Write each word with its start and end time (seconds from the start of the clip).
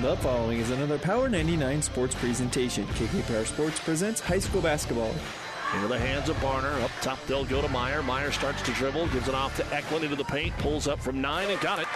The 0.00 0.16
following 0.16 0.60
is 0.60 0.70
another 0.70 0.98
Power 0.98 1.28
99 1.28 1.82
sports 1.82 2.14
presentation. 2.14 2.86
KKPR 2.86 3.44
Sports 3.44 3.78
presents 3.80 4.18
high 4.18 4.38
school 4.38 4.62
basketball. 4.62 5.14
Into 5.74 5.88
the 5.88 5.98
hands 5.98 6.30
of 6.30 6.36
Barner. 6.36 6.82
Up 6.82 6.90
top, 7.02 7.18
they'll 7.26 7.44
go 7.44 7.60
to 7.60 7.68
Meyer. 7.68 8.02
Meyer 8.02 8.32
starts 8.32 8.62
to 8.62 8.72
dribble, 8.72 9.08
gives 9.08 9.28
it 9.28 9.34
off 9.34 9.54
to 9.58 9.74
Eklund 9.74 10.04
into 10.04 10.16
the 10.16 10.24
paint, 10.24 10.56
pulls 10.56 10.88
up 10.88 11.00
from 11.00 11.20
nine 11.20 11.50
and 11.50 11.60
got 11.60 11.80
it. 11.80 11.86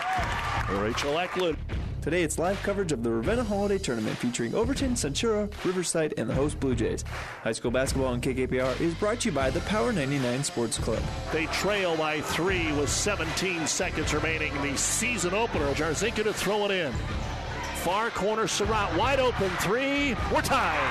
Rachel 0.83 1.19
Eklund. 1.19 1.57
Today 2.03 2.23
it's 2.23 2.39
live 2.39 2.63
coverage 2.63 2.93
of 2.93 3.03
the 3.03 3.11
Ravenna 3.11 3.43
Holiday 3.43 3.79
Tournament 3.79 4.19
featuring 4.19 4.55
Overton, 4.55 4.93
Centura, 4.93 5.51
Riverside, 5.65 6.13
and 6.19 6.29
the 6.29 6.35
host 6.35 6.61
Blue 6.61 6.75
Jays. 6.75 7.05
High 7.43 7.53
school 7.53 7.71
basketball 7.71 8.09
on 8.09 8.21
KKPR 8.21 8.79
is 8.83 8.93
brought 8.97 9.21
to 9.21 9.31
you 9.31 9.35
by 9.35 9.49
the 9.49 9.61
Power 9.61 9.95
99 9.95 10.45
Sports 10.45 10.77
Club. 10.77 11.03
They 11.33 11.47
trail 11.47 11.97
by 11.97 12.21
three 12.21 12.71
with 12.73 12.91
17 12.91 13.67
seconds 13.67 14.13
remaining. 14.13 14.53
The 14.61 14.77
season 14.77 15.33
opener. 15.33 15.73
Jarzinka 15.73 16.23
to 16.25 16.35
throw 16.35 16.67
it 16.67 16.71
in. 16.71 16.93
Far 17.85 18.09
corner, 18.09 18.47
Surratt 18.49 18.97
wide 18.97 19.21
open 19.21 19.51
three. 19.59 20.17
We're 20.33 20.41
tied. 20.41 20.91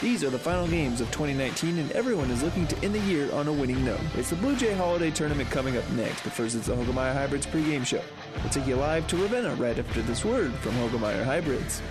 These 0.00 0.22
are 0.22 0.30
the 0.30 0.38
final 0.38 0.68
games 0.68 1.00
of 1.00 1.10
2019, 1.10 1.78
and 1.78 1.90
everyone 1.90 2.30
is 2.30 2.44
looking 2.44 2.64
to 2.68 2.76
end 2.84 2.94
the 2.94 3.00
year 3.00 3.32
on 3.32 3.48
a 3.48 3.52
winning 3.52 3.84
note. 3.84 3.98
It's 4.14 4.30
the 4.30 4.36
Blue 4.36 4.54
Jay 4.54 4.72
Holiday 4.72 5.10
Tournament 5.10 5.50
coming 5.50 5.76
up 5.76 5.90
next, 5.90 6.22
but 6.22 6.32
first 6.32 6.54
it's 6.54 6.68
the 6.68 6.76
Hoegemeyer 6.76 7.12
Hybrids 7.12 7.44
pregame 7.44 7.84
show. 7.84 8.02
We'll 8.36 8.50
take 8.50 8.68
you 8.68 8.76
live 8.76 9.08
to 9.08 9.16
Ravenna 9.16 9.56
right 9.56 9.76
after 9.76 10.00
this 10.02 10.24
word 10.24 10.54
from 10.60 10.74
Hoegemeyer 10.74 11.24
Hybrids. 11.24 11.82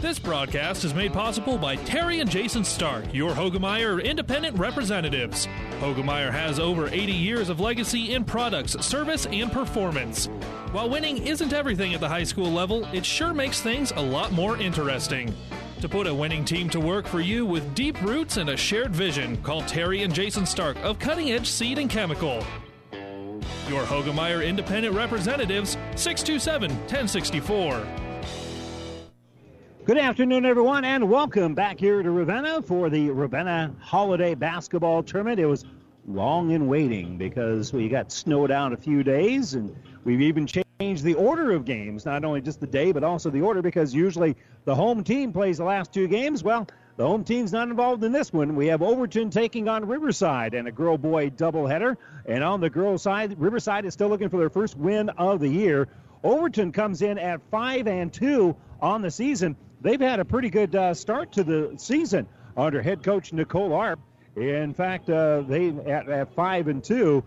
This 0.00 0.20
broadcast 0.20 0.84
is 0.84 0.94
made 0.94 1.12
possible 1.12 1.58
by 1.58 1.74
Terry 1.74 2.20
and 2.20 2.30
Jason 2.30 2.62
Stark, 2.62 3.12
your 3.12 3.32
Hoegemeyer 3.32 4.04
independent 4.04 4.56
representatives. 4.60 5.48
Hoegemeyer 5.80 6.30
has 6.30 6.60
over 6.60 6.86
80 6.86 7.10
years 7.10 7.48
of 7.48 7.58
legacy 7.58 8.14
in 8.14 8.22
products, 8.22 8.74
service, 8.86 9.26
and 9.26 9.50
performance. 9.50 10.28
While 10.74 10.90
winning 10.90 11.24
isn't 11.24 11.52
everything 11.52 11.94
at 11.94 12.00
the 12.00 12.08
high 12.08 12.24
school 12.24 12.50
level, 12.50 12.84
it 12.92 13.06
sure 13.06 13.32
makes 13.32 13.60
things 13.60 13.92
a 13.94 14.02
lot 14.02 14.32
more 14.32 14.56
interesting. 14.56 15.32
To 15.80 15.88
put 15.88 16.08
a 16.08 16.12
winning 16.12 16.44
team 16.44 16.68
to 16.70 16.80
work 16.80 17.06
for 17.06 17.20
you 17.20 17.46
with 17.46 17.76
deep 17.76 18.02
roots 18.02 18.38
and 18.38 18.50
a 18.50 18.56
shared 18.56 18.90
vision, 18.90 19.36
call 19.44 19.60
Terry 19.60 20.02
and 20.02 20.12
Jason 20.12 20.44
Stark 20.44 20.76
of 20.82 20.98
Cutting 20.98 21.30
Edge 21.30 21.48
Seed 21.48 21.78
and 21.78 21.88
Chemical. 21.88 22.44
Your 23.68 23.84
Hoegemeyer 23.84 24.44
Independent 24.44 24.96
Representatives, 24.96 25.78
627 25.94 26.70
1064. 26.70 27.86
Good 29.84 29.98
afternoon, 29.98 30.44
everyone, 30.44 30.84
and 30.84 31.08
welcome 31.08 31.54
back 31.54 31.78
here 31.78 32.02
to 32.02 32.10
Ravenna 32.10 32.62
for 32.62 32.90
the 32.90 33.10
Ravenna 33.10 33.72
Holiday 33.78 34.34
Basketball 34.34 35.04
Tournament. 35.04 35.38
It 35.38 35.46
was 35.46 35.64
long 36.08 36.50
in 36.50 36.66
waiting 36.66 37.16
because 37.16 37.72
we 37.72 37.88
got 37.88 38.10
snowed 38.10 38.50
out 38.50 38.72
a 38.72 38.76
few 38.76 39.04
days, 39.04 39.54
and 39.54 39.74
we've 40.02 40.20
even 40.20 40.48
changed 40.48 40.63
the 40.78 41.14
order 41.14 41.52
of 41.52 41.64
games, 41.64 42.04
not 42.04 42.24
only 42.24 42.40
just 42.40 42.60
the 42.60 42.66
day, 42.66 42.90
but 42.90 43.04
also 43.04 43.30
the 43.30 43.40
order, 43.40 43.62
because 43.62 43.94
usually 43.94 44.36
the 44.64 44.74
home 44.74 45.04
team 45.04 45.32
plays 45.32 45.58
the 45.58 45.64
last 45.64 45.92
two 45.92 46.08
games. 46.08 46.42
Well, 46.42 46.66
the 46.96 47.06
home 47.06 47.22
team's 47.22 47.52
not 47.52 47.68
involved 47.68 48.02
in 48.02 48.10
this 48.10 48.32
one. 48.32 48.56
We 48.56 48.66
have 48.66 48.82
Overton 48.82 49.30
taking 49.30 49.68
on 49.68 49.86
Riverside 49.86 50.52
and 50.54 50.66
a 50.66 50.72
girl 50.72 50.98
boy 50.98 51.30
doubleheader. 51.30 51.96
And 52.26 52.42
on 52.42 52.60
the 52.60 52.70
girls' 52.70 53.02
side, 53.02 53.38
Riverside 53.38 53.84
is 53.84 53.94
still 53.94 54.08
looking 54.08 54.28
for 54.28 54.36
their 54.36 54.50
first 54.50 54.76
win 54.76 55.10
of 55.10 55.40
the 55.40 55.48
year. 55.48 55.88
Overton 56.24 56.72
comes 56.72 57.02
in 57.02 57.18
at 57.18 57.40
5 57.50 57.86
and 57.86 58.12
2 58.12 58.56
on 58.80 59.02
the 59.02 59.10
season. 59.10 59.56
They've 59.80 60.00
had 60.00 60.18
a 60.18 60.24
pretty 60.24 60.50
good 60.50 60.74
uh, 60.74 60.94
start 60.94 61.32
to 61.32 61.44
the 61.44 61.74
season 61.76 62.26
under 62.56 62.82
head 62.82 63.02
coach 63.02 63.32
Nicole 63.32 63.72
Arp. 63.74 64.00
In 64.36 64.74
fact, 64.74 65.08
uh, 65.08 65.42
they 65.42 65.68
at, 65.68 66.08
at 66.08 66.34
5 66.34 66.68
and 66.68 66.82
2 66.82 67.22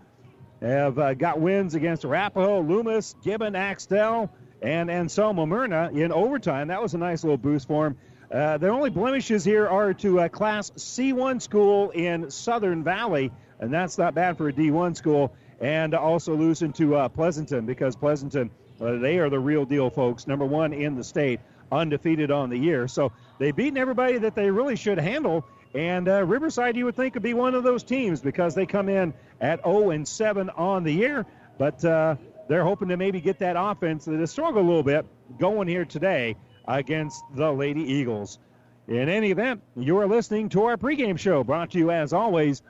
have 0.62 0.98
uh, 0.98 1.14
got 1.14 1.40
wins 1.40 1.76
against 1.76 2.06
Arapahoe, 2.06 2.62
Loomis, 2.62 3.16
Gibbon, 3.24 3.56
Axtell, 3.56 4.32
and 4.62 4.90
Anselmo 4.90 5.46
Merna 5.46 5.92
in 5.96 6.12
overtime. 6.12 6.68
That 6.70 6.82
was 6.82 6.94
a 6.94 6.98
nice 6.98 7.24
little 7.24 7.38
boost 7.38 7.68
for 7.68 7.86
them. 7.86 7.98
Uh, 8.32 8.58
their 8.58 8.72
only 8.72 8.90
blemishes 8.90 9.46
here 9.46 9.68
are 9.68 9.94
to 9.94 10.20
a 10.20 10.30
Class 10.30 10.72
C1 10.72 11.42
school 11.42 11.92
in 11.92 12.30
Southern 12.30 12.84
Valley, 12.84 13.32
and 13.60 13.74
that's 13.74 13.98
not 13.98 14.16
bad 14.16 14.38
for 14.38 14.50
a 14.50 14.54
D1 14.54 14.96
school. 14.98 15.34
And 15.60 15.96
also 15.96 16.36
losing 16.36 16.74
to 16.74 16.96
uh, 16.96 17.10
Pleasanton 17.10 17.66
because 17.66 17.96
Pleasanton, 17.96 18.52
uh, 18.80 18.98
they 18.98 19.18
are 19.18 19.30
the 19.30 19.40
real 19.40 19.66
deal, 19.66 19.90
folks. 19.90 20.28
Number 20.28 20.46
one 20.46 20.72
in 20.72 20.96
the 20.96 21.04
state, 21.04 21.40
undefeated 21.72 22.30
on 22.30 22.50
the 22.50 22.58
year. 22.58 22.88
So 22.88 23.12
they've 23.40 23.56
beaten 23.56 23.78
everybody 23.78 24.20
that 24.20 24.36
they 24.36 24.52
really 24.52 24.76
should 24.76 25.00
handle. 25.00 25.46
And 25.78 26.10
uh, 26.10 26.24
Riverside, 26.24 26.76
you 26.76 26.86
would 26.86 26.96
think, 26.96 27.14
would 27.14 27.22
be 27.22 27.36
one 27.36 27.54
of 27.54 27.64
those 27.64 27.84
teams 27.84 28.20
because 28.20 28.56
they 28.56 28.66
come 28.66 28.90
in 28.90 29.14
at 29.40 29.64
0 29.64 29.92
and 29.92 30.08
7 30.08 30.50
on 30.50 30.84
the 30.84 30.92
year. 30.92 31.24
But 31.60 31.86
uh, 31.86 32.16
they're 32.48 32.64
hoping 32.64 32.88
to 32.88 32.98
maybe 32.98 33.22
get 33.22 33.38
that 33.40 33.56
offense 33.60 34.06
that 34.06 34.20
has 34.20 34.32
struggled 34.32 34.66
a 34.66 34.68
little 34.68 34.82
bit 34.82 35.06
going 35.38 35.68
here 35.68 35.86
today 35.86 36.36
against 36.68 37.24
the 37.36 37.52
Lady 37.52 37.82
Eagles. 37.82 38.40
In 38.88 39.08
any 39.08 39.30
event, 39.30 39.62
you 39.76 40.00
are 40.00 40.08
listening 40.08 40.50
to 40.50 40.64
our 40.64 40.78
pregame 40.78 41.20
show 41.20 41.44
brought 41.44 41.70
to 41.72 41.78
you, 41.78 41.92
as 41.92 42.12
always, 42.12 42.64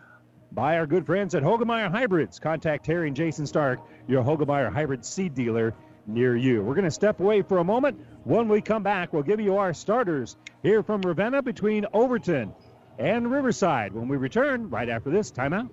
by 0.51 0.77
our 0.77 0.85
good 0.85 1.05
friends 1.05 1.33
at 1.33 1.43
Hoegemeyer 1.43 1.89
Hybrids. 1.89 2.39
Contact 2.39 2.83
Terry 2.85 3.07
and 3.07 3.15
Jason 3.15 3.47
Stark, 3.47 3.79
your 4.09 4.21
Hoegemeyer 4.21 4.69
Hybrid 4.69 5.05
seed 5.05 5.33
dealer 5.33 5.73
near 6.07 6.35
you. 6.35 6.61
We're 6.61 6.75
going 6.75 6.83
to 6.83 6.91
step 6.91 7.21
away 7.21 7.41
for 7.41 7.59
a 7.59 7.63
moment. 7.63 8.01
When 8.25 8.49
we 8.49 8.59
come 8.59 8.83
back, 8.83 9.13
we'll 9.13 9.23
give 9.23 9.39
you 9.39 9.55
our 9.55 9.73
starters 9.73 10.35
here 10.61 10.83
from 10.83 11.01
Ravenna 11.03 11.41
between 11.41 11.85
Overton 11.93 12.53
and 12.97 13.31
Riverside 13.31 13.93
when 13.93 14.07
we 14.07 14.17
return 14.17 14.69
right 14.69 14.89
after 14.89 15.09
this 15.09 15.31
timeout. 15.31 15.69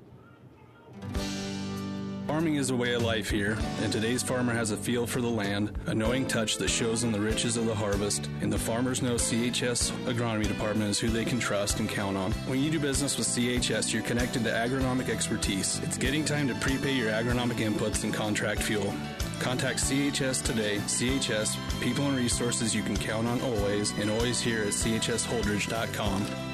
Farming 2.27 2.55
is 2.55 2.71
a 2.71 2.77
way 2.77 2.95
of 2.95 3.03
life 3.03 3.29
here, 3.29 3.59
and 3.83 3.93
today's 3.93 4.23
farmer 4.23 4.55
has 4.55 4.71
a 4.71 4.79
feel 4.79 5.07
for 5.07 5.21
the 5.21 5.29
land, 5.29 5.79
a 5.87 5.95
knowing 5.95 6.27
touch 6.27 6.57
that 6.57 6.71
shows 6.71 7.05
in 7.05 7.13
the 7.13 7.21
riches 7.21 7.59
of 7.59 7.67
the 7.67 7.75
harvest, 7.75 8.31
and 8.41 8.51
the 8.51 8.59
farmers 8.59 9.03
know 9.03 9.17
CHS 9.17 9.93
Agronomy 10.07 10.49
Department 10.49 10.91
is 10.91 10.99
who 10.99 11.09
they 11.09 11.27
can 11.27 11.39
trust 11.39 11.81
and 11.81 11.89
count 11.89 12.17
on. 12.17 12.33
When 12.49 12.61
you 12.61 12.71
do 12.71 12.81
business 12.81 13.19
with 13.19 13.27
CHS, 13.27 13.93
you're 13.93 14.03
connected 14.03 14.43
to 14.45 14.51
agronomic 14.51 15.11
expertise. 15.11 15.81
It's 15.85 15.99
getting 15.99 16.25
time 16.25 16.49
to 16.49 16.55
prepay 16.55 16.95
your 16.95 17.11
agronomic 17.11 17.57
inputs 17.57 18.05
and 18.05 18.15
contract 18.15 18.63
fuel. 18.63 18.95
Contact 19.39 19.79
CHS 19.79 20.43
today. 20.43 20.79
CHS, 20.79 21.57
people 21.83 22.07
and 22.07 22.17
resources 22.17 22.75
you 22.75 22.83
can 22.83 22.97
count 22.97 23.27
on 23.27 23.41
always, 23.43 23.91
and 23.99 24.11
always 24.11 24.41
here 24.41 24.63
at 24.63 24.69
chsholdridge.com. 24.69 26.54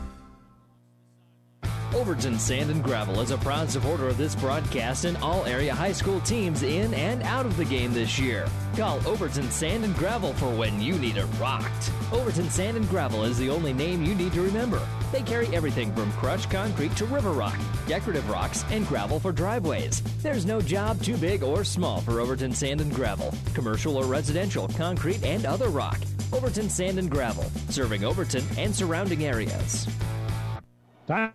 Overton 1.93 2.39
Sand 2.39 2.71
and 2.71 2.81
Gravel 2.81 3.19
is 3.19 3.31
a 3.31 3.37
proud 3.37 3.69
supporter 3.69 4.07
of 4.07 4.17
this 4.17 4.33
broadcast 4.35 5.03
and 5.03 5.17
all 5.17 5.45
area 5.45 5.75
high 5.75 5.91
school 5.91 6.21
teams 6.21 6.63
in 6.63 6.93
and 6.93 7.21
out 7.23 7.45
of 7.45 7.57
the 7.57 7.65
game 7.65 7.93
this 7.93 8.17
year. 8.17 8.47
Call 8.77 9.05
Overton 9.05 9.51
Sand 9.51 9.83
and 9.83 9.93
Gravel 9.95 10.33
for 10.33 10.49
when 10.55 10.81
you 10.81 10.97
need 10.97 11.17
it 11.17 11.25
rocked. 11.37 11.91
Overton 12.13 12.49
Sand 12.49 12.77
and 12.77 12.87
Gravel 12.87 13.25
is 13.25 13.37
the 13.37 13.49
only 13.49 13.73
name 13.73 14.05
you 14.05 14.15
need 14.15 14.31
to 14.31 14.41
remember. 14.41 14.81
They 15.11 15.21
carry 15.21 15.47
everything 15.47 15.93
from 15.93 16.11
crushed 16.13 16.49
concrete 16.49 16.95
to 16.95 17.05
river 17.05 17.31
rock, 17.31 17.59
decorative 17.87 18.29
rocks, 18.29 18.63
and 18.71 18.87
gravel 18.87 19.19
for 19.19 19.33
driveways. 19.33 20.01
There's 20.23 20.45
no 20.45 20.61
job 20.61 21.01
too 21.03 21.17
big 21.17 21.43
or 21.43 21.65
small 21.65 21.99
for 21.99 22.21
Overton 22.21 22.53
Sand 22.53 22.79
and 22.79 22.95
Gravel. 22.95 23.33
Commercial 23.53 23.97
or 23.97 24.05
residential, 24.05 24.69
concrete, 24.69 25.23
and 25.25 25.45
other 25.45 25.67
rock. 25.67 25.99
Overton 26.31 26.69
Sand 26.69 26.99
and 26.99 27.11
Gravel, 27.11 27.51
serving 27.67 28.05
Overton 28.05 28.45
and 28.57 28.73
surrounding 28.73 29.25
areas. 29.25 29.87
Time. 31.05 31.33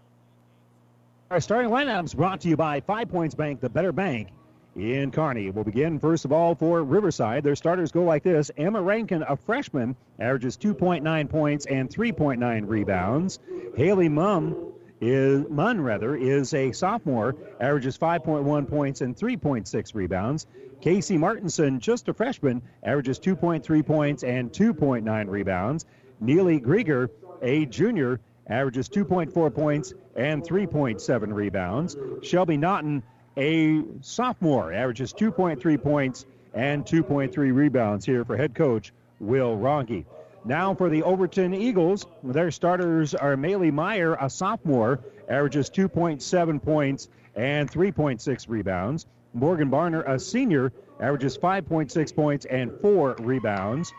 Our 1.28 1.40
starting 1.40 1.72
lineups 1.72 2.14
brought 2.14 2.40
to 2.42 2.48
you 2.48 2.56
by 2.56 2.80
Five 2.80 3.08
Points 3.08 3.34
Bank, 3.34 3.60
the 3.60 3.68
better 3.68 3.90
bank 3.90 4.28
in 4.76 5.10
Kearney. 5.10 5.50
We'll 5.50 5.64
begin 5.64 5.98
first 5.98 6.24
of 6.24 6.30
all 6.30 6.54
for 6.54 6.84
Riverside. 6.84 7.42
Their 7.42 7.56
starters 7.56 7.90
go 7.90 8.04
like 8.04 8.22
this 8.22 8.52
Emma 8.56 8.80
Rankin, 8.80 9.24
a 9.28 9.34
freshman, 9.34 9.96
averages 10.20 10.56
2.9 10.56 11.28
points 11.28 11.66
and 11.66 11.90
3.9 11.90 12.68
rebounds. 12.68 13.40
Haley 13.76 14.08
Mum 14.08 14.72
is 15.00 15.44
Munn 15.50 15.80
rather 15.80 16.14
is 16.14 16.54
a 16.54 16.70
sophomore, 16.70 17.34
averages 17.60 17.98
5.1 17.98 18.68
points 18.68 19.00
and 19.00 19.16
3.6 19.16 19.94
rebounds. 19.96 20.46
Casey 20.80 21.18
Martinson, 21.18 21.80
just 21.80 22.08
a 22.08 22.14
freshman, 22.14 22.62
averages 22.84 23.18
2.3 23.18 23.84
points 23.84 24.22
and 24.22 24.52
2.9 24.52 25.28
rebounds. 25.28 25.86
Neely 26.20 26.60
Grieger, 26.60 27.10
a 27.42 27.66
junior, 27.66 28.20
averages 28.48 28.88
2.4 28.88 29.54
points 29.54 29.94
and 30.14 30.42
3.7 30.42 31.32
rebounds. 31.32 31.96
Shelby 32.22 32.56
Naughton, 32.56 33.02
a 33.36 33.82
sophomore, 34.00 34.72
averages 34.72 35.12
2.3 35.12 35.82
points 35.82 36.26
and 36.54 36.84
2.3 36.84 37.54
rebounds 37.54 38.06
here 38.06 38.24
for 38.24 38.36
head 38.36 38.54
coach 38.54 38.92
Will 39.20 39.56
Ronke. 39.56 40.04
Now 40.44 40.74
for 40.74 40.88
the 40.88 41.02
Overton 41.02 41.54
Eagles, 41.54 42.06
their 42.22 42.50
starters 42.50 43.14
are 43.14 43.36
Maylee 43.36 43.72
Meyer, 43.72 44.16
a 44.20 44.30
sophomore, 44.30 45.00
averages 45.28 45.68
2.7 45.70 46.62
points 46.62 47.08
and 47.34 47.70
3.6 47.70 48.48
rebounds. 48.48 49.06
Morgan 49.34 49.70
Barner, 49.70 50.08
a 50.08 50.18
senior, 50.18 50.72
averages 51.00 51.36
5.6 51.36 52.14
points 52.14 52.46
and 52.46 52.72
4 52.80 53.16
rebounds. 53.18 53.92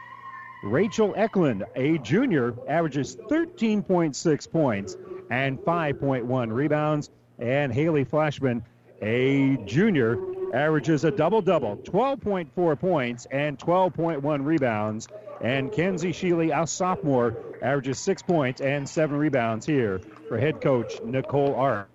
Rachel 0.63 1.13
Eklund, 1.15 1.65
a 1.75 1.97
junior, 1.99 2.53
averages 2.67 3.15
13.6 3.15 4.51
points 4.51 4.97
and 5.29 5.59
5.1 5.59 6.51
rebounds. 6.51 7.09
And 7.39 7.71
Haley 7.71 8.03
Flashman, 8.03 8.63
a 9.01 9.57
junior, 9.65 10.17
averages 10.53 11.03
a 11.03 11.11
double 11.11 11.41
double 11.41 11.77
12.4 11.77 12.79
points 12.79 13.27
and 13.29 13.59
12.1 13.59 14.45
rebounds. 14.45 15.07
And 15.41 15.71
Kenzie 15.71 16.13
Sheely, 16.13 16.51
a 16.51 16.65
sophomore, 16.65 17.37
averages 17.61 17.99
six 17.99 18.23
points 18.23 18.59
and 18.59 18.89
seven 18.89 19.17
rebounds 19.17 19.65
here 19.65 19.99
for 20.27 20.39
head 20.39 20.61
coach 20.61 20.99
Nicole 21.03 21.53
Arp. 21.53 21.89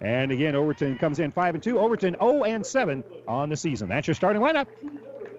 And 0.00 0.30
again, 0.30 0.54
Overton 0.54 0.98
comes 0.98 1.18
in 1.18 1.32
5 1.32 1.54
and 1.54 1.64
2. 1.64 1.78
Overton 1.78 2.16
0 2.20 2.44
and 2.44 2.64
7 2.64 3.02
on 3.26 3.48
the 3.48 3.56
season. 3.56 3.88
That's 3.88 4.06
your 4.06 4.14
starting 4.14 4.42
lineup. 4.42 4.66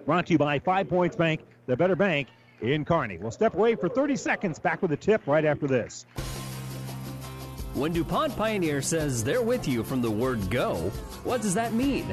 Brought 0.04 0.26
to 0.26 0.32
you 0.32 0.38
by 0.38 0.58
Five 0.58 0.88
Points 0.88 1.16
Bank, 1.16 1.40
the 1.68 1.76
better 1.76 1.94
bank 1.94 2.28
in 2.60 2.84
Kearney. 2.84 3.18
We'll 3.18 3.30
step 3.30 3.54
away 3.54 3.76
for 3.76 3.88
30 3.88 4.16
seconds. 4.16 4.58
Back 4.58 4.82
with 4.82 4.90
a 4.90 4.96
tip 4.96 5.24
right 5.26 5.44
after 5.44 5.68
this. 5.68 6.06
When 7.74 7.92
DuPont 7.92 8.34
Pioneer 8.36 8.82
says 8.82 9.22
they're 9.22 9.42
with 9.42 9.68
you 9.68 9.84
from 9.84 10.02
the 10.02 10.10
word 10.10 10.50
go, 10.50 10.74
what 11.22 11.42
does 11.42 11.54
that 11.54 11.74
mean? 11.74 12.12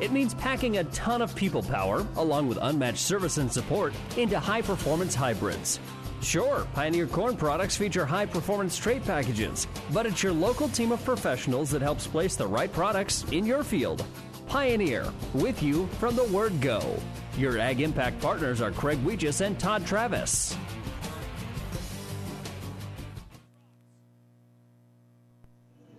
It 0.00 0.10
means 0.10 0.32
packing 0.34 0.78
a 0.78 0.84
ton 0.84 1.20
of 1.20 1.34
people 1.36 1.62
power, 1.62 2.06
along 2.16 2.48
with 2.48 2.58
unmatched 2.62 2.98
service 2.98 3.36
and 3.36 3.52
support, 3.52 3.92
into 4.16 4.38
high 4.38 4.62
performance 4.62 5.14
hybrids. 5.14 5.80
Sure, 6.22 6.66
Pioneer 6.72 7.08
Corn 7.08 7.36
products 7.36 7.76
feature 7.76 8.06
high 8.06 8.26
performance 8.26 8.76
trait 8.76 9.04
packages, 9.04 9.66
but 9.92 10.06
it's 10.06 10.22
your 10.22 10.32
local 10.32 10.68
team 10.68 10.92
of 10.92 11.04
professionals 11.04 11.70
that 11.72 11.82
helps 11.82 12.06
place 12.06 12.36
the 12.36 12.46
right 12.46 12.72
products 12.72 13.24
in 13.32 13.44
your 13.44 13.64
field. 13.64 14.04
Pioneer, 14.46 15.12
with 15.34 15.62
you 15.62 15.86
from 15.98 16.14
the 16.14 16.24
word 16.24 16.58
go. 16.60 16.96
Your 17.38 17.58
Ag 17.58 17.80
Impact 17.80 18.20
partners 18.20 18.60
are 18.60 18.70
Craig 18.70 19.02
Weegis 19.04 19.40
and 19.40 19.58
Todd 19.58 19.86
Travis. 19.86 20.54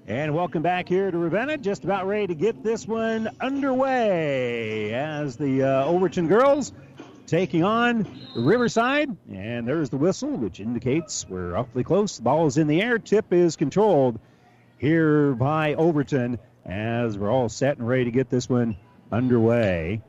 And 0.06 0.36
welcome 0.36 0.62
back 0.62 0.88
here 0.88 1.10
to 1.10 1.18
Ravenna. 1.18 1.58
Just 1.58 1.86
about 1.86 2.06
ready 2.06 2.28
to 2.28 2.36
get 2.36 2.62
this 2.62 2.88
one 2.88 3.30
underway 3.42 4.94
as 4.94 5.36
the 5.36 5.64
uh, 5.64 5.86
Overton 5.86 6.28
girls 6.28 6.72
taking 7.26 7.64
on 7.64 8.06
Riverside. 8.36 9.18
And 9.32 9.68
there's 9.68 9.90
the 9.90 9.98
whistle, 9.98 10.30
which 10.30 10.60
indicates 10.60 11.28
we're 11.28 11.56
awfully 11.56 11.84
close. 11.84 12.18
The 12.18 12.24
ball 12.24 12.46
is 12.46 12.60
in 12.60 12.68
the 12.68 12.80
air. 12.80 13.00
Tip 13.00 13.34
is 13.34 13.56
controlled 13.56 14.20
here 14.78 15.34
by 15.34 15.74
Overton 15.74 16.38
as 16.64 17.18
we're 17.18 17.32
all 17.32 17.50
set 17.50 17.80
and 17.80 17.88
ready 17.88 18.06
to 18.06 18.12
get 18.12 18.30
this 18.30 18.48
one 18.48 18.78
underway. 19.12 20.02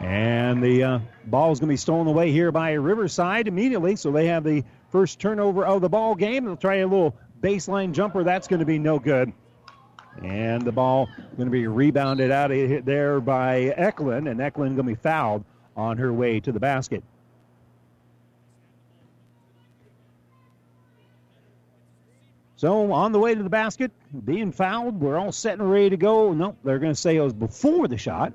And 0.00 0.62
the 0.62 0.84
uh, 0.84 0.98
ball 1.26 1.50
is 1.50 1.58
going 1.58 1.68
to 1.68 1.72
be 1.72 1.76
stolen 1.76 2.06
away 2.06 2.30
here 2.30 2.52
by 2.52 2.72
Riverside 2.72 3.48
immediately. 3.48 3.96
So 3.96 4.12
they 4.12 4.26
have 4.26 4.44
the 4.44 4.62
first 4.90 5.18
turnover 5.18 5.66
of 5.66 5.80
the 5.80 5.88
ball 5.88 6.14
game. 6.14 6.44
They'll 6.44 6.56
try 6.56 6.76
a 6.76 6.86
little 6.86 7.16
baseline 7.40 7.92
jumper. 7.92 8.22
That's 8.22 8.46
going 8.46 8.60
to 8.60 8.66
be 8.66 8.78
no 8.78 8.98
good. 8.98 9.32
And 10.22 10.62
the 10.62 10.72
ball 10.72 11.08
going 11.36 11.46
to 11.46 11.52
be 11.52 11.66
rebounded 11.66 12.30
out 12.30 12.50
of 12.50 12.84
there 12.84 13.20
by 13.20 13.72
Eklund, 13.76 14.28
and 14.28 14.40
Eklund 14.40 14.76
going 14.76 14.86
to 14.88 14.94
be 14.94 15.00
fouled 15.00 15.44
on 15.76 15.96
her 15.98 16.12
way 16.12 16.40
to 16.40 16.50
the 16.50 16.60
basket. 16.60 17.04
So 22.56 22.90
on 22.90 23.12
the 23.12 23.20
way 23.20 23.36
to 23.36 23.42
the 23.42 23.48
basket, 23.48 23.92
being 24.24 24.50
fouled, 24.50 25.00
we're 25.00 25.16
all 25.16 25.30
set 25.30 25.60
and 25.60 25.70
ready 25.70 25.90
to 25.90 25.96
go. 25.96 26.32
Nope, 26.32 26.56
they're 26.64 26.80
going 26.80 26.92
to 26.92 27.00
say 27.00 27.14
it 27.14 27.20
was 27.20 27.32
before 27.32 27.86
the 27.86 27.98
shot. 27.98 28.32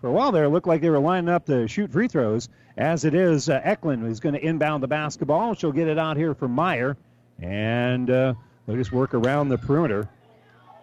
For 0.00 0.06
a 0.06 0.12
while 0.12 0.30
there, 0.30 0.44
it 0.44 0.50
looked 0.50 0.68
like 0.68 0.80
they 0.80 0.90
were 0.90 1.00
lining 1.00 1.28
up 1.28 1.46
to 1.46 1.66
shoot 1.66 1.90
free 1.90 2.08
throws. 2.08 2.48
As 2.76 3.04
it 3.04 3.14
is, 3.14 3.48
uh, 3.48 3.60
Eklund 3.64 4.06
is 4.06 4.20
going 4.20 4.34
to 4.34 4.44
inbound 4.44 4.82
the 4.82 4.88
basketball. 4.88 5.54
She'll 5.54 5.72
get 5.72 5.88
it 5.88 5.98
out 5.98 6.16
here 6.16 6.34
for 6.34 6.46
Meyer, 6.46 6.96
and 7.40 8.08
uh, 8.08 8.34
they'll 8.66 8.76
just 8.76 8.92
work 8.92 9.14
around 9.14 9.48
the 9.48 9.58
perimeter 9.58 10.08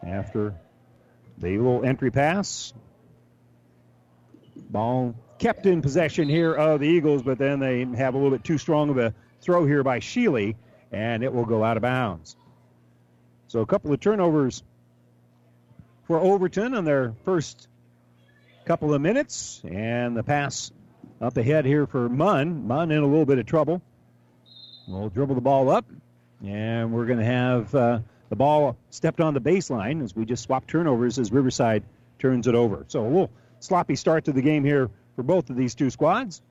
after 0.05 0.53
the 1.37 1.57
little 1.57 1.85
entry 1.85 2.11
pass. 2.11 2.73
Ball 4.69 5.15
kept 5.39 5.65
in 5.65 5.81
possession 5.81 6.27
here 6.27 6.53
of 6.53 6.81
the 6.81 6.87
Eagles, 6.87 7.23
but 7.23 7.37
then 7.37 7.59
they 7.59 7.85
have 7.97 8.15
a 8.15 8.17
little 8.17 8.31
bit 8.31 8.43
too 8.43 8.57
strong 8.57 8.89
of 8.89 8.97
a 8.97 9.13
throw 9.39 9.65
here 9.65 9.83
by 9.83 9.99
Sheely, 9.99 10.55
and 10.91 11.23
it 11.23 11.33
will 11.33 11.45
go 11.45 11.63
out 11.63 11.77
of 11.77 11.81
bounds. 11.81 12.35
So 13.47 13.61
a 13.61 13.65
couple 13.65 13.93
of 13.93 13.99
turnovers 14.01 14.63
for 16.07 16.19
Overton 16.19 16.73
on 16.73 16.83
their 16.83 17.13
first 17.23 17.69
couple 18.65 18.93
of 18.93 19.01
minutes, 19.01 19.61
and 19.63 20.17
the 20.17 20.23
pass 20.23 20.71
up 21.21 21.37
ahead 21.37 21.65
here 21.65 21.85
for 21.85 22.09
Munn. 22.09 22.67
Munn 22.67 22.91
in 22.91 22.97
a 22.97 23.05
little 23.05 23.25
bit 23.25 23.37
of 23.37 23.45
trouble. 23.45 23.81
We'll 24.87 25.09
dribble 25.09 25.35
the 25.35 25.41
ball 25.41 25.69
up, 25.69 25.85
and 26.43 26.91
we're 26.91 27.05
going 27.05 27.19
to 27.19 27.25
have 27.25 27.73
uh, 27.75 27.99
the 28.29 28.35
ball 28.35 28.75
stepped 28.89 29.21
on 29.21 29.35
the 29.35 29.41
baseline 29.41 30.03
as 30.03 30.15
we 30.15 30.25
just 30.25 30.43
swap 30.43 30.65
turnovers 30.65 31.19
as 31.19 31.31
Riverside 31.31 31.83
turns 32.17 32.47
it 32.47 32.55
over. 32.55 32.85
So 32.87 33.01
a 33.01 33.07
little 33.07 33.31
sloppy 33.59 33.95
start 33.95 34.25
to 34.25 34.31
the 34.31 34.41
game 34.41 34.63
here 34.63 34.89
for 35.15 35.23
both 35.23 35.49
of 35.49 35.55
these 35.55 35.75
two 35.75 35.91
squads. 35.91 36.41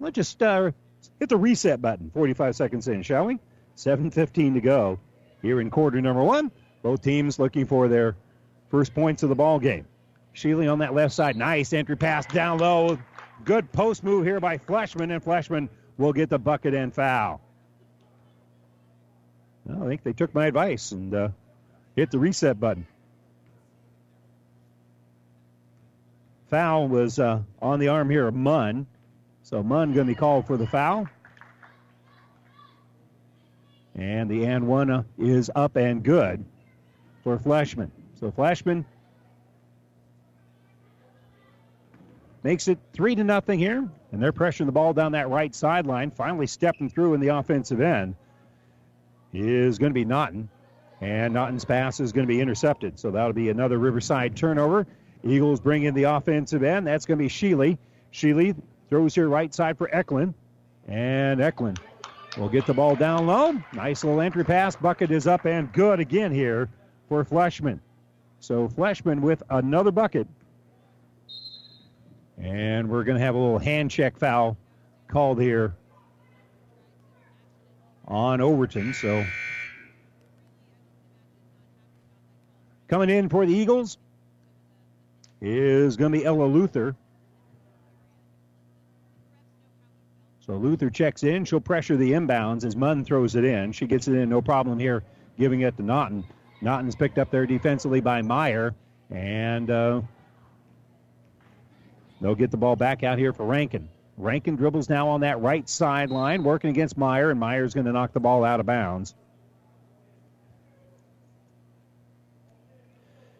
Let's 0.00 0.16
just 0.16 0.42
uh, 0.42 0.72
hit 1.20 1.28
the 1.28 1.36
reset 1.36 1.80
button. 1.80 2.10
45 2.12 2.56
seconds 2.56 2.88
in, 2.88 3.02
shall 3.02 3.26
we? 3.26 3.38
7:15 3.76 4.54
to 4.54 4.60
go 4.60 4.98
here 5.42 5.60
in 5.60 5.70
quarter 5.70 6.00
number 6.00 6.22
one. 6.22 6.50
Both 6.82 7.02
teams 7.02 7.38
looking 7.38 7.66
for 7.66 7.88
their 7.88 8.16
first 8.68 8.94
points 8.94 9.22
of 9.22 9.28
the 9.28 9.34
ball 9.34 9.58
game. 9.60 9.86
Sheely 10.36 10.70
on 10.70 10.80
that 10.80 10.92
left 10.92 11.14
side. 11.14 11.34
Nice 11.34 11.72
entry 11.72 11.96
pass 11.96 12.26
down 12.26 12.58
low. 12.58 12.98
Good 13.44 13.72
post 13.72 14.04
move 14.04 14.26
here 14.26 14.38
by 14.38 14.58
Fleshman, 14.58 15.10
and 15.10 15.24
Fleshman 15.24 15.70
will 15.96 16.12
get 16.12 16.28
the 16.28 16.38
bucket 16.38 16.74
and 16.74 16.94
foul. 16.94 17.40
Well, 19.64 19.82
I 19.82 19.88
think 19.88 20.02
they 20.02 20.12
took 20.12 20.34
my 20.34 20.46
advice 20.46 20.92
and 20.92 21.14
uh, 21.14 21.28
hit 21.96 22.10
the 22.10 22.18
reset 22.18 22.60
button. 22.60 22.86
Foul 26.50 26.86
was 26.86 27.18
uh, 27.18 27.40
on 27.62 27.80
the 27.80 27.88
arm 27.88 28.10
here 28.10 28.28
of 28.28 28.34
Munn. 28.34 28.86
So 29.42 29.62
Munn 29.62 29.94
going 29.94 30.06
to 30.06 30.12
be 30.12 30.18
called 30.18 30.46
for 30.46 30.58
the 30.58 30.66
foul. 30.66 31.08
And 33.94 34.30
the 34.30 34.44
and 34.44 34.66
one 34.68 34.90
uh, 34.90 35.02
is 35.18 35.50
up 35.54 35.76
and 35.76 36.02
good 36.02 36.44
for 37.24 37.38
Fleshman. 37.38 37.90
So 38.20 38.30
Fleshman 38.30 38.84
makes 42.46 42.68
it 42.68 42.78
three 42.92 43.16
to 43.16 43.24
nothing 43.24 43.58
here, 43.58 43.88
and 44.12 44.22
they're 44.22 44.32
pressuring 44.32 44.66
the 44.66 44.72
ball 44.72 44.92
down 44.92 45.10
that 45.12 45.28
right 45.28 45.52
sideline. 45.52 46.12
Finally 46.12 46.46
stepping 46.46 46.88
through 46.88 47.12
in 47.14 47.20
the 47.20 47.26
offensive 47.26 47.80
end 47.80 48.14
is 49.32 49.78
going 49.78 49.90
to 49.90 49.94
be 49.94 50.04
Naughton, 50.04 50.48
and 51.00 51.34
Naughton's 51.34 51.64
pass 51.64 51.98
is 51.98 52.12
going 52.12 52.24
to 52.24 52.32
be 52.32 52.40
intercepted. 52.40 53.00
So 53.00 53.10
that'll 53.10 53.32
be 53.32 53.48
another 53.48 53.78
Riverside 53.78 54.36
turnover. 54.36 54.86
Eagles 55.24 55.58
bring 55.58 55.82
in 55.82 55.94
the 55.94 56.04
offensive 56.04 56.62
end. 56.62 56.86
That's 56.86 57.04
going 57.04 57.18
to 57.18 57.24
be 57.24 57.28
Sheely. 57.28 57.78
Sheely 58.12 58.54
throws 58.90 59.12
here 59.12 59.28
right 59.28 59.52
side 59.52 59.76
for 59.76 59.92
Eklund, 59.92 60.32
and 60.86 61.40
Eklund 61.40 61.80
will 62.38 62.48
get 62.48 62.64
the 62.64 62.74
ball 62.74 62.94
down 62.94 63.26
low. 63.26 63.60
Nice 63.72 64.04
little 64.04 64.20
entry 64.20 64.44
pass. 64.44 64.76
Bucket 64.76 65.10
is 65.10 65.26
up 65.26 65.46
and 65.46 65.72
good 65.72 65.98
again 65.98 66.30
here 66.30 66.68
for 67.08 67.24
Fleshman. 67.24 67.80
So 68.38 68.68
Fleshman 68.68 69.20
with 69.20 69.42
another 69.50 69.90
bucket. 69.90 70.28
And 72.38 72.88
we're 72.88 73.04
going 73.04 73.18
to 73.18 73.24
have 73.24 73.34
a 73.34 73.38
little 73.38 73.58
hand 73.58 73.90
check 73.90 74.18
foul 74.18 74.56
called 75.08 75.40
here 75.40 75.74
on 78.06 78.40
Overton. 78.40 78.94
So 78.94 79.24
coming 82.88 83.10
in 83.10 83.28
for 83.28 83.46
the 83.46 83.54
Eagles 83.54 83.98
is 85.40 85.96
going 85.96 86.12
to 86.12 86.18
be 86.18 86.24
Ella 86.24 86.44
Luther. 86.44 86.94
So 90.40 90.54
Luther 90.54 90.90
checks 90.90 91.24
in. 91.24 91.44
She'll 91.44 91.60
pressure 91.60 91.96
the 91.96 92.12
inbounds 92.12 92.64
as 92.64 92.76
Munn 92.76 93.04
throws 93.04 93.34
it 93.34 93.44
in. 93.44 93.72
She 93.72 93.86
gets 93.86 94.06
it 94.06 94.14
in, 94.14 94.28
no 94.28 94.40
problem 94.40 94.78
here, 94.78 95.02
giving 95.38 95.62
it 95.62 95.76
to 95.76 95.82
Naughton. 95.82 96.24
Naughton's 96.60 96.94
picked 96.94 97.18
up 97.18 97.30
there 97.30 97.46
defensively 97.46 98.00
by 98.00 98.22
Meyer, 98.22 98.74
and 99.10 99.70
uh, 99.70 100.02
they'll 102.20 102.34
get 102.34 102.50
the 102.50 102.56
ball 102.56 102.76
back 102.76 103.02
out 103.02 103.18
here 103.18 103.32
for 103.32 103.44
Rankin. 103.44 103.88
Rankin 104.16 104.56
dribbles 104.56 104.88
now 104.88 105.08
on 105.08 105.20
that 105.20 105.40
right 105.40 105.68
sideline, 105.68 106.42
working 106.42 106.70
against 106.70 106.96
Meyer, 106.96 107.30
and 107.30 107.38
Meyer's 107.38 107.74
going 107.74 107.86
to 107.86 107.92
knock 107.92 108.12
the 108.12 108.20
ball 108.20 108.44
out 108.44 108.60
of 108.60 108.66
bounds. 108.66 109.14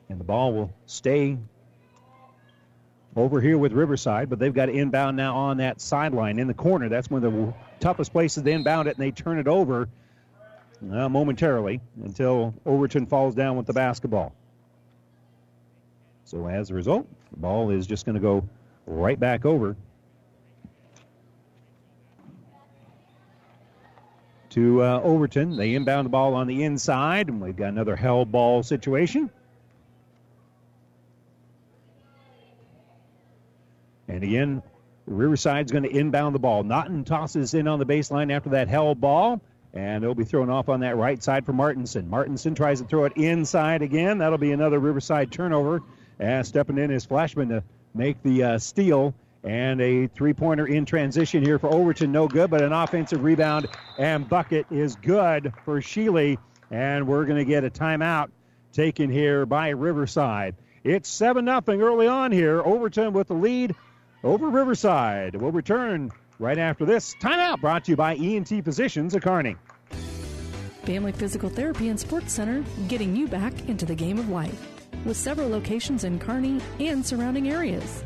And 0.08 0.20
the 0.20 0.24
ball 0.24 0.52
will 0.52 0.72
stay 0.86 1.38
over 3.16 3.40
here 3.40 3.56
with 3.56 3.72
Riverside, 3.72 4.28
but 4.28 4.38
they've 4.38 4.52
got 4.52 4.68
inbound 4.68 5.16
now 5.16 5.34
on 5.34 5.56
that 5.56 5.80
sideline 5.80 6.38
in 6.38 6.46
the 6.46 6.54
corner. 6.54 6.90
That's 6.90 7.10
one 7.10 7.24
of 7.24 7.32
the 7.32 7.54
toughest 7.80 8.12
places 8.12 8.42
to 8.42 8.50
inbound 8.50 8.88
it, 8.88 8.98
and 8.98 9.04
they 9.04 9.10
turn 9.10 9.38
it 9.38 9.48
over 9.48 9.88
uh, 10.92 11.08
momentarily 11.08 11.80
until 12.04 12.54
Overton 12.66 13.06
falls 13.06 13.34
down 13.34 13.56
with 13.56 13.66
the 13.66 13.72
basketball. 13.72 14.34
So 16.24 16.46
as 16.46 16.70
a 16.70 16.74
result, 16.74 17.08
the 17.30 17.38
ball 17.38 17.70
is 17.70 17.86
just 17.86 18.04
going 18.04 18.16
to 18.16 18.20
go 18.20 18.46
right 18.86 19.18
back 19.18 19.44
over 19.44 19.76
to 24.50 24.82
uh, 24.82 25.00
Overton. 25.02 25.56
They 25.56 25.74
inbound 25.74 26.06
the 26.06 26.10
ball 26.10 26.34
on 26.34 26.46
the 26.46 26.64
inside, 26.64 27.28
and 27.28 27.40
we've 27.40 27.56
got 27.56 27.68
another 27.68 27.96
held 27.96 28.32
ball 28.32 28.62
situation. 28.62 29.28
And 34.08 34.22
again, 34.22 34.62
Riverside's 35.06 35.72
going 35.72 35.84
to 35.84 35.90
inbound 35.90 36.34
the 36.34 36.38
ball. 36.38 36.62
Naughton 36.62 37.04
tosses 37.04 37.54
in 37.54 37.68
on 37.68 37.78
the 37.78 37.84
baseline 37.84 38.32
after 38.32 38.50
that 38.50 38.68
held 38.68 39.00
ball, 39.00 39.42
and 39.74 40.02
it'll 40.02 40.14
be 40.14 40.24
thrown 40.24 40.48
off 40.48 40.68
on 40.68 40.80
that 40.80 40.96
right 40.96 41.22
side 41.22 41.44
for 41.44 41.52
Martinson. 41.52 42.08
Martinson 42.08 42.54
tries 42.54 42.80
to 42.80 42.86
throw 42.86 43.04
it 43.04 43.12
inside 43.16 43.82
again. 43.82 44.18
That'll 44.18 44.38
be 44.38 44.52
another 44.52 44.78
Riverside 44.78 45.30
turnover. 45.30 45.82
And 46.18 46.46
stepping 46.46 46.78
in 46.78 46.90
is 46.90 47.04
Flashman 47.04 47.50
to 47.50 47.62
make 47.96 48.22
the 48.22 48.42
uh, 48.42 48.58
steal. 48.58 49.14
And 49.44 49.80
a 49.80 50.08
three 50.08 50.32
pointer 50.32 50.66
in 50.66 50.84
transition 50.86 51.44
here 51.44 51.58
for 51.60 51.72
Overton, 51.72 52.10
no 52.10 52.26
good, 52.26 52.50
but 52.50 52.62
an 52.62 52.72
offensive 52.72 53.22
rebound 53.22 53.68
and 53.96 54.28
bucket 54.28 54.66
is 54.72 54.96
good 54.96 55.52
for 55.64 55.80
Sheely. 55.80 56.36
And 56.72 57.06
we're 57.06 57.26
going 57.26 57.38
to 57.38 57.44
get 57.44 57.62
a 57.62 57.70
timeout 57.70 58.30
taken 58.72 59.08
here 59.08 59.46
by 59.46 59.68
Riverside. 59.68 60.56
It's 60.82 61.08
7 61.08 61.44
0 61.44 61.62
early 61.80 62.08
on 62.08 62.32
here. 62.32 62.60
Overton 62.60 63.12
with 63.12 63.28
the 63.28 63.34
lead 63.34 63.74
over 64.24 64.48
Riverside. 64.50 65.36
We'll 65.36 65.52
return 65.52 66.10
right 66.38 66.58
after 66.58 66.84
this. 66.84 67.14
Timeout 67.20 67.60
brought 67.60 67.84
to 67.84 67.92
you 67.92 67.96
by 67.96 68.16
ENT 68.16 68.64
Physicians 68.64 69.14
of 69.14 69.22
Kearney. 69.22 69.56
Family 70.84 71.12
Physical 71.12 71.48
Therapy 71.48 71.88
and 71.88 71.98
Sports 71.98 72.32
Center, 72.32 72.64
getting 72.86 73.16
you 73.16 73.26
back 73.26 73.68
into 73.68 73.86
the 73.86 73.94
game 73.94 74.18
of 74.18 74.28
life. 74.28 74.75
With 75.06 75.16
several 75.16 75.48
locations 75.48 76.02
in 76.02 76.18
Kearney 76.18 76.60
and 76.80 77.06
surrounding 77.06 77.48
areas. 77.48 78.02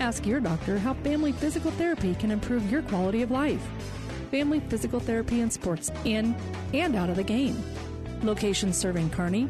Ask 0.00 0.26
your 0.26 0.40
doctor 0.40 0.80
how 0.80 0.94
family 0.94 1.30
physical 1.30 1.70
therapy 1.70 2.16
can 2.16 2.32
improve 2.32 2.68
your 2.68 2.82
quality 2.82 3.22
of 3.22 3.30
life. 3.30 3.64
Family 4.32 4.58
Physical 4.58 4.98
Therapy 4.98 5.42
and 5.42 5.52
Sports 5.52 5.92
in 6.04 6.34
and 6.74 6.96
out 6.96 7.08
of 7.08 7.14
the 7.14 7.22
game. 7.22 7.62
Locations 8.24 8.76
serving 8.76 9.10
Kearney, 9.10 9.48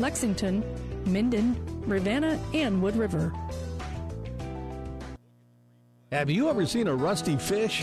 Lexington, 0.00 0.64
Minden, 1.04 1.54
Ravenna, 1.86 2.40
and 2.54 2.82
Wood 2.82 2.96
River. 2.96 3.30
Have 6.10 6.30
you 6.30 6.48
ever 6.48 6.64
seen 6.64 6.88
a 6.88 6.94
rusty 6.94 7.36
fish? 7.36 7.82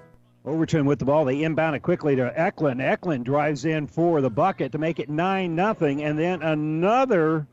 Overton 0.43 0.85
with 0.85 0.99
the 0.99 1.05
ball. 1.05 1.25
They 1.25 1.43
inbound 1.43 1.75
it 1.75 1.81
quickly 1.81 2.15
to 2.15 2.39
Eklund. 2.39 2.81
Eklund 2.81 3.25
drives 3.25 3.65
in 3.65 3.87
for 3.87 4.21
the 4.21 4.29
bucket 4.29 4.71
to 4.71 4.77
make 4.77 4.99
it 4.99 5.09
9 5.09 5.55
nothing, 5.55 6.01
And 6.03 6.17
then 6.17 6.41
another 6.41 7.47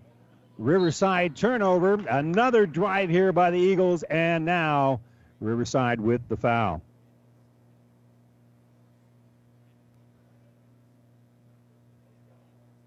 Riverside 0.57 1.37
turnover. 1.37 1.95
Another 1.95 2.67
drive 2.67 3.11
here 3.11 3.33
by 3.33 3.51
the 3.51 3.59
Eagles. 3.59 4.03
And 4.03 4.45
now 4.45 5.01
Riverside 5.41 6.01
with 6.01 6.27
the 6.29 6.37
foul. 6.37 6.83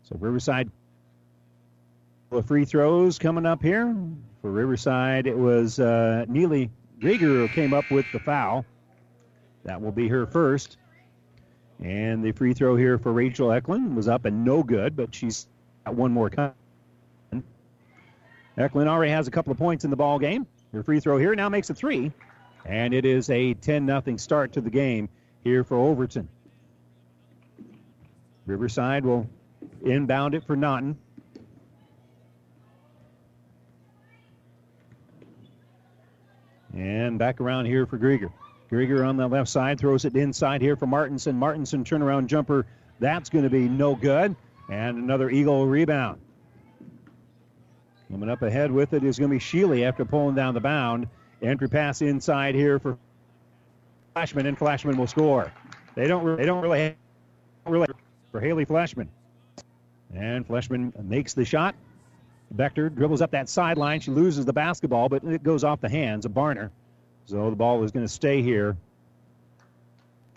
So 0.03 0.17
Riverside, 0.19 0.69
the 2.31 2.43
free 2.43 2.65
throws 2.65 3.19
coming 3.19 3.45
up 3.45 3.61
here. 3.61 3.95
For 4.41 4.51
Riverside, 4.51 5.27
it 5.27 5.37
was 5.37 5.79
uh, 5.79 6.25
Neely 6.27 6.71
Grieger 6.99 7.19
who 7.19 7.47
came 7.47 7.73
up 7.73 7.89
with 7.91 8.05
the 8.11 8.19
foul. 8.19 8.65
That 9.63 9.81
will 9.81 9.91
be 9.91 10.07
her 10.07 10.25
first. 10.25 10.77
And 11.79 12.23
the 12.23 12.31
free 12.31 12.53
throw 12.53 12.75
here 12.75 12.97
for 12.97 13.11
Rachel 13.11 13.51
Eklund 13.51 13.95
was 13.95 14.07
up 14.07 14.25
and 14.25 14.45
no 14.45 14.61
good, 14.61 14.95
but 14.95 15.13
she's 15.13 15.47
got 15.85 15.95
one 15.95 16.11
more 16.11 16.29
coming. 16.29 16.53
Eklund 18.57 18.89
already 18.89 19.11
has 19.11 19.27
a 19.27 19.31
couple 19.31 19.51
of 19.51 19.57
points 19.57 19.83
in 19.83 19.89
the 19.89 19.95
ball 19.95 20.19
game. 20.19 20.45
Her 20.73 20.83
free 20.83 20.99
throw 20.99 21.17
here 21.17 21.33
now 21.35 21.49
makes 21.49 21.69
it 21.69 21.77
three, 21.77 22.11
and 22.65 22.93
it 22.93 23.05
is 23.05 23.29
a 23.29 23.53
10 23.55 23.87
0 23.87 24.17
start 24.17 24.53
to 24.53 24.61
the 24.61 24.69
game 24.69 25.09
here 25.43 25.63
for 25.63 25.77
Overton. 25.77 26.27
Riverside 28.45 29.05
will 29.05 29.27
inbound 29.83 30.35
it 30.35 30.45
for 30.45 30.55
Naughton. 30.55 30.97
And 36.73 37.19
back 37.19 37.41
around 37.41 37.65
here 37.65 37.85
for 37.85 37.97
Grieger. 37.97 38.31
Grieger 38.71 39.07
on 39.07 39.17
the 39.17 39.27
left 39.27 39.49
side 39.49 39.79
throws 39.79 40.05
it 40.05 40.15
inside 40.15 40.61
here 40.61 40.75
for 40.75 40.87
Martinson. 40.87 41.37
Martinson 41.37 41.83
turnaround 41.83 42.27
jumper. 42.27 42.65
That's 42.99 43.29
going 43.29 43.43
to 43.43 43.49
be 43.49 43.67
no 43.67 43.95
good. 43.95 44.35
And 44.69 44.97
another 44.97 45.29
Eagle 45.29 45.67
rebound. 45.67 46.21
Coming 48.09 48.29
up 48.29 48.41
ahead 48.41 48.71
with 48.71 48.93
it 48.93 49.03
is 49.03 49.19
going 49.19 49.29
to 49.29 49.35
be 49.35 49.39
Sheely 49.39 49.83
after 49.83 50.05
pulling 50.05 50.35
down 50.35 50.53
the 50.53 50.61
bound. 50.61 51.07
Entry 51.41 51.67
pass 51.67 52.01
inside 52.01 52.55
here 52.55 52.79
for 52.79 52.97
Flashman, 54.13 54.45
and 54.45 54.57
Flashman 54.57 54.97
will 54.97 55.07
score. 55.07 55.51
They 55.95 56.07
don't. 56.07 56.37
They 56.37 56.45
don't 56.45 56.61
really. 56.61 56.95
Really 57.65 57.87
for 58.31 58.39
Haley 58.39 58.65
Flashman. 58.65 59.09
And 60.13 60.45
Flashman 60.45 60.93
makes 61.03 61.33
the 61.33 61.45
shot. 61.45 61.75
Bechter 62.55 62.93
dribbles 62.93 63.21
up 63.21 63.31
that 63.31 63.49
sideline. 63.49 63.99
She 63.99 64.11
loses 64.11 64.45
the 64.45 64.53
basketball, 64.53 65.09
but 65.09 65.23
it 65.23 65.43
goes 65.43 65.63
off 65.63 65.79
the 65.79 65.89
hands 65.89 66.25
of 66.25 66.33
Barner. 66.33 66.69
So 67.25 67.49
the 67.49 67.55
ball 67.55 67.83
is 67.83 67.91
going 67.91 68.05
to 68.05 68.11
stay 68.11 68.41
here 68.41 68.75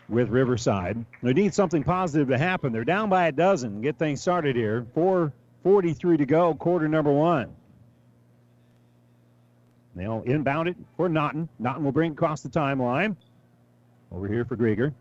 with 0.09 0.29
Riverside. 0.29 1.05
They 1.23 1.33
need 1.33 1.55
something 1.55 1.83
positive 1.83 2.29
to 2.29 2.39
happen. 2.39 2.73
They're 2.73 2.85
down 2.85 3.09
by 3.09 3.29
a 3.29 3.33
dozen. 3.33 3.81
Get 3.81 3.99
things 3.99 4.21
started 4.21 4.57
here. 4.57 4.87
4.43 4.95 6.19
to 6.19 6.27
go, 6.27 6.55
quarter 6.55 6.89
number 6.89 7.13
one. 7.13 7.55
They'll 9.97 10.23
inbound 10.23 10.69
it 10.69 10.77
for 10.97 11.09
Naughton. 11.09 11.49
Naughton 11.59 11.85
will 11.85 11.93
bring 11.93 12.13
across 12.13 12.43
the 12.43 12.49
timeline. 12.49 13.17
Over 14.11 14.29
here 14.29 14.45
for 14.45 14.57
Grieger. 14.57 14.93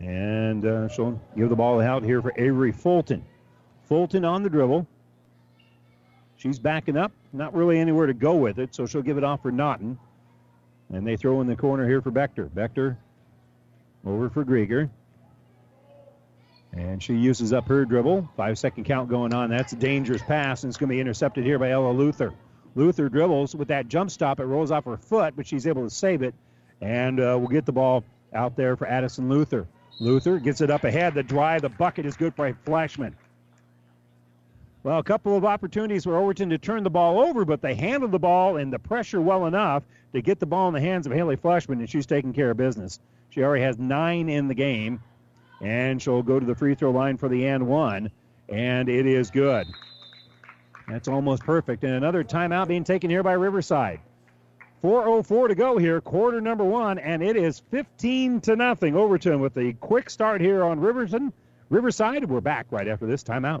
And 0.00 0.64
uh, 0.64 0.88
she'll 0.88 1.20
give 1.36 1.50
the 1.50 1.56
ball 1.56 1.80
out 1.80 2.02
here 2.02 2.22
for 2.22 2.32
Avery 2.38 2.72
Fulton. 2.72 3.22
Fulton 3.84 4.24
on 4.24 4.42
the 4.42 4.48
dribble. 4.48 4.86
She's 6.40 6.58
backing 6.58 6.96
up, 6.96 7.12
not 7.34 7.54
really 7.54 7.78
anywhere 7.78 8.06
to 8.06 8.14
go 8.14 8.34
with 8.34 8.58
it, 8.58 8.74
so 8.74 8.86
she'll 8.86 9.02
give 9.02 9.18
it 9.18 9.24
off 9.24 9.42
for 9.42 9.52
Naughton. 9.52 9.98
And 10.90 11.06
they 11.06 11.16
throw 11.16 11.42
in 11.42 11.46
the 11.46 11.54
corner 11.54 11.86
here 11.86 12.00
for 12.00 12.10
Bechter. 12.10 12.48
Bechter 12.48 12.96
over 14.06 14.30
for 14.30 14.42
Grieger. 14.42 14.88
And 16.72 17.02
she 17.02 17.14
uses 17.14 17.52
up 17.52 17.68
her 17.68 17.84
dribble. 17.84 18.26
Five 18.38 18.58
second 18.58 18.84
count 18.84 19.10
going 19.10 19.34
on. 19.34 19.50
That's 19.50 19.74
a 19.74 19.76
dangerous 19.76 20.22
pass, 20.22 20.62
and 20.62 20.70
it's 20.70 20.78
going 20.78 20.88
to 20.88 20.94
be 20.94 21.00
intercepted 21.00 21.44
here 21.44 21.58
by 21.58 21.72
Ella 21.72 21.90
Luther. 21.90 22.32
Luther 22.74 23.10
dribbles 23.10 23.54
with 23.54 23.68
that 23.68 23.88
jump 23.88 24.10
stop. 24.10 24.40
It 24.40 24.44
rolls 24.44 24.70
off 24.70 24.86
her 24.86 24.96
foot, 24.96 25.34
but 25.36 25.46
she's 25.46 25.66
able 25.66 25.84
to 25.84 25.90
save 25.90 26.22
it. 26.22 26.34
And 26.80 27.20
uh, 27.20 27.36
we'll 27.38 27.48
get 27.48 27.66
the 27.66 27.72
ball 27.72 28.02
out 28.32 28.56
there 28.56 28.76
for 28.78 28.86
Addison 28.86 29.28
Luther. 29.28 29.66
Luther 29.98 30.38
gets 30.38 30.62
it 30.62 30.70
up 30.70 30.84
ahead. 30.84 31.12
The 31.12 31.22
drive, 31.22 31.60
the 31.60 31.68
bucket 31.68 32.06
is 32.06 32.16
good 32.16 32.34
for 32.34 32.56
Flashman. 32.64 33.14
Well, 34.82 34.98
a 34.98 35.02
couple 35.02 35.36
of 35.36 35.44
opportunities 35.44 36.04
for 36.04 36.16
Overton 36.16 36.48
to 36.50 36.58
turn 36.58 36.84
the 36.84 36.90
ball 36.90 37.20
over, 37.20 37.44
but 37.44 37.60
they 37.60 37.74
handled 37.74 38.12
the 38.12 38.18
ball 38.18 38.56
and 38.56 38.72
the 38.72 38.78
pressure 38.78 39.20
well 39.20 39.44
enough 39.44 39.82
to 40.14 40.22
get 40.22 40.40
the 40.40 40.46
ball 40.46 40.68
in 40.68 40.74
the 40.74 40.80
hands 40.80 41.06
of 41.06 41.12
Haley 41.12 41.36
Flashman, 41.36 41.80
and 41.80 41.90
she's 41.90 42.06
taking 42.06 42.32
care 42.32 42.50
of 42.50 42.56
business. 42.56 42.98
She 43.28 43.42
already 43.42 43.62
has 43.62 43.78
nine 43.78 44.30
in 44.30 44.48
the 44.48 44.54
game, 44.54 45.02
and 45.60 46.00
she'll 46.00 46.22
go 46.22 46.40
to 46.40 46.46
the 46.46 46.54
free 46.54 46.74
throw 46.74 46.92
line 46.92 47.18
for 47.18 47.28
the 47.28 47.46
and 47.46 47.66
one, 47.66 48.10
and 48.48 48.88
it 48.88 49.04
is 49.04 49.30
good. 49.30 49.66
That's 50.88 51.08
almost 51.08 51.44
perfect. 51.44 51.84
And 51.84 51.92
another 51.92 52.24
timeout 52.24 52.66
being 52.66 52.84
taken 52.84 53.10
here 53.10 53.22
by 53.22 53.32
Riverside. 53.32 54.00
4.04 54.82 55.48
to 55.48 55.54
go 55.54 55.76
here, 55.76 56.00
quarter 56.00 56.40
number 56.40 56.64
one, 56.64 56.98
and 56.98 57.22
it 57.22 57.36
is 57.36 57.60
15 57.70 58.40
to 58.40 58.56
nothing. 58.56 58.96
Overton 58.96 59.40
with 59.40 59.52
the 59.52 59.74
quick 59.74 60.08
start 60.08 60.40
here 60.40 60.64
on 60.64 60.80
Riverton, 60.80 61.34
Riverside. 61.68 62.24
We're 62.24 62.40
back 62.40 62.66
right 62.70 62.88
after 62.88 63.06
this 63.06 63.22
timeout. 63.22 63.60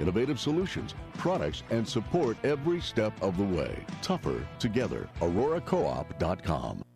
innovative 0.00 0.40
solutions, 0.40 0.94
products, 1.18 1.62
and 1.70 1.86
support 1.86 2.36
every 2.44 2.80
step 2.80 3.12
of 3.22 3.36
the 3.36 3.44
way. 3.44 3.76
Tougher 4.02 4.46
together. 4.58 5.08
Aurora 5.20 5.60
Cooperative 5.60 6.06
coop.com. 6.18 6.95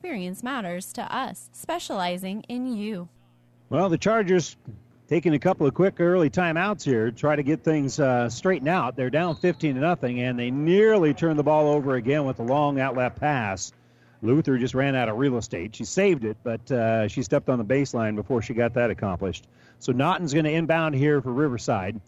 experience 0.00 0.42
matters 0.42 0.94
to 0.94 1.14
us, 1.14 1.50
specializing 1.52 2.42
in 2.48 2.66
you. 2.66 3.06
Well, 3.68 3.90
the 3.90 3.98
Chargers 3.98 4.56
taking 5.08 5.34
a 5.34 5.38
couple 5.38 5.66
of 5.66 5.74
quick 5.74 6.00
early 6.00 6.30
timeouts 6.30 6.82
here, 6.82 7.10
try 7.10 7.36
to 7.36 7.42
get 7.42 7.62
things 7.62 8.00
uh, 8.00 8.26
straightened 8.30 8.70
out. 8.70 8.96
They're 8.96 9.10
down 9.10 9.36
15 9.36 9.74
to 9.74 9.80
nothing, 9.82 10.22
and 10.22 10.38
they 10.38 10.50
nearly 10.50 11.12
turned 11.12 11.38
the 11.38 11.42
ball 11.42 11.68
over 11.68 11.96
again 11.96 12.24
with 12.24 12.38
a 12.38 12.42
long 12.42 12.80
outlet 12.80 13.16
pass. 13.16 13.72
Luther 14.22 14.56
just 14.56 14.72
ran 14.72 14.96
out 14.96 15.10
of 15.10 15.18
real 15.18 15.36
estate. 15.36 15.76
She 15.76 15.84
saved 15.84 16.24
it, 16.24 16.38
but 16.42 16.72
uh, 16.72 17.06
she 17.06 17.22
stepped 17.22 17.50
on 17.50 17.58
the 17.58 17.64
baseline 17.64 18.16
before 18.16 18.40
she 18.40 18.54
got 18.54 18.72
that 18.72 18.88
accomplished. 18.88 19.48
So 19.80 19.92
Naughton's 19.92 20.32
going 20.32 20.46
to 20.46 20.50
inbound 20.50 20.94
here 20.94 21.20
for 21.20 21.34
Riverside. 21.34 22.00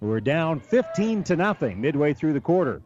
We're 0.00 0.18
down 0.18 0.58
15 0.58 1.22
to 1.22 1.36
nothing 1.36 1.80
midway 1.80 2.14
through 2.14 2.32
the 2.32 2.40
quarter. 2.40 2.82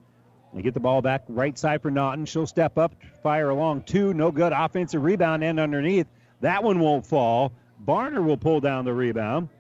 They 0.56 0.62
get 0.62 0.72
the 0.72 0.80
ball 0.80 1.02
back 1.02 1.22
right 1.28 1.56
side 1.56 1.82
for 1.82 1.90
Naughton. 1.90 2.25
She'll 2.25 2.46
step 2.46 2.78
up, 2.78 2.94
fire 3.22 3.50
along 3.50 3.82
two. 3.82 4.14
No 4.14 4.32
good. 4.32 4.54
Offensive 4.54 5.04
rebound 5.04 5.44
end 5.44 5.60
underneath. 5.60 6.06
That 6.40 6.64
one 6.64 6.80
won't 6.80 7.06
fall. 7.06 7.52
Barner 7.84 8.25
will 8.25 8.38
pull 8.38 8.60
down 8.60 8.86
the 8.86 8.94
rebound. 8.94 9.50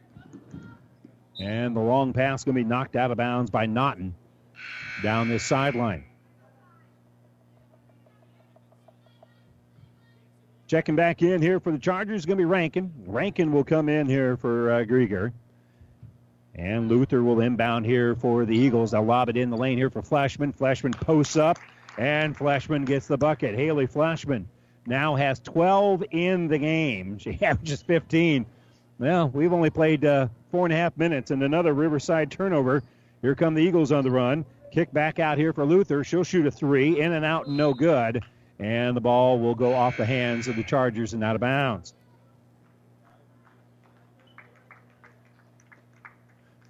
And 1.38 1.76
the 1.76 1.80
long 1.80 2.14
pass 2.14 2.44
going 2.44 2.54
to 2.54 2.62
be 2.62 2.66
knocked 2.66 2.96
out 2.96 3.10
of 3.10 3.18
bounds 3.18 3.50
by 3.50 3.66
Naughton 3.66 4.14
down 5.02 5.28
this 5.28 5.44
sideline. 5.44 6.04
Checking 10.66 10.96
back 10.96 11.20
in 11.20 11.42
here 11.42 11.60
for 11.60 11.72
the 11.72 11.78
Chargers 11.78 12.24
going 12.24 12.38
to 12.38 12.40
be 12.40 12.46
Rankin. 12.46 12.90
Rankin 13.06 13.52
will 13.52 13.64
come 13.64 13.90
in 13.90 14.06
here 14.06 14.38
for 14.38 14.72
uh, 14.72 14.84
Grieger. 14.84 15.34
And 16.56 16.88
Luther 16.88 17.22
will 17.22 17.40
inbound 17.40 17.84
here 17.84 18.14
for 18.14 18.46
the 18.46 18.56
Eagles. 18.56 18.92
They'll 18.92 19.04
lob 19.04 19.28
it 19.28 19.36
in 19.36 19.50
the 19.50 19.56
lane 19.56 19.76
here 19.76 19.90
for 19.90 20.00
Flashman. 20.00 20.52
Flashman 20.52 20.92
posts 20.92 21.36
up, 21.36 21.58
and 21.98 22.34
Flashman 22.34 22.86
gets 22.86 23.06
the 23.06 23.18
bucket. 23.18 23.54
Haley 23.54 23.86
Flashman 23.86 24.48
now 24.86 25.14
has 25.16 25.38
12 25.40 26.04
in 26.12 26.48
the 26.48 26.58
game. 26.58 27.18
She 27.18 27.38
averages 27.42 27.82
15. 27.82 28.46
Well, 28.98 29.28
we've 29.28 29.52
only 29.52 29.68
played 29.68 30.06
uh, 30.06 30.28
four 30.50 30.64
and 30.64 30.72
a 30.72 30.76
half 30.76 30.96
minutes, 30.96 31.30
and 31.30 31.42
another 31.42 31.74
Riverside 31.74 32.30
turnover. 32.30 32.82
Here 33.20 33.34
come 33.34 33.54
the 33.54 33.62
Eagles 33.62 33.92
on 33.92 34.04
the 34.04 34.10
run. 34.10 34.46
Kick 34.72 34.92
back 34.92 35.18
out 35.18 35.36
here 35.36 35.52
for 35.52 35.66
Luther. 35.66 36.04
She'll 36.04 36.24
shoot 36.24 36.46
a 36.46 36.50
three, 36.50 37.00
in 37.00 37.12
and 37.12 37.24
out, 37.24 37.48
no 37.48 37.74
good. 37.74 38.22
And 38.58 38.96
the 38.96 39.00
ball 39.02 39.38
will 39.38 39.54
go 39.54 39.74
off 39.74 39.98
the 39.98 40.06
hands 40.06 40.48
of 40.48 40.56
the 40.56 40.64
Chargers 40.64 41.12
and 41.12 41.22
out 41.22 41.34
of 41.34 41.42
bounds. 41.42 41.92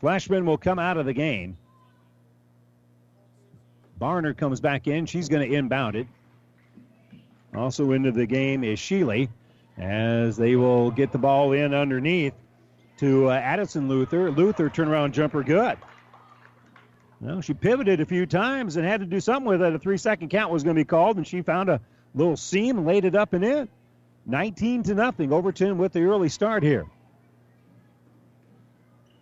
Flashman 0.06 0.46
will 0.46 0.56
come 0.56 0.78
out 0.78 0.98
of 0.98 1.04
the 1.04 1.12
game. 1.12 1.56
Barner 4.00 4.36
comes 4.36 4.60
back 4.60 4.86
in. 4.86 5.04
She's 5.04 5.28
going 5.28 5.50
to 5.50 5.56
inbound 5.56 5.96
it. 5.96 6.06
Also 7.52 7.90
into 7.90 8.12
the 8.12 8.24
game 8.24 8.62
is 8.62 8.78
Sheely 8.78 9.28
as 9.76 10.36
they 10.36 10.54
will 10.54 10.92
get 10.92 11.10
the 11.10 11.18
ball 11.18 11.50
in 11.50 11.74
underneath 11.74 12.34
to 12.98 13.30
uh, 13.30 13.32
Addison 13.32 13.88
Luther. 13.88 14.30
Luther 14.30 14.70
turnaround 14.70 15.10
jumper 15.10 15.42
good. 15.42 15.76
Well, 17.20 17.40
she 17.40 17.54
pivoted 17.54 18.00
a 18.00 18.06
few 18.06 18.26
times 18.26 18.76
and 18.76 18.86
had 18.86 19.00
to 19.00 19.06
do 19.06 19.18
something 19.18 19.48
with 19.48 19.60
it. 19.60 19.74
A 19.74 19.78
three 19.80 19.98
second 19.98 20.28
count 20.28 20.52
was 20.52 20.62
going 20.62 20.76
to 20.76 20.80
be 20.80 20.84
called, 20.84 21.16
and 21.16 21.26
she 21.26 21.42
found 21.42 21.68
a 21.68 21.80
little 22.14 22.36
seam, 22.36 22.86
laid 22.86 23.06
it 23.06 23.16
up 23.16 23.32
and 23.32 23.44
in. 23.44 23.68
19 24.24 24.84
to 24.84 24.94
nothing. 24.94 25.32
Overton 25.32 25.78
with 25.78 25.92
the 25.92 26.02
early 26.02 26.28
start 26.28 26.62
here. 26.62 26.86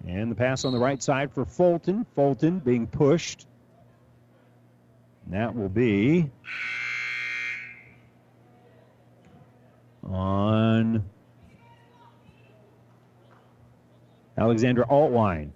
And 0.07 0.31
the 0.31 0.35
pass 0.35 0.65
on 0.65 0.73
the 0.73 0.79
right 0.79 1.03
side 1.03 1.33
for 1.33 1.45
Fulton. 1.45 2.07
Fulton 2.15 2.59
being 2.59 2.87
pushed. 2.87 3.47
that 5.29 5.55
will 5.55 5.71
be 5.71 6.31
on 10.03 11.03
Alexandra 14.37 14.87
Altwine. 14.87 15.51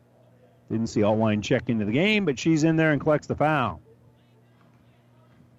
Didn't 0.71 0.87
see 0.89 1.01
Altwine 1.01 1.43
check 1.43 1.69
into 1.69 1.85
the 1.85 1.93
game, 1.93 2.25
but 2.25 2.39
she's 2.39 2.65
in 2.65 2.77
there 2.77 2.93
and 2.93 3.01
collects 3.01 3.27
the 3.27 3.37
foul. 3.37 3.81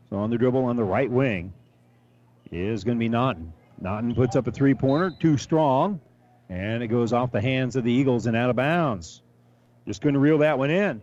So 0.10 0.18
on 0.18 0.32
the 0.32 0.38
dribble 0.38 0.66
on 0.66 0.76
the 0.76 0.84
right 0.84 1.10
wing 1.10 1.54
is 2.52 2.84
going 2.84 2.98
to 2.98 3.00
be 3.00 3.10
Naughton. 3.10 3.54
Naughton 3.80 4.16
puts 4.16 4.36
up 4.36 4.48
a 4.48 4.52
three 4.52 4.74
pointer, 4.74 5.12
too 5.20 5.38
strong. 5.38 6.02
And 6.50 6.82
it 6.82 6.88
goes 6.88 7.14
off 7.14 7.32
the 7.32 7.42
hands 7.42 7.76
of 7.76 7.84
the 7.84 7.92
Eagles 7.92 8.26
and 8.26 8.36
out 8.36 8.50
of 8.50 8.56
bounds. 8.56 9.22
Just 9.86 10.02
to 10.02 10.20
reel 10.20 10.40
that 10.40 10.58
one 10.58 10.72
in. 10.72 11.02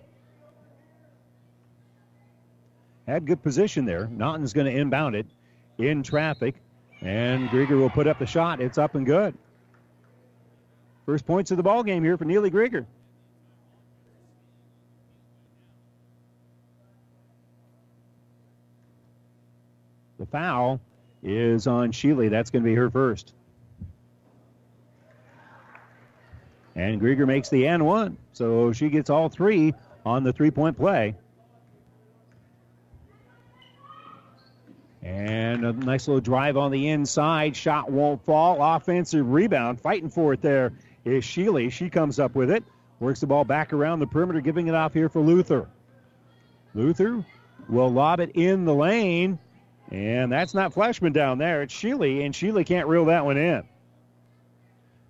Had 3.06 3.26
good 3.26 3.42
position 3.42 3.84
there. 3.84 4.08
Naughton's 4.08 4.52
going 4.52 4.66
to 4.66 4.72
inbound 4.72 5.14
it 5.14 5.26
in 5.78 6.02
traffic. 6.02 6.56
And 7.00 7.48
Grieger 7.48 7.78
will 7.78 7.90
put 7.90 8.06
up 8.06 8.18
the 8.18 8.26
shot. 8.26 8.60
It's 8.60 8.78
up 8.78 8.96
and 8.96 9.06
good. 9.06 9.34
First 11.04 11.24
points 11.24 11.52
of 11.52 11.56
the 11.56 11.62
ball 11.62 11.84
game 11.84 12.02
here 12.02 12.16
for 12.16 12.24
Neely 12.24 12.50
Grieger. 12.50 12.84
The 20.18 20.26
foul 20.26 20.80
is 21.22 21.66
on 21.66 21.92
Sheely. 21.92 22.30
That's 22.30 22.50
going 22.50 22.64
to 22.64 22.68
be 22.68 22.74
her 22.74 22.90
first. 22.90 23.34
And 26.76 27.00
Grieger 27.00 27.26
makes 27.26 27.48
the 27.48 27.66
N 27.66 27.84
one. 27.84 28.18
So 28.32 28.72
she 28.72 28.90
gets 28.90 29.10
all 29.10 29.28
three 29.28 29.74
on 30.04 30.22
the 30.22 30.32
three 30.32 30.50
point 30.50 30.76
play. 30.76 31.16
And 35.02 35.64
a 35.64 35.72
nice 35.72 36.06
little 36.06 36.20
drive 36.20 36.56
on 36.56 36.70
the 36.70 36.88
inside. 36.88 37.56
Shot 37.56 37.90
won't 37.90 38.22
fall. 38.24 38.60
Offensive 38.60 39.30
rebound. 39.30 39.80
Fighting 39.80 40.10
for 40.10 40.34
it 40.34 40.42
there 40.42 40.72
is 41.04 41.24
Sheely. 41.24 41.72
She 41.72 41.88
comes 41.88 42.18
up 42.18 42.34
with 42.34 42.50
it. 42.50 42.62
Works 43.00 43.20
the 43.20 43.26
ball 43.26 43.44
back 43.44 43.72
around 43.72 44.00
the 44.00 44.06
perimeter, 44.06 44.40
giving 44.40 44.68
it 44.68 44.74
off 44.74 44.92
here 44.92 45.08
for 45.08 45.20
Luther. 45.20 45.68
Luther 46.74 47.24
will 47.68 47.90
lob 47.90 48.20
it 48.20 48.32
in 48.34 48.64
the 48.64 48.74
lane. 48.74 49.38
And 49.92 50.30
that's 50.32 50.54
not 50.54 50.74
Flashman 50.74 51.12
down 51.12 51.38
there. 51.38 51.62
It's 51.62 51.72
Sheely, 51.72 52.24
and 52.24 52.34
Sheely 52.34 52.66
can't 52.66 52.88
reel 52.88 53.04
that 53.06 53.24
one 53.24 53.36
in. 53.36 53.62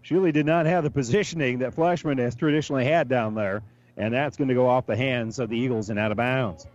Sheely 0.09 0.33
did 0.33 0.47
not 0.47 0.67
have 0.67 0.85
the 0.85 0.91
positioning 0.91 1.59
that 1.59 1.75
Flashman 1.75 2.19
has 2.19 2.37
traditionally 2.37 2.85
had 2.85 3.09
down 3.09 3.35
there, 3.35 3.63
and 3.97 4.15
that's 4.15 4.37
going 4.37 4.47
to 4.49 4.55
go 4.55 4.69
off 4.69 4.87
the 4.87 4.97
hands 4.97 5.41
of 5.41 5.49
the 5.49 5.59
Eagles 5.59 5.91
and 5.91 5.99
out 5.99 6.13
of 6.13 6.17
bounds. 6.17 6.67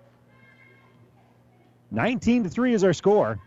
19 1.91 2.43
to 2.43 2.49
3 2.49 2.73
is 2.73 2.83
our 2.83 2.91
score. 2.91 3.39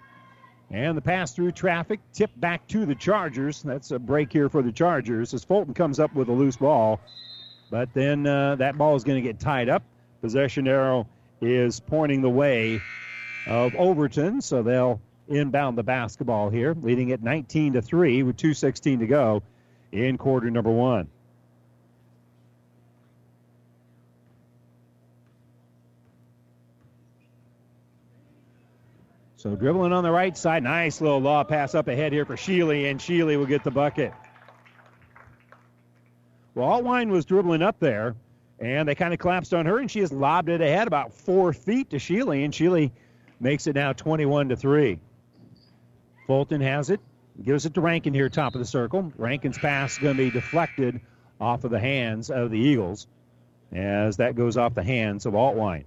And 0.71 0.97
the 0.97 1.03
pass 1.03 1.33
through 1.33 1.53
traffic 1.53 2.01
tipped 2.15 2.41
back 2.41 2.67
to 2.69 2.87
the 2.87 2.95
Chargers. 2.95 3.63
That's 3.63 3.91
a 3.91 3.99
break 3.99 4.33
here 4.33 4.49
for 4.49 4.63
the 4.63 4.73
Chargers 4.73 5.35
as 5.35 5.45
Fulton 5.45 5.75
comes 5.75 6.01
up 6.01 6.15
with 6.15 6.29
a 6.29 6.33
loose 6.33 6.57
ball. 6.57 6.99
But 7.71 7.93
then 7.93 8.27
uh, 8.27 8.57
that 8.57 8.79
ball 8.79 8.97
is 8.97 9.05
going 9.05 9.23
to 9.23 9.29
get 9.29 9.39
tied 9.39 9.69
up. 9.69 9.83
Possession 10.23 10.67
arrow 10.67 11.07
is 11.43 11.79
pointing 11.79 12.23
the 12.23 12.31
way 12.31 12.81
of 13.47 13.75
Overton, 13.75 14.41
so 14.41 14.63
they'll 14.63 14.99
inbound 15.29 15.77
the 15.77 15.83
basketball 15.83 16.49
here, 16.49 16.75
leading 16.81 17.11
it 17.11 17.23
19 17.23 17.75
to 17.75 17.83
3 17.83 18.23
with 18.23 18.39
2.16 18.39 19.01
to 19.01 19.07
go 19.07 19.43
in 19.95 20.19
quarter 20.19 20.51
number 20.51 20.71
one. 20.71 21.09
So 29.37 29.55
dribbling 29.55 29.93
on 29.93 30.03
the 30.03 30.11
right 30.11 30.37
side. 30.37 30.63
Nice 30.63 31.01
little 31.01 31.21
law 31.21 31.45
pass 31.45 31.75
up 31.75 31.89
ahead 31.89 32.13
here 32.13 32.25
for 32.25 32.35
Sheely, 32.35 32.91
and 32.91 32.99
Sheely 32.99 33.39
will 33.39 33.47
get 33.47 33.63
the 33.63 33.71
bucket. 33.71 34.13
Well, 36.55 36.83
Altwine 36.83 37.11
was 37.11 37.25
dribbling 37.25 37.63
up 37.63 37.79
there, 37.79 38.17
and 38.59 38.89
they 38.89 38.95
kind 38.95 39.13
of 39.13 39.21
collapsed 39.21 39.53
on 39.53 39.67
her, 39.67 39.79
and 39.79 39.91
she 39.91 40.01
has 40.01 40.11
lobbed 40.11 40.49
it 40.49 40.61
ahead 40.61 40.87
about 40.87 41.13
four 41.13 41.53
feet 41.53 41.91
to 41.91 41.97
Sheely, 41.97 42.45
and 42.45 42.55
Sheely 42.55 42.91
makes 43.39 43.67
it 43.67 43.75
now 43.75 43.93
21 43.93 44.49
to 44.49 44.57
3. 44.57 44.99
Fulton 46.27 46.63
has 46.63 46.89
it, 46.89 47.01
gives 47.43 47.67
it 47.67 47.75
to 47.75 47.81
Rankin 47.81 48.15
here, 48.15 48.29
top 48.29 48.55
of 48.55 48.61
the 48.61 48.67
circle. 48.67 49.13
Rankin's 49.17 49.59
pass 49.59 49.93
is 49.93 49.99
going 49.99 50.17
to 50.17 50.23
be 50.23 50.31
deflected 50.31 51.01
off 51.41 51.65
of 51.65 51.71
the 51.71 51.81
hands 51.81 52.31
of 52.31 52.51
the 52.51 52.59
Eagles 52.59 53.07
as 53.73 54.19
that 54.19 54.37
goes 54.37 54.57
off 54.57 54.75
the 54.75 54.83
hands 54.83 55.27
of 55.27 55.35
Altwine. 55.35 55.85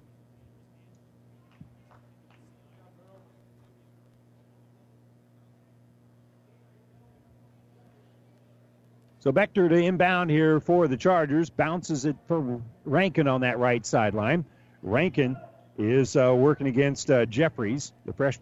So 9.20 9.32
Bechter 9.34 9.68
to 9.68 9.76
inbound 9.76 10.30
here 10.30 10.60
for 10.60 10.88
the 10.88 10.96
Chargers. 10.96 11.50
Bounces 11.50 12.06
it 12.06 12.16
for 12.28 12.62
Rankin 12.86 13.28
on 13.28 13.42
that 13.42 13.60
right 13.60 13.86
sideline. 13.86 14.46
Rankin 14.84 15.36
is 15.78 16.16
uh, 16.16 16.34
working 16.34 16.68
against 16.68 17.12
uh, 17.12 17.26
Jeffries. 17.26 17.92
The 18.06 18.14
fresh 18.14 18.40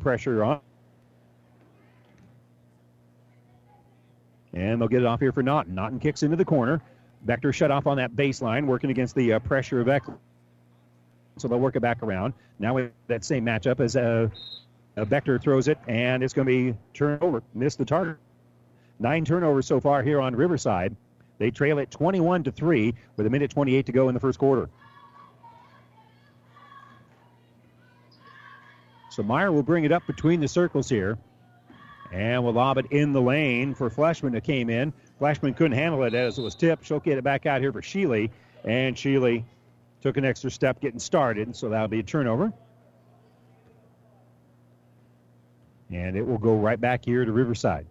pressure 0.00 0.44
on. 0.44 0.60
And 4.54 4.80
they'll 4.80 4.88
get 4.88 5.02
it 5.02 5.06
off 5.06 5.20
here 5.20 5.32
for 5.32 5.42
Naughton. 5.42 5.74
Naughton 5.74 6.00
kicks 6.00 6.22
into 6.22 6.36
the 6.36 6.44
corner. 6.44 6.80
Bechter 7.26 7.52
shut 7.52 7.70
off 7.70 7.86
on 7.86 7.96
that 7.98 8.14
baseline, 8.14 8.66
working 8.66 8.90
against 8.90 9.14
the 9.14 9.34
uh, 9.34 9.38
pressure 9.40 9.80
of 9.80 9.88
Eklund. 9.88 10.20
So 11.36 11.48
they'll 11.48 11.60
work 11.60 11.76
it 11.76 11.80
back 11.80 12.02
around. 12.02 12.34
Now 12.58 12.74
with 12.74 12.92
that 13.06 13.24
same 13.24 13.44
matchup 13.44 13.80
as 13.80 13.96
uh, 13.96 14.28
Bechter 14.96 15.40
throws 15.40 15.68
it, 15.68 15.78
and 15.86 16.22
it's 16.22 16.32
going 16.32 16.46
to 16.46 16.72
be 16.72 16.78
turnover. 16.94 17.42
Missed 17.54 17.78
the 17.78 17.84
target. 17.84 18.16
Nine 18.98 19.24
turnovers 19.24 19.66
so 19.66 19.80
far 19.80 20.02
here 20.02 20.20
on 20.20 20.34
Riverside. 20.34 20.96
They 21.38 21.50
trail 21.50 21.78
it 21.78 21.90
21 21.90 22.44
to 22.44 22.52
3 22.52 22.94
with 23.16 23.26
a 23.26 23.30
minute 23.30 23.50
28 23.50 23.86
to 23.86 23.92
go 23.92 24.08
in 24.08 24.14
the 24.14 24.20
first 24.20 24.38
quarter. 24.38 24.68
So 29.10 29.22
Meyer 29.22 29.52
will 29.52 29.62
bring 29.62 29.84
it 29.84 29.92
up 29.92 30.06
between 30.06 30.40
the 30.40 30.48
circles 30.48 30.88
here. 30.88 31.18
And 32.12 32.42
we'll 32.42 32.54
lob 32.54 32.78
it 32.78 32.86
in 32.90 33.12
the 33.12 33.20
lane 33.20 33.74
for 33.74 33.90
Fleshman 33.90 34.32
that 34.32 34.44
came 34.44 34.70
in. 34.70 34.92
Fleshman 35.20 35.54
couldn't 35.56 35.76
handle 35.76 36.02
it 36.04 36.14
as 36.14 36.38
it 36.38 36.42
was 36.42 36.54
tipped. 36.54 36.86
She'll 36.86 37.00
get 37.00 37.18
it 37.18 37.24
back 37.24 37.46
out 37.46 37.60
here 37.60 37.72
for 37.72 37.82
Sheely. 37.82 38.30
And 38.64 38.96
Sheely 38.96 39.44
took 40.00 40.16
an 40.16 40.24
extra 40.24 40.50
step 40.50 40.80
getting 40.80 41.00
started, 41.00 41.54
so 41.54 41.68
that'll 41.68 41.88
be 41.88 42.00
a 42.00 42.02
turnover. 42.02 42.52
And 45.90 46.16
it 46.16 46.26
will 46.26 46.38
go 46.38 46.56
right 46.56 46.80
back 46.80 47.04
here 47.04 47.24
to 47.24 47.32
Riverside. 47.32 47.86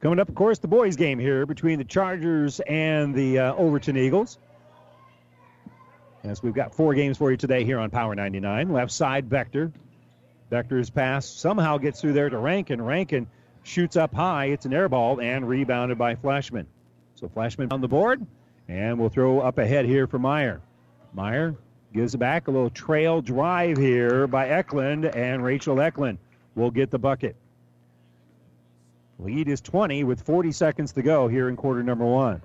Coming 0.00 0.20
up, 0.20 0.28
of 0.28 0.34
course, 0.34 0.58
the 0.58 0.68
boys' 0.68 0.96
game 0.96 1.18
here 1.18 1.44
between 1.44 1.78
the 1.78 1.84
Chargers 1.84 2.60
and 2.60 3.14
the 3.14 3.38
uh, 3.38 3.54
Overton 3.54 3.96
Eagles. 3.96 4.38
As 6.22 6.42
we've 6.42 6.54
got 6.54 6.74
four 6.74 6.94
games 6.94 7.16
for 7.16 7.30
you 7.30 7.36
today 7.36 7.64
here 7.64 7.78
on 7.78 7.90
Power 7.90 8.14
99. 8.14 8.72
Left 8.72 8.92
side, 8.92 9.28
Bechter. 9.28 9.72
Bechter's 10.50 10.90
pass 10.90 11.26
somehow 11.26 11.78
gets 11.78 12.00
through 12.00 12.14
there 12.14 12.30
to 12.30 12.38
Rankin. 12.38 12.80
Rankin 12.80 13.26
shoots 13.62 13.96
up 13.96 14.14
high. 14.14 14.46
It's 14.46 14.66
an 14.66 14.72
air 14.72 14.88
ball 14.88 15.20
and 15.20 15.46
rebounded 15.46 15.98
by 15.98 16.14
Flashman. 16.14 16.66
So 17.14 17.28
Flashman 17.28 17.72
on 17.72 17.80
the 17.80 17.88
board, 17.88 18.24
and 18.68 18.98
we'll 18.98 19.10
throw 19.10 19.40
up 19.40 19.58
ahead 19.58 19.84
here 19.84 20.06
for 20.06 20.18
Meyer. 20.18 20.60
Meyer 21.12 21.54
gives 21.92 22.14
it 22.14 22.18
back. 22.18 22.48
A 22.48 22.50
little 22.50 22.70
trail 22.70 23.20
drive 23.20 23.76
here 23.76 24.26
by 24.26 24.48
Eklund, 24.48 25.04
and 25.04 25.42
Rachel 25.42 25.80
Eklund 25.80 26.18
will 26.54 26.70
get 26.70 26.90
the 26.90 26.98
bucket. 26.98 27.36
Lead 29.18 29.48
is 29.48 29.60
20 29.60 30.04
with 30.04 30.22
40 30.22 30.52
seconds 30.52 30.92
to 30.92 31.02
go 31.02 31.28
here 31.28 31.48
in 31.48 31.56
quarter 31.56 31.82
number 31.82 32.04
one. 32.04 32.40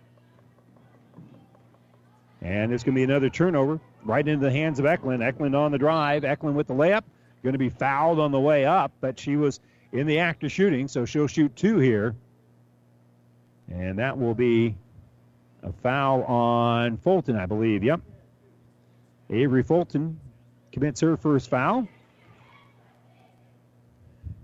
And 2.41 2.73
it's 2.73 2.83
going 2.83 2.95
to 2.95 2.99
be 2.99 3.03
another 3.03 3.29
turnover 3.29 3.79
right 4.03 4.27
into 4.27 4.43
the 4.43 4.51
hands 4.51 4.79
of 4.79 4.85
Eklund. 4.85 5.21
Eklund 5.23 5.55
on 5.55 5.71
the 5.71 5.77
drive. 5.77 6.25
Eklund 6.25 6.57
with 6.57 6.67
the 6.67 6.73
layup. 6.73 7.03
Going 7.43 7.53
to 7.53 7.59
be 7.59 7.69
fouled 7.69 8.19
on 8.19 8.31
the 8.31 8.39
way 8.39 8.65
up, 8.65 8.93
but 9.01 9.19
she 9.19 9.35
was 9.35 9.59
in 9.91 10.07
the 10.07 10.19
act 10.19 10.43
of 10.43 10.51
shooting, 10.51 10.87
so 10.87 11.05
she'll 11.05 11.27
shoot 11.27 11.55
two 11.55 11.77
here. 11.77 12.15
And 13.69 13.99
that 13.99 14.17
will 14.17 14.33
be 14.33 14.75
a 15.61 15.71
foul 15.71 16.23
on 16.23 16.97
Fulton, 16.97 17.35
I 17.35 17.45
believe. 17.45 17.83
Yep. 17.83 18.01
Avery 19.29 19.63
Fulton 19.63 20.19
commits 20.71 21.01
her 21.01 21.17
first 21.17 21.49
foul. 21.49 21.87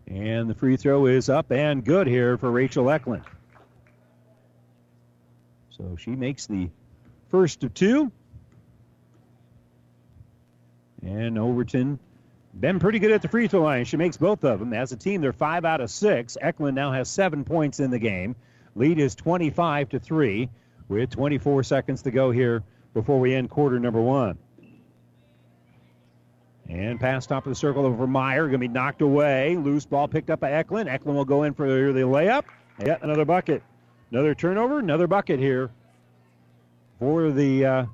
And 0.08 0.50
the 0.50 0.56
free 0.56 0.76
throw 0.76 1.06
is 1.06 1.30
up 1.30 1.52
and 1.52 1.86
good 1.86 2.08
here 2.08 2.38
for 2.38 2.52
Rachel 2.52 2.90
Eklund. 2.90 3.24
So 5.70 5.96
she 5.98 6.12
makes 6.12 6.48
the 6.48 6.70
first 7.30 7.64
of 7.64 7.74
two. 7.74 8.12
And 11.02 11.38
Overton 11.38 12.00
been 12.58 12.80
pretty 12.80 13.00
good 13.00 13.12
at 13.12 13.22
the 13.22 13.28
free 13.28 13.48
throw 13.48 13.62
line. 13.62 13.86
She 13.86 13.98
makes 13.98 14.18
both 14.18 14.44
of 14.44 14.60
them. 14.60 14.74
As 14.74 14.92
a 14.92 14.96
team, 14.96 15.22
they're 15.22 15.34
five 15.34 15.66
out 15.66 15.82
of 15.82 15.90
six. 15.90 16.38
Eklund 16.40 16.76
now 16.76 16.92
has 16.92 17.10
seven 17.10 17.44
points 17.44 17.80
in 17.80 17.92
the 17.92 18.00
game. 18.00 18.36
Lead 18.76 19.00
is 19.00 19.16
25 19.16 19.90
to 19.90 20.00
three, 20.00 20.50
with 20.88 21.10
24 21.10 21.64
seconds 21.64 22.02
to 22.04 22.12
go 22.12 22.32
here 22.32 22.64
before 22.94 23.20
we 23.20 23.34
end 23.36 23.50
quarter 23.50 23.80
number 23.80 24.02
one. 24.02 24.38
And 26.68 27.00
pass 27.00 27.26
top 27.26 27.46
of 27.46 27.52
the 27.52 27.56
circle 27.56 27.86
over 27.86 28.06
Meyer. 28.06 28.44
Going 28.44 28.54
to 28.54 28.58
be 28.60 28.68
knocked 28.68 29.02
away. 29.02 29.56
Loose 29.56 29.86
ball 29.86 30.08
picked 30.08 30.30
up 30.30 30.40
by 30.40 30.52
Eklund. 30.52 30.88
Eklund 30.88 31.18
will 31.18 31.26
go 31.26 31.44
in 31.44 31.54
for 31.54 31.92
the 31.92 32.02
layup. 32.02 32.44
Yet 32.84 33.02
another 33.02 33.26
bucket. 33.26 33.64
Another 34.12 34.36
turnover. 34.36 34.78
Another 34.78 35.08
bucket 35.08 35.40
here 35.40 35.72
for 37.00 37.32
the 37.32 37.66
uh, 37.66 37.86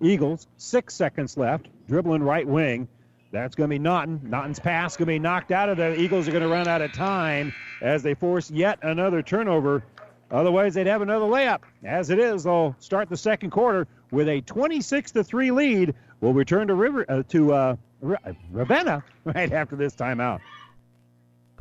Eagles. 0.00 0.48
Six 0.56 0.94
seconds 0.94 1.36
left. 1.36 1.68
Dribbling 1.86 2.24
right 2.24 2.46
wing. 2.46 2.88
That's 3.34 3.54
going 3.54 3.68
to 3.68 3.74
be 3.74 3.80
Naughton. 3.80 4.20
Naughton's 4.22 4.60
pass 4.60 4.96
going 4.96 5.06
to 5.06 5.12
be 5.12 5.18
knocked 5.18 5.50
out 5.50 5.68
of 5.68 5.76
the 5.76 6.00
Eagles 6.00 6.28
are 6.28 6.30
going 6.30 6.44
to 6.44 6.48
run 6.48 6.68
out 6.68 6.80
of 6.80 6.92
time 6.92 7.52
as 7.82 8.02
they 8.02 8.14
force 8.14 8.50
yet 8.50 8.78
another 8.82 9.22
turnover. 9.22 9.82
Otherwise, 10.30 10.74
they'd 10.74 10.86
have 10.86 11.02
another 11.02 11.26
layup. 11.26 11.60
As 11.84 12.10
it 12.10 12.18
is, 12.18 12.44
they'll 12.44 12.74
start 12.78 13.08
the 13.08 13.16
second 13.16 13.50
quarter 13.50 13.86
with 14.10 14.28
a 14.28 14.40
26 14.40 15.12
to 15.12 15.24
3 15.24 15.50
lead 15.50 15.94
We'll 16.24 16.32
return 16.32 16.68
to 16.68 16.74
River 16.74 17.04
uh, 17.06 17.22
to 17.28 17.52
uh, 17.52 17.76
Ravenna 18.00 19.04
right 19.24 19.52
after 19.52 19.76
this 19.76 19.94
timeout. 19.94 20.40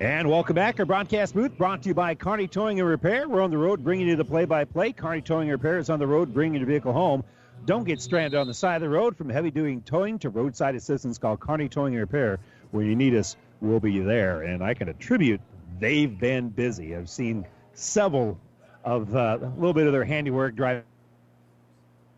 And 0.00 0.28
welcome 0.28 0.56
back. 0.56 0.80
Our 0.80 0.86
broadcast 0.86 1.34
booth 1.34 1.56
brought 1.56 1.82
to 1.82 1.88
you 1.88 1.94
by 1.94 2.16
Kearney 2.16 2.48
Towing 2.48 2.80
and 2.80 2.88
Repair. 2.88 3.28
We're 3.28 3.42
on 3.42 3.52
the 3.52 3.58
road 3.58 3.84
bringing 3.84 4.08
you 4.08 4.16
the 4.16 4.24
play 4.24 4.44
by 4.44 4.64
play. 4.64 4.90
Kearney 4.92 5.20
Towing 5.20 5.42
and 5.42 5.52
Repair 5.52 5.78
is 5.78 5.88
on 5.88 6.00
the 6.00 6.06
road 6.06 6.34
bringing 6.34 6.58
your 6.58 6.66
vehicle 6.66 6.92
home. 6.92 7.22
Don't 7.64 7.84
get 7.84 8.00
stranded 8.00 8.40
on 8.40 8.48
the 8.48 8.54
side 8.54 8.74
of 8.74 8.82
the 8.82 8.88
road. 8.88 9.16
From 9.16 9.30
heavy 9.30 9.52
duty 9.52 9.80
towing 9.86 10.18
to 10.18 10.30
roadside 10.30 10.74
assistance, 10.74 11.16
call 11.16 11.36
Kearney 11.36 11.68
Towing 11.68 11.94
and 11.94 12.00
Repair. 12.00 12.40
Where 12.72 12.84
you 12.84 12.96
need 12.96 13.14
us, 13.14 13.36
we'll 13.60 13.78
be 13.78 14.00
there. 14.00 14.42
And 14.42 14.64
I 14.64 14.74
can 14.74 14.88
attribute 14.88 15.40
they've 15.78 16.18
been 16.18 16.48
busy. 16.48 16.96
I've 16.96 17.08
seen 17.08 17.46
several 17.74 18.36
of 18.82 19.14
uh, 19.14 19.38
a 19.40 19.46
little 19.56 19.74
bit 19.74 19.86
of 19.86 19.92
their 19.92 20.04
handiwork 20.04 20.56
drive 20.56 20.82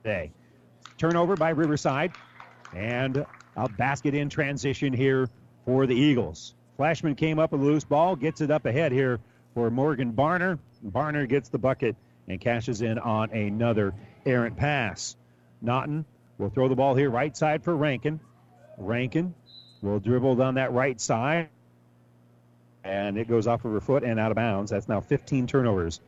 today. 0.03 0.33
Turnover 0.97 1.37
by 1.37 1.51
Riverside. 1.51 2.13
And 2.75 3.27
a 3.55 3.69
basket 3.69 4.15
in 4.15 4.31
transition 4.31 4.95
here 4.95 5.29
for 5.67 5.87
the 5.87 5.95
Eagles. 5.95 6.56
Flashman 6.77 7.15
came 7.15 7.39
up 7.39 7.53
with 7.53 7.63
a 7.63 7.65
loose 7.65 7.85
ball, 7.85 8.17
gets 8.17 8.41
it 8.41 8.51
up 8.51 8.67
ahead 8.67 8.93
here 8.93 9.19
for 9.55 9.71
Morgan 9.71 10.13
Barner. 10.13 10.59
Barner 10.85 11.27
gets 11.27 11.49
the 11.49 11.59
bucket 11.59 11.97
and 12.29 12.41
cashes 12.41 12.83
in 12.83 12.99
on 12.99 13.31
another 13.31 13.95
errant 14.27 14.57
pass. 14.57 15.17
Naughton 15.63 16.05
will 16.39 16.51
throw 16.51 16.69
the 16.69 16.75
ball 16.75 16.95
here 16.95 17.09
right 17.09 17.35
side 17.35 17.65
for 17.65 17.75
Rankin. 17.75 18.21
Rankin 18.77 19.35
will 19.81 20.01
dribble 20.01 20.37
down 20.37 20.55
that 20.57 20.73
right 20.73 21.01
side. 21.01 21.49
And 22.85 23.17
it 23.19 23.27
goes 23.27 23.47
off 23.47 23.65
of 23.65 23.73
her 23.73 23.81
foot 23.81 24.05
and 24.05 24.21
out 24.21 24.31
of 24.31 24.37
bounds. 24.37 24.71
That's 24.71 24.89
now 24.89 25.01
15 25.01 25.47
turnovers 25.47 26.01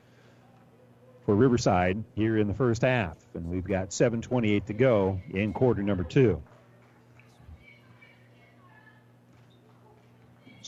for 1.24 1.34
Riverside 1.34 2.04
here 2.14 2.36
in 2.36 2.46
the 2.46 2.54
first 2.54 2.82
half. 2.82 3.16
And 3.34 3.50
we've 3.50 3.64
got 3.64 3.90
7.28 3.90 4.66
to 4.66 4.72
go 4.74 5.20
in 5.30 5.52
quarter 5.52 5.82
number 5.82 6.04
two. 6.04 6.42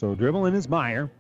So 0.01 0.15
dribbling 0.15 0.55
is 0.55 0.67
Meyer. 0.67 1.11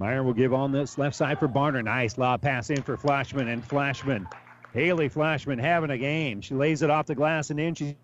Meyer 0.00 0.24
will 0.24 0.34
give 0.34 0.52
on 0.52 0.72
this 0.72 0.98
left 0.98 1.14
side 1.14 1.38
for 1.38 1.46
Barner. 1.46 1.84
Nice 1.84 2.18
lob 2.18 2.42
pass 2.42 2.70
in 2.70 2.82
for 2.82 2.96
Flashman 2.96 3.46
and 3.46 3.64
Flashman. 3.64 4.26
Haley 4.74 5.08
Flashman 5.08 5.60
having 5.60 5.90
a 5.90 5.96
game. 5.96 6.40
She 6.40 6.54
lays 6.54 6.82
it 6.82 6.90
off 6.90 7.06
the 7.06 7.14
glass 7.14 7.50
and 7.50 7.60
in. 7.60 7.76
She's 7.76 7.94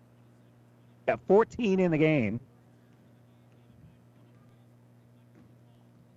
got 1.05 1.19
14 1.27 1.81
in 1.81 1.91
the 1.91 1.97
game. 1.97 2.39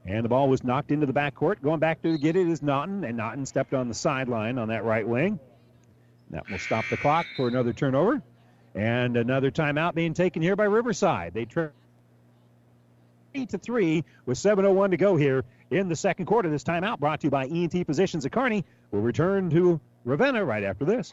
And 0.04 0.24
the 0.24 0.28
ball 0.28 0.48
was 0.48 0.62
knocked 0.62 0.92
into 0.92 1.06
the 1.06 1.12
backcourt. 1.12 1.60
Going 1.60 1.80
back 1.80 2.02
to 2.02 2.16
get 2.18 2.36
it 2.36 2.46
is 2.46 2.62
Naughton, 2.62 3.02
and 3.02 3.16
Naughton 3.16 3.44
stepped 3.44 3.74
on 3.74 3.88
the 3.88 3.94
sideline 3.94 4.56
on 4.56 4.68
that 4.68 4.84
right 4.84 5.06
wing. 5.06 5.40
That 6.30 6.48
will 6.48 6.58
stop 6.58 6.84
the 6.90 6.96
clock 6.96 7.26
for 7.36 7.48
another 7.48 7.72
turnover. 7.72 8.22
And 8.76 9.16
another 9.16 9.50
timeout 9.50 9.96
being 9.96 10.14
taken 10.14 10.42
here 10.42 10.54
by 10.54 10.66
Riverside. 10.66 11.34
They 11.34 11.44
trail 11.44 11.72
to 13.44 13.59
three 13.59 14.03
with 14.25 14.38
7:01 14.38 14.90
to 14.90 14.96
go 14.96 15.16
here 15.16 15.44
in 15.70 15.88
the 15.88 15.96
second 15.96 16.25
quarter. 16.25 16.49
This 16.49 16.64
timeout 16.64 16.99
brought 16.99 17.20
to 17.20 17.27
you 17.27 17.31
by 17.31 17.46
ENT 17.46 17.85
Physicians 17.85 18.25
at 18.25 18.33
Kearney. 18.33 18.64
We'll 18.90 19.03
return 19.03 19.51
to 19.51 19.79
Ravenna 20.05 20.44
right 20.44 20.64
after 20.64 20.85
this. 20.85 21.12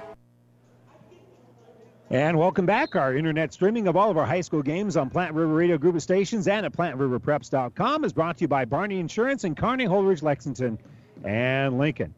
And 2.11 2.37
welcome 2.37 2.65
back. 2.65 2.97
Our 2.97 3.15
internet 3.15 3.53
streaming 3.53 3.87
of 3.87 3.95
all 3.95 4.11
of 4.11 4.17
our 4.17 4.25
high 4.25 4.41
school 4.41 4.61
games 4.61 4.97
on 4.97 5.09
Platte 5.09 5.33
River 5.33 5.53
Radio 5.53 5.77
Group 5.77 5.95
of 5.95 6.03
Stations 6.03 6.45
and 6.49 6.65
at 6.65 6.73
PlatteRiverPreps.com 6.73 8.03
is 8.03 8.11
brought 8.11 8.35
to 8.39 8.41
you 8.41 8.47
by 8.49 8.65
Barney 8.65 8.99
Insurance 8.99 9.45
and 9.45 9.55
Kearney 9.55 9.85
Holdrege, 9.85 10.21
Lexington, 10.21 10.77
and 11.23 11.77
Lincoln. 11.77 12.13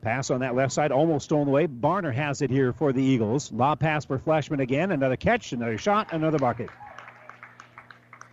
Pass 0.00 0.30
on 0.30 0.42
that 0.42 0.54
left 0.54 0.72
side, 0.72 0.92
almost 0.92 1.24
stolen 1.24 1.48
away. 1.48 1.66
Barner 1.66 2.14
has 2.14 2.40
it 2.40 2.50
here 2.50 2.72
for 2.72 2.92
the 2.92 3.02
Eagles. 3.02 3.50
Lob 3.50 3.80
pass 3.80 4.04
for 4.04 4.16
Flashman 4.16 4.60
again. 4.60 4.92
Another 4.92 5.16
catch, 5.16 5.52
another 5.52 5.76
shot, 5.76 6.12
another 6.12 6.38
bucket. 6.38 6.70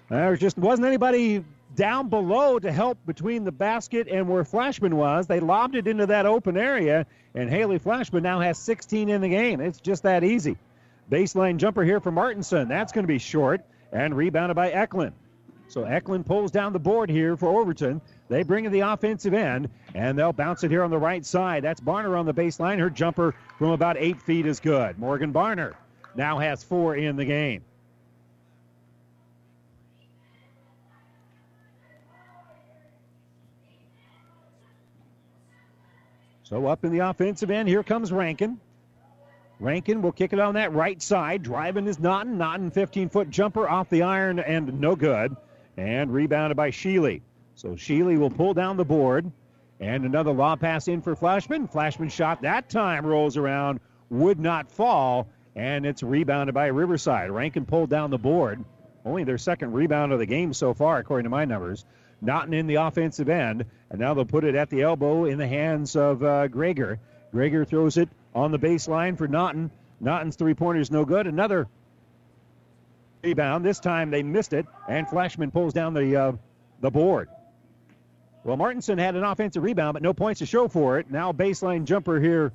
There 0.10 0.36
just 0.36 0.60
wasn't 0.60 0.86
anybody 0.86 1.43
down 1.76 2.10
below 2.10 2.60
to 2.60 2.72
help 2.72 2.98
between 3.06 3.44
the 3.44 3.52
basket 3.52 4.08
and 4.08 4.28
where 4.28 4.44
Flashman 4.44 4.96
was. 4.96 5.28
They 5.28 5.40
lobbed 5.40 5.76
it 5.76 5.88
into 5.88 6.06
that 6.08 6.26
open 6.26 6.58
area, 6.58 7.06
and 7.34 7.50
Haley 7.50 7.80
Flashman 7.80 8.24
now 8.24 8.40
has 8.40 8.58
16 8.58 9.10
in 9.10 9.22
the 9.22 9.30
game. 9.30 9.62
It's 9.62 9.80
just 9.80 10.04
that 10.04 10.24
easy. 10.24 10.58
Baseline 11.10 11.58
jumper 11.58 11.84
here 11.84 12.00
for 12.00 12.12
Martinson. 12.12 12.68
That's 12.68 12.92
going 12.92 13.04
to 13.04 13.08
be 13.08 13.20
short 13.20 13.62
and 13.92 14.16
rebounded 14.16 14.56
by 14.56 14.72
Eklund. 14.72 15.14
So 15.68 15.86
Eklund 15.86 16.26
pulls 16.26 16.52
down 16.52 16.74
the 16.74 16.80
board 16.80 17.10
here 17.10 17.38
for 17.38 17.60
Overton. 17.60 18.02
They 18.28 18.44
bring 18.44 18.66
in 18.66 18.74
the 18.74 18.82
offensive 18.82 19.34
end, 19.34 19.70
and 19.94 20.18
they'll 20.18 20.34
bounce 20.34 20.64
it 20.64 20.72
here 20.72 20.84
on 20.84 20.90
the 20.90 20.98
right 20.98 21.26
side. 21.26 21.64
That's 21.64 21.80
Barner 21.80 22.20
on 22.20 22.26
the 22.26 22.34
baseline. 22.34 22.78
Her 22.80 22.90
jumper 22.90 23.36
from 23.58 23.70
about 23.70 23.96
eight 23.98 24.22
feet 24.22 24.46
is 24.46 24.60
good. 24.60 25.00
Morgan 25.00 25.32
Barner 25.32 25.74
now 26.16 26.40
has 26.40 26.64
four 26.64 26.96
in 26.96 27.16
the 27.16 27.26
game. 27.26 27.64
So 36.52 36.68
up 36.68 36.84
in 36.84 36.92
the 36.92 37.00
offensive 37.00 37.50
end, 37.50 37.70
here 37.70 37.82
comes 37.82 38.12
Rankin. 38.12 38.60
Rankin 39.62 40.02
will 40.02 40.12
kick 40.12 40.34
it 40.34 40.40
on 40.40 40.56
that 40.56 40.74
right 40.74 41.02
side. 41.02 41.44
Driving 41.44 41.88
is 41.88 41.98
Naughton. 41.98 42.38
Naughton 42.38 42.72
15 42.72 43.08
foot 43.08 43.30
jumper 43.30 43.70
off 43.70 43.90
the 43.90 44.02
iron 44.02 44.38
and 44.38 44.82
no 44.82 44.98
good. 44.98 45.34
And 45.78 46.12
rebounded 46.12 46.58
by 46.58 46.72
Sheely. 46.72 47.22
So 47.56 47.70
Sheely 47.70 48.20
will 48.20 48.30
pull 48.30 48.54
down 48.54 48.76
the 48.76 48.84
board. 48.84 49.32
And 49.80 50.04
another 50.04 50.34
lob 50.34 50.60
pass 50.60 50.90
in 50.90 51.02
for 51.02 51.16
Flashman. 51.16 51.70
Flashman 51.70 52.10
shot 52.10 52.42
that 52.42 52.70
time 52.70 53.06
rolls 53.06 53.38
around, 53.38 53.80
would 54.10 54.38
not 54.38 54.70
fall, 54.70 55.30
and 55.56 55.86
it's 55.86 56.04
rebounded 56.04 56.54
by 56.54 56.68
Riverside. 56.68 57.32
Rankin 57.32 57.66
pulled 57.66 57.90
down 57.90 58.12
the 58.12 58.18
board. 58.18 58.66
Only 59.06 59.24
their 59.24 59.38
second 59.38 59.72
rebound 59.72 60.12
of 60.12 60.20
the 60.20 60.26
game 60.26 60.54
so 60.54 60.74
far, 60.74 60.98
according 60.98 61.24
to 61.24 61.30
my 61.30 61.46
numbers. 61.46 61.86
Naughton 62.22 62.54
in 62.54 62.68
the 62.68 62.76
offensive 62.76 63.30
end, 63.30 63.66
and 63.90 64.00
now 64.00 64.14
they'll 64.14 64.26
put 64.26 64.44
it 64.44 64.56
at 64.56 64.70
the 64.70 64.84
elbow 64.84 65.26
in 65.26 65.38
the 65.38 65.48
hands 65.48 65.96
of 65.96 66.24
uh, 66.24 66.48
Grieger. 66.48 67.00
Grieger 67.34 67.68
throws 67.68 67.98
it 67.98 68.10
on 68.36 68.52
the 68.52 68.60
baseline 68.60 69.18
for 69.18 69.28
Naughton. 69.28 69.72
Naughton's 70.00 70.36
three 70.36 70.54
pointer 70.54 70.80
is 70.80 70.92
no 70.92 71.04
good. 71.04 71.28
Another 71.28 71.68
rebound. 73.24 73.66
This 73.66 73.80
time 73.80 74.12
they 74.12 74.24
missed 74.24 74.54
it, 74.54 74.66
and 74.88 75.08
Flashman 75.08 75.52
pulls 75.52 75.74
down 75.74 75.94
the 75.94 76.16
uh, 76.16 76.32
the 76.80 76.92
board. 76.92 77.30
Well, 78.44 78.58
Martinson 78.58 78.98
had 78.98 79.16
an 79.16 79.24
offensive 79.24 79.62
rebound, 79.62 79.94
but 79.94 80.02
no 80.02 80.14
points 80.14 80.40
to 80.40 80.46
show 80.46 80.68
for 80.68 81.00
it. 81.00 81.10
Now 81.12 81.32
baseline 81.32 81.86
jumper 81.86 82.20
here 82.20 82.52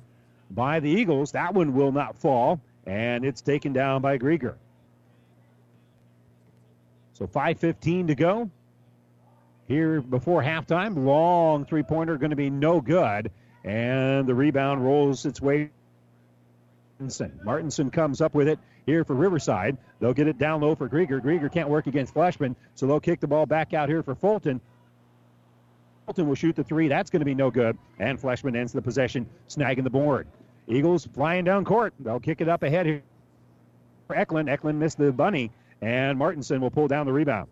by 0.51 0.79
the 0.79 0.89
Eagles. 0.89 1.31
That 1.31 1.53
one 1.53 1.73
will 1.73 1.91
not 1.91 2.17
fall, 2.17 2.59
and 2.85 3.25
it's 3.25 3.41
taken 3.41 3.73
down 3.73 4.01
by 4.01 4.17
Grieger. 4.17 4.55
So 7.13 7.27
5:15 7.27 8.07
to 8.07 8.15
go 8.15 8.49
here 9.67 10.01
before 10.01 10.41
halftime. 10.41 11.05
Long 11.05 11.65
three 11.65 11.83
pointer 11.83 12.17
going 12.17 12.31
to 12.31 12.35
be 12.35 12.49
no 12.49 12.81
good. 12.81 13.31
And 13.63 14.27
the 14.27 14.35
rebound 14.35 14.83
rolls 14.83 15.25
its 15.25 15.41
way. 15.41 15.71
Martinson. 16.99 17.39
Martinson 17.43 17.91
comes 17.91 18.21
up 18.21 18.33
with 18.33 18.47
it 18.47 18.59
here 18.85 19.03
for 19.03 19.13
Riverside. 19.13 19.77
They'll 19.99 20.13
get 20.13 20.27
it 20.27 20.37
down 20.37 20.61
low 20.61 20.73
for 20.73 20.89
Grieger. 20.89 21.21
Grieger 21.21 21.51
can't 21.51 21.69
work 21.69 21.85
against 21.85 22.13
Flashman, 22.13 22.55
so 22.73 22.87
they'll 22.87 22.99
kick 22.99 23.19
the 23.19 23.27
ball 23.27 23.45
back 23.45 23.73
out 23.73 23.87
here 23.89 24.01
for 24.01 24.15
Fulton. 24.15 24.61
Fulton 26.05 26.27
will 26.27 26.35
shoot 26.35 26.55
the 26.55 26.63
three. 26.63 26.87
That's 26.87 27.09
going 27.09 27.19
to 27.19 27.25
be 27.25 27.35
no 27.35 27.51
good. 27.51 27.77
And 27.99 28.19
Fleshman 28.19 28.55
ends 28.55 28.71
the 28.71 28.81
possession, 28.81 29.29
snagging 29.47 29.83
the 29.83 29.89
board. 29.89 30.27
Eagles 30.67 31.05
flying 31.13 31.43
down 31.43 31.65
court. 31.65 31.93
They'll 31.99 32.19
kick 32.19 32.41
it 32.41 32.49
up 32.49 32.63
ahead 32.63 32.85
here 32.85 33.03
for 34.07 34.15
Eklund. 34.15 34.49
Eklund 34.49 34.79
missed 34.79 34.97
the 34.97 35.11
bunny, 35.11 35.51
and 35.81 36.17
Martinson 36.17 36.61
will 36.61 36.71
pull 36.71 36.87
down 36.87 37.05
the 37.05 37.13
rebound. 37.13 37.49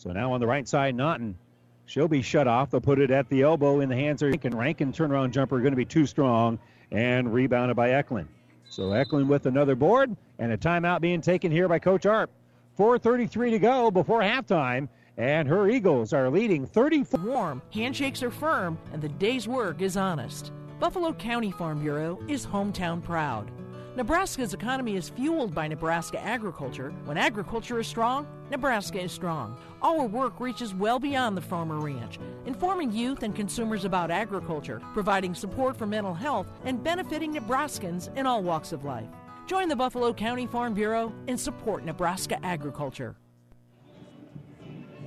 So 0.00 0.12
now 0.12 0.32
on 0.32 0.40
the 0.40 0.46
right 0.46 0.66
side, 0.66 0.94
Naughton. 0.94 1.36
She'll 1.84 2.08
be 2.08 2.22
shut 2.22 2.48
off. 2.48 2.70
They'll 2.70 2.80
put 2.80 3.00
it 3.00 3.10
at 3.10 3.28
the 3.28 3.42
elbow 3.42 3.80
in 3.80 3.90
the 3.90 3.96
hands 3.96 4.22
of 4.22 4.30
Rankin. 4.30 4.56
Rankin 4.56 4.94
turnaround 4.94 5.32
jumper 5.32 5.58
going 5.58 5.72
to 5.72 5.76
be 5.76 5.84
too 5.84 6.06
strong 6.06 6.58
and 6.90 7.34
rebounded 7.34 7.76
by 7.76 7.90
Eklund. 7.90 8.26
So 8.64 8.92
Eklund 8.92 9.28
with 9.28 9.44
another 9.44 9.74
board 9.74 10.16
and 10.38 10.52
a 10.52 10.56
timeout 10.56 11.02
being 11.02 11.20
taken 11.20 11.52
here 11.52 11.68
by 11.68 11.80
Coach 11.80 12.06
Arp. 12.06 12.30
4.33 12.78 13.50
to 13.50 13.58
go 13.58 13.90
before 13.90 14.22
halftime. 14.22 14.88
And 15.18 15.46
her 15.46 15.68
Eagles 15.68 16.14
are 16.14 16.30
leading 16.30 16.64
34. 16.64 17.20
Warm, 17.20 17.60
handshakes 17.74 18.22
are 18.22 18.30
firm, 18.30 18.78
and 18.94 19.02
the 19.02 19.08
day's 19.10 19.46
work 19.46 19.82
is 19.82 19.98
honest. 19.98 20.50
Buffalo 20.78 21.12
County 21.12 21.50
Farm 21.50 21.78
Bureau 21.80 22.18
is 22.26 22.46
hometown 22.46 23.04
proud. 23.04 23.50
Nebraska's 23.96 24.54
economy 24.54 24.94
is 24.94 25.08
fueled 25.08 25.52
by 25.52 25.66
Nebraska 25.66 26.22
agriculture. 26.24 26.90
When 27.06 27.18
agriculture 27.18 27.80
is 27.80 27.88
strong, 27.88 28.24
Nebraska 28.48 29.00
is 29.00 29.10
strong. 29.10 29.56
Our 29.82 30.06
work 30.06 30.38
reaches 30.38 30.72
well 30.72 31.00
beyond 31.00 31.36
the 31.36 31.42
farmer 31.42 31.80
ranch, 31.80 32.20
informing 32.46 32.92
youth 32.92 33.24
and 33.24 33.34
consumers 33.34 33.84
about 33.84 34.12
agriculture, 34.12 34.80
providing 34.92 35.34
support 35.34 35.76
for 35.76 35.86
mental 35.86 36.14
health, 36.14 36.46
and 36.64 36.84
benefiting 36.84 37.34
Nebraskans 37.34 38.16
in 38.16 38.26
all 38.26 38.44
walks 38.44 38.70
of 38.70 38.84
life. 38.84 39.08
Join 39.48 39.68
the 39.68 39.74
Buffalo 39.74 40.12
County 40.14 40.46
Farm 40.46 40.72
Bureau 40.72 41.12
and 41.26 41.38
support 41.38 41.84
Nebraska 41.84 42.38
agriculture. 42.46 43.16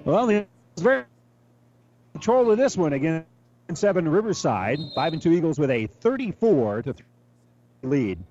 Well, 0.04 0.28
the 0.28 0.46
very 0.78 1.06
control 2.12 2.52
of 2.52 2.58
this 2.58 2.76
one 2.76 2.92
again. 2.92 3.26
Seven 3.74 4.08
Riverside, 4.08 4.78
five 4.94 5.14
and 5.14 5.22
two 5.22 5.32
Eagles 5.32 5.58
with 5.58 5.72
a 5.72 5.88
34 5.88 6.84
to 6.84 6.94
three 6.94 7.06
lead 7.82 8.24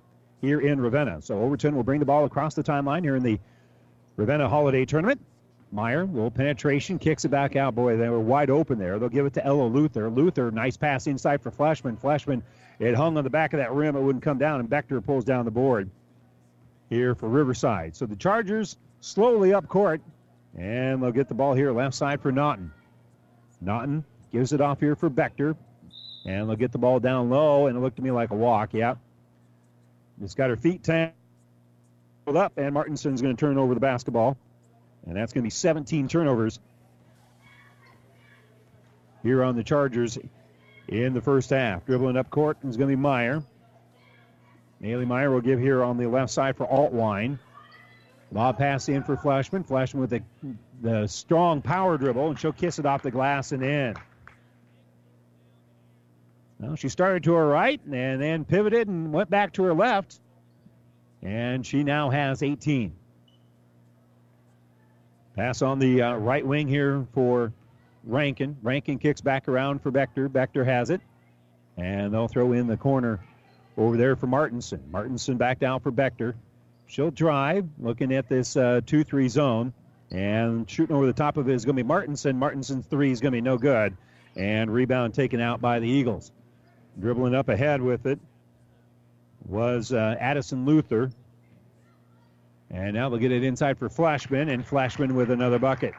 here 0.43 0.59
in 0.59 0.81
Ravenna. 0.81 1.21
So 1.21 1.41
Overton 1.41 1.73
will 1.73 1.83
bring 1.83 2.01
the 2.01 2.05
ball 2.05 2.25
across 2.25 2.53
the 2.53 2.63
timeline 2.63 3.01
here 3.01 3.15
in 3.15 3.23
the 3.23 3.39
Ravenna 4.17 4.49
Holiday 4.49 4.83
Tournament. 4.83 5.21
Meyer, 5.71 6.03
little 6.05 6.29
penetration, 6.29 6.99
kicks 6.99 7.23
it 7.23 7.29
back 7.29 7.55
out. 7.55 7.73
Boy, 7.75 7.95
they 7.95 8.09
were 8.09 8.19
wide 8.19 8.49
open 8.49 8.77
there. 8.77 8.99
They'll 8.99 9.07
give 9.07 9.25
it 9.25 9.33
to 9.35 9.45
Ella 9.45 9.63
Luther. 9.63 10.09
Luther, 10.09 10.51
nice 10.51 10.75
pass 10.75 11.07
inside 11.07 11.41
for 11.41 11.49
Fleshman. 11.49 11.97
Fleshman, 11.97 12.43
it 12.77 12.93
hung 12.93 13.17
on 13.17 13.23
the 13.23 13.29
back 13.29 13.53
of 13.53 13.59
that 13.59 13.71
rim. 13.71 13.95
It 13.95 14.01
wouldn't 14.01 14.23
come 14.23 14.37
down, 14.37 14.59
and 14.59 14.69
Bechter 14.69 15.03
pulls 15.03 15.23
down 15.23 15.45
the 15.45 15.51
board 15.51 15.89
here 16.89 17.15
for 17.15 17.29
Riverside. 17.29 17.95
So 17.95 18.05
the 18.05 18.17
Chargers 18.17 18.75
slowly 18.99 19.53
up 19.53 19.69
court, 19.69 20.01
and 20.57 21.01
they'll 21.01 21.11
get 21.11 21.29
the 21.29 21.35
ball 21.35 21.53
here 21.53 21.71
left 21.71 21.95
side 21.95 22.21
for 22.21 22.33
Naughton. 22.33 22.69
Naughton 23.61 24.03
gives 24.33 24.51
it 24.51 24.59
off 24.59 24.81
here 24.81 24.97
for 24.97 25.09
Bechter, 25.09 25.55
and 26.25 26.49
they'll 26.49 26.57
get 26.57 26.73
the 26.73 26.77
ball 26.77 26.99
down 26.99 27.29
low, 27.29 27.67
and 27.67 27.77
it 27.77 27.79
looked 27.79 27.95
to 27.95 28.03
me 28.03 28.11
like 28.11 28.31
a 28.31 28.35
walk. 28.35 28.73
Yep. 28.73 28.97
It's 30.21 30.35
got 30.35 30.49
her 30.49 30.55
feet 30.55 30.83
tangled 30.83 31.13
up, 32.27 32.57
and 32.57 32.73
Martinson's 32.73 33.21
going 33.21 33.35
to 33.35 33.39
turn 33.39 33.57
over 33.57 33.73
the 33.73 33.79
basketball. 33.79 34.37
And 35.05 35.15
that's 35.15 35.33
going 35.33 35.41
to 35.41 35.47
be 35.47 35.51
17 35.51 36.07
turnovers 36.07 36.59
here 39.21 39.43
on 39.43 39.55
the 39.55 39.63
Chargers 39.63 40.17
in 40.87 41.13
the 41.13 41.21
first 41.21 41.49
half. 41.49 41.85
Dribbling 41.85 42.17
up 42.17 42.29
court 42.29 42.57
is 42.63 42.77
going 42.77 42.89
to 42.89 42.95
be 42.95 43.01
Meyer. 43.01 43.43
Haley 44.81 45.05
Meyer 45.05 45.31
will 45.31 45.41
give 45.41 45.59
here 45.59 45.83
on 45.83 45.97
the 45.97 46.07
left 46.07 46.31
side 46.31 46.57
for 46.57 46.67
Altwine. 46.67 47.39
Lob 48.31 48.57
pass 48.57 48.89
in 48.89 49.03
for 49.03 49.15
Flashman. 49.15 49.63
Flashman 49.63 50.01
with 50.01 50.09
the, 50.09 50.23
the 50.81 51.07
strong 51.07 51.61
power 51.61 51.97
dribble, 51.97 52.29
and 52.29 52.39
she'll 52.39 52.51
kiss 52.51 52.79
it 52.79 52.85
off 52.85 53.01
the 53.01 53.11
glass 53.11 53.51
and 53.51 53.63
in. 53.63 53.95
Well, 56.63 56.77
she 56.77 56.87
started 56.87 57.23
to 57.25 57.33
her 57.33 57.45
right 57.45 57.81
and 57.91 58.21
then 58.21 58.45
pivoted 58.45 58.87
and 58.87 59.11
went 59.11 59.29
back 59.29 59.51
to 59.53 59.63
her 59.63 59.73
left. 59.73 60.21
And 61.21 61.65
she 61.65 61.83
now 61.83 62.09
has 62.09 62.41
18. 62.41 62.93
Pass 65.35 65.61
on 65.61 65.79
the 65.79 66.01
uh, 66.01 66.15
right 66.15 66.45
wing 66.45 66.67
here 66.69 67.05
for 67.13 67.51
Rankin. 68.05 68.55
Rankin 68.61 68.97
kicks 68.97 69.19
back 69.19 69.49
around 69.49 69.81
for 69.81 69.91
Bechter. 69.91 70.29
Bechter 70.29 70.65
has 70.65 70.89
it. 70.89 71.01
And 71.75 72.13
they'll 72.13 72.27
throw 72.29 72.53
in 72.53 72.67
the 72.67 72.77
corner 72.77 73.19
over 73.77 73.97
there 73.97 74.15
for 74.15 74.27
Martinson. 74.27 74.81
Martinson 74.89 75.35
back 75.37 75.59
down 75.59 75.81
for 75.81 75.91
Bechter. 75.91 76.33
She'll 76.85 77.11
drive, 77.11 77.67
looking 77.79 78.13
at 78.13 78.29
this 78.29 78.55
uh, 78.55 78.81
2 78.85 79.03
3 79.03 79.27
zone. 79.27 79.73
And 80.11 80.69
shooting 80.69 80.95
over 80.95 81.07
the 81.07 81.13
top 81.13 81.37
of 81.37 81.49
it 81.49 81.53
is 81.55 81.65
going 81.65 81.75
to 81.75 81.83
be 81.83 81.87
Martinson. 81.87 82.37
Martinson's 82.37 82.85
three 82.85 83.11
is 83.11 83.19
going 83.19 83.31
to 83.31 83.37
be 83.37 83.41
no 83.41 83.57
good. 83.57 83.97
And 84.35 84.71
rebound 84.71 85.13
taken 85.15 85.41
out 85.41 85.59
by 85.59 85.79
the 85.79 85.89
Eagles. 85.89 86.31
Dribbling 86.99 87.35
up 87.35 87.49
ahead 87.49 87.81
with 87.81 88.05
it 88.05 88.19
was 89.47 89.91
uh, 89.91 90.15
Addison 90.19 90.65
Luther. 90.65 91.11
And 92.69 92.93
now 92.93 93.09
they'll 93.09 93.19
get 93.19 93.31
it 93.31 93.43
inside 93.43 93.77
for 93.77 93.89
Flashman, 93.89 94.49
and 94.49 94.65
Flashman 94.65 95.15
with 95.15 95.29
another 95.29 95.59
bucket. 95.59 95.93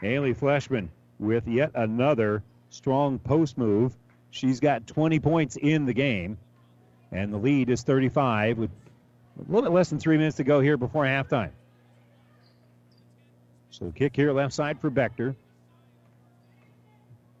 Haley 0.00 0.32
Flashman 0.32 0.90
with 1.18 1.48
yet 1.48 1.72
another 1.74 2.42
strong 2.70 3.18
post 3.18 3.58
move. 3.58 3.96
She's 4.30 4.60
got 4.60 4.86
20 4.86 5.18
points 5.20 5.56
in 5.56 5.86
the 5.86 5.92
game, 5.92 6.38
and 7.10 7.32
the 7.32 7.38
lead 7.38 7.70
is 7.70 7.82
35 7.82 8.58
with 8.58 8.70
a 9.38 9.52
little 9.52 9.62
bit 9.62 9.72
less 9.74 9.90
than 9.90 9.98
three 9.98 10.18
minutes 10.18 10.36
to 10.36 10.44
go 10.44 10.60
here 10.60 10.76
before 10.76 11.04
halftime. 11.04 11.50
So 13.70 13.92
kick 13.94 14.14
here 14.14 14.32
left 14.32 14.54
side 14.54 14.80
for 14.80 14.90
Bechter. 14.90 15.34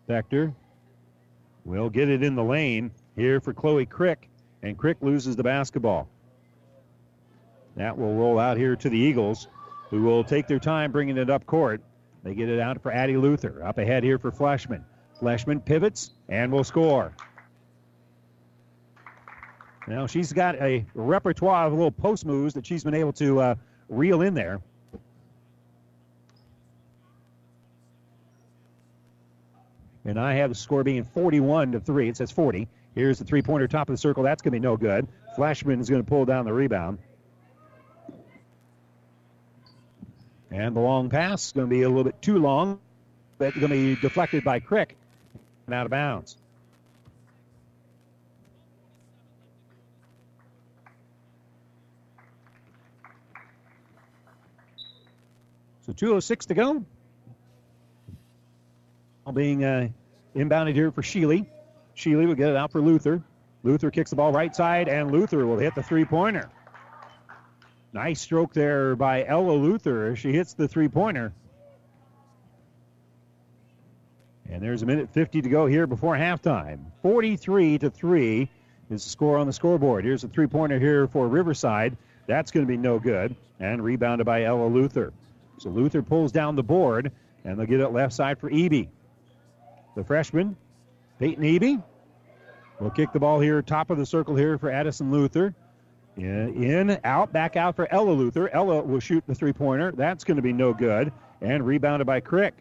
Bechter 0.08 0.54
will 1.68 1.90
get 1.90 2.08
it 2.08 2.22
in 2.22 2.34
the 2.34 2.42
lane 2.42 2.90
here 3.14 3.40
for 3.40 3.52
Chloe 3.52 3.84
Crick, 3.84 4.28
and 4.62 4.76
Crick 4.76 4.96
loses 5.02 5.36
the 5.36 5.42
basketball. 5.42 6.08
That 7.76 7.96
will 7.96 8.14
roll 8.14 8.38
out 8.38 8.56
here 8.56 8.74
to 8.74 8.88
the 8.88 8.96
Eagles, 8.96 9.48
who 9.90 10.02
will 10.02 10.24
take 10.24 10.48
their 10.48 10.58
time 10.58 10.90
bringing 10.90 11.18
it 11.18 11.28
up 11.30 11.46
court. 11.46 11.82
They 12.24 12.34
get 12.34 12.48
it 12.48 12.58
out 12.58 12.82
for 12.82 12.90
Addie 12.90 13.18
Luther. 13.18 13.62
Up 13.64 13.78
ahead 13.78 14.02
here 14.02 14.18
for 14.18 14.32
Fleshman. 14.32 14.82
Fleshman 15.20 15.64
pivots 15.64 16.10
and 16.28 16.50
will 16.50 16.64
score. 16.64 17.12
Now 19.86 20.06
she's 20.06 20.32
got 20.32 20.56
a 20.56 20.84
repertoire 20.94 21.66
of 21.66 21.72
little 21.72 21.90
post 21.90 22.26
moves 22.26 22.54
that 22.54 22.66
she's 22.66 22.82
been 22.82 22.94
able 22.94 23.12
to 23.14 23.40
uh, 23.40 23.54
reel 23.88 24.22
in 24.22 24.34
there. 24.34 24.60
And 30.08 30.18
I 30.18 30.36
have 30.36 30.48
the 30.48 30.54
score 30.54 30.82
being 30.84 31.04
41 31.04 31.72
to 31.72 31.80
3. 31.80 32.08
It 32.08 32.16
says 32.16 32.30
40. 32.30 32.66
Here's 32.94 33.18
the 33.18 33.26
three 33.26 33.42
pointer 33.42 33.68
top 33.68 33.90
of 33.90 33.92
the 33.92 33.98
circle. 33.98 34.22
That's 34.22 34.40
going 34.40 34.52
to 34.52 34.58
be 34.58 34.62
no 34.62 34.74
good. 34.78 35.06
Flashman 35.36 35.80
is 35.80 35.90
going 35.90 36.02
to 36.02 36.08
pull 36.08 36.24
down 36.24 36.46
the 36.46 36.52
rebound. 36.52 36.96
And 40.50 40.74
the 40.74 40.80
long 40.80 41.10
pass 41.10 41.48
is 41.48 41.52
going 41.52 41.66
to 41.66 41.70
be 41.70 41.82
a 41.82 41.88
little 41.90 42.04
bit 42.04 42.22
too 42.22 42.38
long, 42.38 42.80
but 43.36 43.52
going 43.52 43.68
to 43.68 43.68
be 43.68 43.96
deflected 43.96 44.44
by 44.44 44.60
Crick 44.60 44.96
and 45.66 45.74
out 45.74 45.84
of 45.84 45.90
bounds. 45.90 46.38
So 55.84 55.92
2.06 55.92 56.46
to 56.46 56.54
go. 56.54 56.84
All 59.26 59.34
being 59.34 59.62
uh, 59.62 59.88
inbounded 60.38 60.74
here 60.74 60.90
for 60.90 61.02
Sheely. 61.02 61.46
Sheely 61.96 62.26
will 62.26 62.34
get 62.34 62.50
it 62.50 62.56
out 62.56 62.72
for 62.72 62.80
Luther. 62.80 63.22
Luther 63.64 63.90
kicks 63.90 64.10
the 64.10 64.16
ball 64.16 64.32
right 64.32 64.54
side, 64.54 64.88
and 64.88 65.10
Luther 65.10 65.46
will 65.46 65.58
hit 65.58 65.74
the 65.74 65.82
three 65.82 66.04
pointer. 66.04 66.48
Nice 67.92 68.20
stroke 68.20 68.52
there 68.52 68.94
by 68.94 69.24
Ella 69.24 69.52
Luther 69.52 70.12
as 70.12 70.18
she 70.18 70.32
hits 70.32 70.54
the 70.54 70.68
three 70.68 70.88
pointer. 70.88 71.32
And 74.50 74.62
there's 74.62 74.82
a 74.82 74.86
minute 74.86 75.10
50 75.12 75.42
to 75.42 75.48
go 75.48 75.66
here 75.66 75.86
before 75.86 76.14
halftime. 76.16 76.78
43 77.02 77.78
to 77.78 77.90
3 77.90 78.48
is 78.90 79.04
the 79.04 79.10
score 79.10 79.38
on 79.38 79.46
the 79.46 79.52
scoreboard. 79.52 80.04
Here's 80.04 80.24
a 80.24 80.28
three 80.28 80.46
pointer 80.46 80.78
here 80.78 81.06
for 81.08 81.28
Riverside. 81.28 81.96
That's 82.26 82.50
going 82.50 82.66
to 82.66 82.68
be 82.68 82.76
no 82.76 82.98
good. 82.98 83.36
And 83.60 83.82
rebounded 83.82 84.26
by 84.26 84.44
Ella 84.44 84.66
Luther. 84.66 85.12
So 85.58 85.70
Luther 85.70 86.02
pulls 86.02 86.30
down 86.30 86.56
the 86.56 86.62
board, 86.62 87.10
and 87.44 87.58
they'll 87.58 87.66
get 87.66 87.80
it 87.80 87.88
left 87.88 88.14
side 88.14 88.38
for 88.38 88.48
Eby. 88.48 88.88
The 89.98 90.04
freshman, 90.04 90.56
Peyton 91.18 91.42
Eby, 91.42 91.82
will 92.78 92.90
kick 92.90 93.12
the 93.12 93.18
ball 93.18 93.40
here, 93.40 93.60
top 93.62 93.90
of 93.90 93.98
the 93.98 94.06
circle 94.06 94.36
here 94.36 94.56
for 94.56 94.70
Addison 94.70 95.10
Luther. 95.10 95.56
In, 96.16 97.00
out, 97.02 97.32
back 97.32 97.56
out 97.56 97.74
for 97.74 97.92
Ella 97.92 98.12
Luther. 98.12 98.48
Ella 98.48 98.80
will 98.80 99.00
shoot 99.00 99.24
the 99.26 99.34
three 99.34 99.52
pointer. 99.52 99.90
That's 99.90 100.22
going 100.22 100.36
to 100.36 100.42
be 100.42 100.52
no 100.52 100.72
good. 100.72 101.12
And 101.40 101.66
rebounded 101.66 102.06
by 102.06 102.20
Crick. 102.20 102.54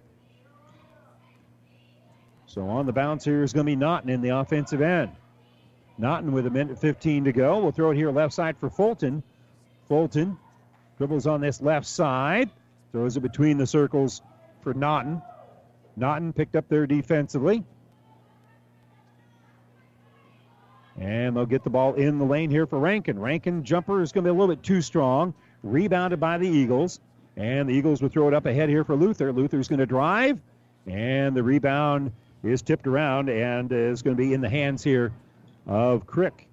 So 2.47 2.67
on 2.67 2.88
the 2.88 2.91
bounce 2.93 3.23
here 3.23 3.43
is 3.43 3.54
going 3.54 3.67
to 3.67 3.71
be 3.71 3.76
Naughton 3.76 4.10
in 4.10 4.21
the 4.21 4.30
offensive 4.30 4.82
end. 4.82 5.12
Naughton 6.00 6.32
with 6.32 6.47
a 6.47 6.50
minute 6.50 6.80
15 6.80 7.26
to 7.26 7.32
go. 7.32 7.60
We'll 7.60 7.71
throw 7.71 7.91
it 7.91 7.97
here 7.97 8.10
left 8.10 8.34
side 8.34 8.58
for 8.58 8.71
Fulton. 8.71 9.21
Fulton 9.88 10.39
dribbles 10.97 11.28
on 11.28 11.41
this 11.41 11.62
left 11.62 11.86
side. 11.86 12.50
Throws 12.93 13.15
it 13.15 13.19
between 13.19 13.60
the 13.60 13.67
circles 13.67 14.23
for 14.63 14.73
Naughton. 14.73 15.21
Naughton 15.97 16.31
picked 16.31 16.55
up 16.55 16.69
there 16.69 16.86
defensively. 16.86 17.63
And 20.99 21.36
they'll 21.36 21.45
get 21.45 21.63
the 21.63 21.69
ball 21.69 21.95
in 21.95 22.17
the 22.19 22.25
lane 22.25 22.49
here 22.49 22.65
for 22.65 22.79
Rankin. 22.79 23.19
Rankin 23.19 23.63
jumper 23.63 24.01
is 24.01 24.12
going 24.12 24.23
to 24.23 24.27
be 24.27 24.36
a 24.36 24.39
little 24.39 24.55
bit 24.55 24.63
too 24.63 24.81
strong. 24.81 25.33
Rebounded 25.63 26.19
by 26.19 26.38
the 26.38 26.47
Eagles. 26.47 26.99
And 27.36 27.67
the 27.69 27.73
Eagles 27.73 28.01
will 28.01 28.10
throw 28.10 28.27
it 28.27 28.33
up 28.33 28.45
ahead 28.45 28.69
here 28.69 28.83
for 28.83 28.95
Luther. 28.95 29.31
Luther's 29.31 29.67
going 29.67 29.79
to 29.79 29.86
drive. 29.86 30.39
And 30.86 31.36
the 31.36 31.43
rebound 31.43 32.12
is 32.43 32.62
tipped 32.62 32.88
around 32.88 33.29
and 33.29 33.71
is 33.71 34.01
going 34.01 34.15
to 34.15 34.21
be 34.21 34.33
in 34.33 34.41
the 34.41 34.50
hands 34.50 34.83
here 34.83 35.12
of 35.65 36.08
Crick. 36.08 36.48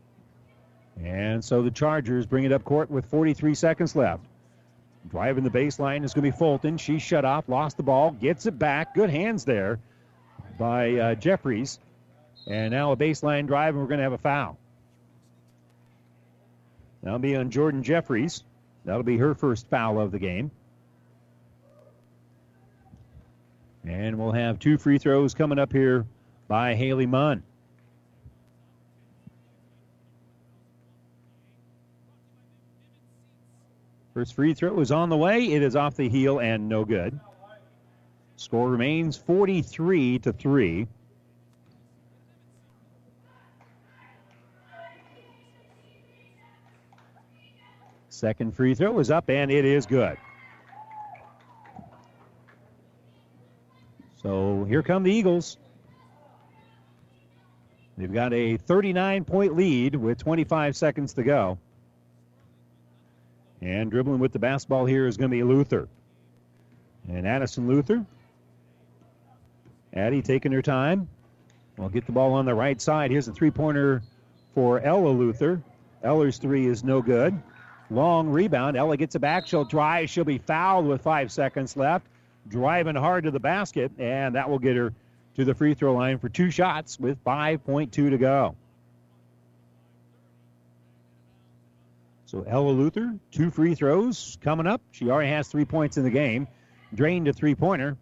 And 1.03 1.45
so 1.45 1.63
the 1.63 1.71
Chargers 1.71 2.27
bring 2.27 2.45
it 2.45 2.53
up 2.53 2.65
court 2.65 2.91
with 2.91 3.07
43 3.07 3.55
seconds 3.55 3.95
left. 3.95 4.25
Driving 5.15 5.45
the 5.45 5.51
baseline 5.51 6.03
is 6.03 6.13
going 6.13 6.25
to 6.25 6.33
be 6.33 6.37
Fulton. 6.37 6.77
She 6.77 6.99
shut 6.99 7.25
off, 7.25 7.49
lost 7.49 7.77
the 7.77 7.85
ball, 7.85 8.11
gets 8.11 8.47
it 8.47 8.59
back. 8.59 8.97
Good 8.97 9.11
hands 9.11 9.45
there 9.45 9.79
by 10.59 10.95
uh, 10.95 11.15
Jeffries. 11.15 11.79
And 12.49 12.73
now 12.73 12.91
a 12.91 12.97
baseline 12.97 13.47
drive, 13.47 13.75
and 13.75 13.79
we're 13.79 13.87
going 13.87 13.99
to 13.99 14.03
have 14.03 14.13
a 14.13 14.19
foul. 14.19 14.59
That'll 17.05 17.21
be 17.21 17.37
on 17.37 17.51
Jordan 17.51 17.85
Jeffries. 17.85 18.43
That'll 18.85 19.05
be 19.05 19.17
her 19.19 19.37
first 19.37 19.69
foul 19.69 20.01
of 20.01 20.11
the 20.11 20.19
game. 20.19 20.51
And 23.87 24.19
we'll 24.19 24.33
have 24.33 24.59
two 24.59 24.79
free 24.79 24.99
throws 24.99 25.33
coming 25.33 25.61
up 25.61 25.73
here 25.73 26.07
by 26.49 26.75
Haley 26.75 27.07
Munn. 27.07 27.45
First 34.15 34.35
free 34.35 34.55
throw 34.55 34.79
is 34.79 34.93
on 34.93 35.09
the 35.09 35.17
way. 35.17 35.45
It 35.45 35.61
is 35.61 35.75
off 35.75 35.97
the 35.97 36.09
heel 36.09 36.39
and 36.39 36.69
no 36.69 36.85
good. 36.85 37.19
Score 38.37 38.71
remains 38.71 39.17
43 39.17 40.21
to 40.21 40.33
3. 40.33 40.87
Second 48.09 48.55
free 48.55 48.77
throw 48.77 48.97
is 49.01 49.11
up, 49.11 49.29
and 49.29 49.51
it 49.51 49.65
is 49.65 49.85
good. 49.85 50.17
So 54.23 54.65
here 54.69 54.85
come 54.85 55.03
the 55.03 55.13
Eagles. 55.13 55.59
They've 57.99 58.13
got 58.13 58.33
a 58.33 58.57
39 58.59 59.25
point 59.25 59.57
lead 59.57 59.97
with 59.97 60.19
25 60.19 60.77
seconds 60.77 61.15
to 61.15 61.25
go. 61.25 61.59
And 63.65 63.91
dribbling 63.91 64.19
with 64.19 64.33
the 64.33 64.39
basketball 64.39 64.85
here 64.85 65.07
is 65.07 65.17
going 65.17 65.31
to 65.31 65.35
be 65.35 65.43
Luther. 65.43 65.89
And 67.09 67.27
Addison 67.27 67.67
Luther. 67.67 68.05
Addie 69.95 70.21
taking 70.21 70.53
her 70.53 70.61
time. 70.61 71.09
We'll 71.79 71.89
get 71.89 72.05
the 72.05 72.13
ball 72.13 72.35
on 72.35 72.45
the 72.45 72.55
right 72.55 72.79
side. 72.79 73.11
Here's 73.11 73.27
a 73.27 73.33
three 73.33 73.51
pointer 73.51 74.03
for 74.55 74.81
Ella 74.81 75.09
Luther. 75.09 75.63
Ella's 76.03 76.37
three 76.37 76.67
is 76.67 76.85
no 76.85 77.01
good. 77.01 77.41
Long 77.91 78.29
rebound. 78.29 78.77
Ella 78.77 78.99
gets 78.99 79.15
it 79.15 79.21
back. 79.21 79.47
She'll 79.47 79.65
drive. 79.65 80.11
She'll 80.11 80.25
be 80.25 80.39
fouled 80.39 80.87
with 80.87 81.01
five 81.01 81.33
seconds 81.33 81.75
left. 81.75 82.07
Driving 82.49 82.97
hard 82.97 83.25
to 83.25 83.31
the 83.31 83.41
basket, 83.41 83.91
and 83.99 84.35
that 84.35 84.51
will 84.51 84.59
get 84.59 84.77
her 84.77 84.93
to 85.37 85.45
the 85.47 85.55
free 85.55 85.73
throw 85.73 85.95
line 85.95 86.19
for 86.19 86.29
two 86.29 86.51
shots 86.51 87.01
with 87.01 87.23
5.2 87.25 87.91
to 87.91 88.19
go. 88.19 88.57
So 92.35 92.45
Ella 92.49 92.71
Luther, 92.71 93.15
two 93.31 93.53
free 93.53 93.77
throws 93.77 94.39
coming 94.43 94.67
up. 94.67 94.83
She 94.91 95.09
already 95.09 95.31
has 95.31 95.47
three 95.47 95.65
points 95.65 95.99
in 95.99 96.03
the 96.03 96.11
game. 96.11 96.49
Drained 96.93 97.29
a 97.29 97.33
three 97.33 97.55
pointer. 97.55 97.97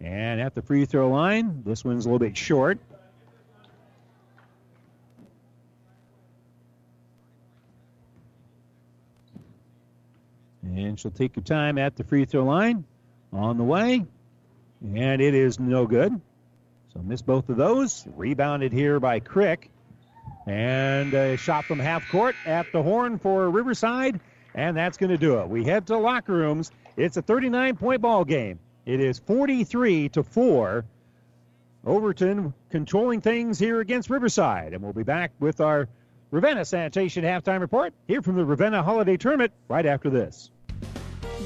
And 0.00 0.40
at 0.40 0.54
the 0.54 0.62
free 0.62 0.84
throw 0.84 1.10
line, 1.10 1.64
this 1.66 1.84
one's 1.84 2.06
a 2.06 2.08
little 2.08 2.20
bit 2.20 2.36
short. 2.36 2.78
And 10.62 11.00
she'll 11.00 11.10
take 11.10 11.34
her 11.34 11.40
time 11.40 11.76
at 11.76 11.96
the 11.96 12.04
free 12.04 12.24
throw 12.24 12.44
line 12.44 12.84
on 13.32 13.58
the 13.58 13.64
way. 13.64 14.06
And 14.94 15.20
it 15.20 15.34
is 15.34 15.58
no 15.58 15.88
good. 15.88 16.20
So 16.94 17.00
missed 17.00 17.26
both 17.26 17.48
of 17.48 17.56
those. 17.56 18.06
Rebounded 18.14 18.72
here 18.72 19.00
by 19.00 19.18
Crick. 19.18 19.71
And 20.46 21.14
a 21.14 21.36
shot 21.36 21.64
from 21.64 21.78
half 21.78 22.08
court 22.10 22.34
at 22.46 22.70
the 22.72 22.82
horn 22.82 23.18
for 23.18 23.48
Riverside. 23.50 24.20
And 24.54 24.76
that's 24.76 24.98
going 24.98 25.10
to 25.10 25.18
do 25.18 25.38
it. 25.40 25.48
We 25.48 25.64
head 25.64 25.86
to 25.86 25.96
locker 25.96 26.32
rooms. 26.32 26.70
It's 26.96 27.16
a 27.16 27.22
39 27.22 27.76
point 27.76 28.02
ball 28.02 28.24
game. 28.24 28.58
It 28.84 29.00
is 29.00 29.18
43 29.20 30.08
to 30.10 30.22
4. 30.22 30.84
Overton 31.84 32.54
controlling 32.70 33.20
things 33.20 33.58
here 33.58 33.80
against 33.80 34.10
Riverside. 34.10 34.72
And 34.72 34.82
we'll 34.82 34.92
be 34.92 35.02
back 35.02 35.32
with 35.40 35.60
our 35.60 35.88
Ravenna 36.30 36.64
Sanitation 36.64 37.24
halftime 37.24 37.60
report 37.60 37.92
here 38.06 38.22
from 38.22 38.36
the 38.36 38.44
Ravenna 38.44 38.82
Holiday 38.82 39.16
Tournament 39.16 39.52
right 39.68 39.84
after 39.84 40.10
this. 40.10 40.50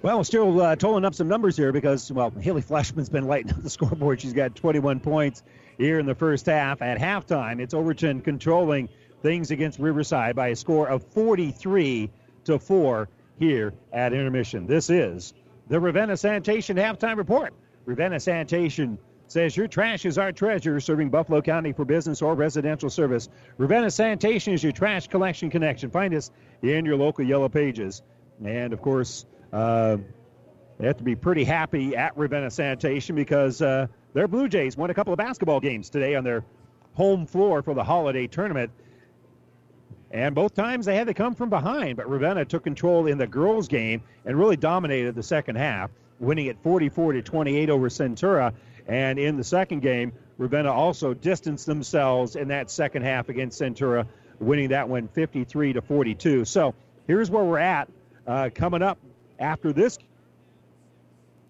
Well, 0.00 0.22
still 0.22 0.60
uh, 0.60 0.76
tolling 0.76 1.04
up 1.04 1.16
some 1.16 1.26
numbers 1.26 1.56
here 1.56 1.72
because, 1.72 2.10
well, 2.12 2.30
Haley 2.30 2.62
Fleshman's 2.62 3.08
been 3.08 3.26
lighting 3.26 3.50
up 3.50 3.62
the 3.62 3.70
scoreboard. 3.78 4.20
She's 4.20 4.32
got 4.32 4.54
21 4.54 5.00
points 5.00 5.42
here 5.76 5.98
in 5.98 6.06
the 6.06 6.14
first 6.14 6.46
half. 6.46 6.82
At 6.82 6.98
halftime, 6.98 7.60
it's 7.60 7.74
Overton 7.74 8.20
controlling 8.20 8.88
things 9.22 9.50
against 9.50 9.80
Riverside 9.80 10.36
by 10.36 10.48
a 10.48 10.56
score 10.56 10.88
of 10.88 11.02
43 11.14 12.10
to 12.44 12.58
4 12.60 13.08
here 13.40 13.74
at 13.92 14.12
intermission. 14.12 14.68
This 14.68 14.88
is 14.88 15.34
the 15.68 15.80
Ravenna 15.80 16.16
Sanitation 16.16 16.76
halftime 16.76 17.16
report. 17.16 17.52
Ravenna 17.84 18.20
Sanitation 18.20 18.98
says 19.26 19.56
your 19.56 19.66
trash 19.66 20.04
is 20.06 20.16
our 20.16 20.30
treasure, 20.30 20.78
serving 20.78 21.10
Buffalo 21.10 21.42
County 21.42 21.72
for 21.72 21.84
business 21.84 22.22
or 22.22 22.34
residential 22.34 22.88
service. 22.88 23.28
Ravenna 23.56 23.90
Sanitation 23.90 24.54
is 24.54 24.62
your 24.62 24.72
trash 24.72 25.08
collection 25.08 25.50
connection. 25.50 25.90
Find 25.90 26.14
us 26.14 26.30
in 26.62 26.84
your 26.84 26.96
local 26.96 27.24
yellow 27.24 27.48
pages. 27.48 28.02
And 28.44 28.72
of 28.72 28.80
course, 28.80 29.26
uh, 29.52 29.96
they 30.78 30.86
have 30.86 30.96
to 30.98 31.04
be 31.04 31.16
pretty 31.16 31.44
happy 31.44 31.96
at 31.96 32.16
Ravenna 32.16 32.50
Sanitation 32.50 33.16
because 33.16 33.60
uh, 33.60 33.88
their 34.14 34.28
Blue 34.28 34.48
Jays 34.48 34.76
won 34.76 34.90
a 34.90 34.94
couple 34.94 35.12
of 35.12 35.18
basketball 35.18 35.60
games 35.60 35.90
today 35.90 36.14
on 36.14 36.24
their 36.24 36.44
home 36.94 37.26
floor 37.26 37.62
for 37.62 37.74
the 37.74 37.84
holiday 37.84 38.26
tournament. 38.26 38.70
And 40.10 40.34
both 40.34 40.54
times 40.54 40.86
they 40.86 40.96
had 40.96 41.08
to 41.08 41.14
come 41.14 41.34
from 41.34 41.50
behind, 41.50 41.96
but 41.96 42.08
Ravenna 42.08 42.44
took 42.44 42.64
control 42.64 43.06
in 43.06 43.18
the 43.18 43.26
girls' 43.26 43.68
game 43.68 44.02
and 44.24 44.38
really 44.38 44.56
dominated 44.56 45.14
the 45.14 45.22
second 45.22 45.56
half, 45.56 45.90
winning 46.18 46.48
at 46.48 46.62
44 46.62 47.12
to 47.14 47.22
28 47.22 47.70
over 47.70 47.88
Centura. 47.88 48.54
And 48.86 49.18
in 49.18 49.36
the 49.36 49.44
second 49.44 49.80
game, 49.80 50.12
Ravenna 50.38 50.72
also 50.72 51.12
distanced 51.12 51.66
themselves 51.66 52.36
in 52.36 52.48
that 52.48 52.70
second 52.70 53.02
half 53.02 53.28
against 53.28 53.60
Centura, 53.60 54.06
winning 54.38 54.70
that 54.70 54.88
one 54.88 55.08
53 55.08 55.74
to 55.74 55.82
42. 55.82 56.44
So 56.44 56.74
here's 57.06 57.30
where 57.30 57.44
we're 57.44 57.58
at 57.58 57.88
uh, 58.26 58.48
coming 58.54 58.82
up 58.82 58.98
after 59.38 59.72
this. 59.72 59.98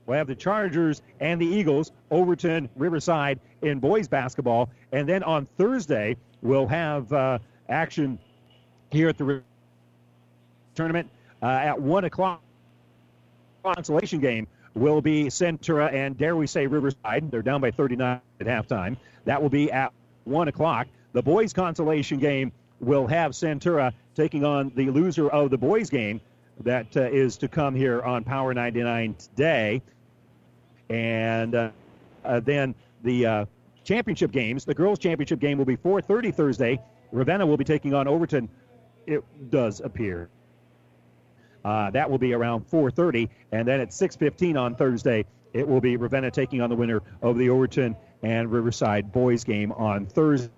We'll 0.06 0.16
have 0.16 0.26
the 0.26 0.34
Chargers 0.34 1.02
and 1.20 1.40
the 1.40 1.46
Eagles, 1.46 1.92
Overton, 2.10 2.70
Riverside 2.76 3.40
in 3.60 3.78
boys 3.78 4.08
basketball. 4.08 4.70
And 4.90 5.06
then 5.06 5.22
on 5.22 5.46
Thursday, 5.58 6.16
we'll 6.40 6.66
have 6.66 7.12
uh, 7.12 7.38
action 7.68 8.18
here 8.90 9.10
at 9.10 9.18
the 9.18 9.42
tournament 10.74 11.10
uh, 11.42 11.46
at 11.46 11.80
1 11.80 12.04
o'clock. 12.04 12.40
Consolation 13.62 14.20
game 14.20 14.46
will 14.74 15.02
be 15.02 15.24
Centura 15.24 15.92
and 15.92 16.16
dare 16.16 16.36
we 16.36 16.46
say 16.46 16.66
Riverside. 16.66 17.30
They're 17.30 17.42
down 17.42 17.60
by 17.60 17.70
39 17.70 18.20
at 18.40 18.46
halftime. 18.46 18.96
That 19.26 19.42
will 19.42 19.50
be 19.50 19.70
at 19.70 19.92
1 20.24 20.48
o'clock. 20.48 20.86
The 21.12 21.22
boys' 21.22 21.52
consolation 21.52 22.18
game 22.18 22.52
will 22.80 23.06
have 23.06 23.32
Centura 23.32 23.92
taking 24.14 24.44
on 24.44 24.72
the 24.74 24.90
loser 24.90 25.28
of 25.28 25.50
the 25.50 25.58
boys' 25.58 25.90
game 25.90 26.20
that 26.64 26.96
uh, 26.96 27.02
is 27.02 27.36
to 27.38 27.48
come 27.48 27.74
here 27.74 28.02
on 28.02 28.24
Power 28.24 28.54
99 28.54 29.14
today. 29.14 29.82
And 30.90 31.54
uh, 31.54 31.70
uh, 32.24 32.40
then 32.40 32.74
the 33.02 33.26
uh, 33.26 33.44
championship 33.84 34.32
games, 34.32 34.64
the 34.64 34.74
girls' 34.74 34.98
championship 34.98 35.40
game 35.40 35.58
will 35.58 35.64
be 35.64 35.76
4:30 35.76 36.34
Thursday. 36.34 36.80
Ravenna 37.12 37.46
will 37.46 37.56
be 37.56 37.64
taking 37.64 37.94
on 37.94 38.08
Overton. 38.08 38.48
It 39.06 39.22
does 39.50 39.80
appear. 39.80 40.28
Uh, 41.64 41.90
that 41.90 42.10
will 42.10 42.18
be 42.18 42.32
around 42.32 42.66
4:30, 42.66 43.28
and 43.52 43.66
then 43.66 43.80
at 43.80 43.92
6:15 43.92 44.56
on 44.56 44.74
Thursday, 44.74 45.24
it 45.52 45.66
will 45.66 45.80
be 45.80 45.96
Ravenna 45.96 46.30
taking 46.30 46.60
on 46.60 46.70
the 46.70 46.76
winner 46.76 47.02
of 47.22 47.38
the 47.38 47.50
Overton 47.50 47.96
and 48.22 48.50
Riverside 48.50 49.12
boys 49.12 49.44
game 49.44 49.72
on 49.72 50.06
Thursday. 50.06 50.50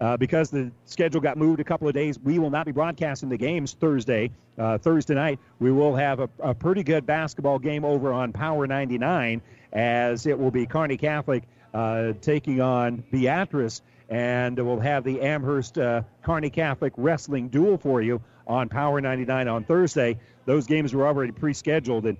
Uh, 0.00 0.16
because 0.16 0.50
the 0.50 0.70
schedule 0.84 1.20
got 1.20 1.36
moved 1.36 1.58
a 1.58 1.64
couple 1.64 1.88
of 1.88 1.94
days, 1.94 2.18
we 2.20 2.38
will 2.38 2.50
not 2.50 2.64
be 2.64 2.72
broadcasting 2.72 3.28
the 3.28 3.36
games 3.36 3.74
Thursday. 3.80 4.30
Uh, 4.56 4.78
Thursday 4.78 5.14
night, 5.14 5.40
we 5.58 5.72
will 5.72 5.94
have 5.96 6.20
a, 6.20 6.28
a, 6.38 6.54
pretty 6.54 6.84
good 6.84 7.04
basketball 7.04 7.58
game 7.58 7.84
over 7.84 8.12
on 8.12 8.32
Power 8.32 8.66
99, 8.66 9.42
as 9.72 10.26
it 10.26 10.38
will 10.38 10.52
be 10.52 10.66
Kearney 10.66 10.96
Catholic 10.96 11.44
uh, 11.74 12.12
taking 12.20 12.60
on 12.60 13.02
Beatrice, 13.10 13.82
and 14.08 14.56
we'll 14.56 14.80
have 14.80 15.02
the 15.02 15.20
Amherst 15.20 15.78
uh, 15.78 16.02
Kearney 16.22 16.50
Catholic 16.50 16.92
wrestling 16.96 17.48
duel 17.48 17.76
for 17.76 18.00
you 18.00 18.20
on 18.46 18.68
Power 18.68 19.00
99 19.00 19.48
on 19.48 19.64
Thursday. 19.64 20.18
Those 20.46 20.66
games 20.66 20.94
were 20.94 21.06
already 21.06 21.32
pre-scheduled 21.32 22.06
and 22.06 22.18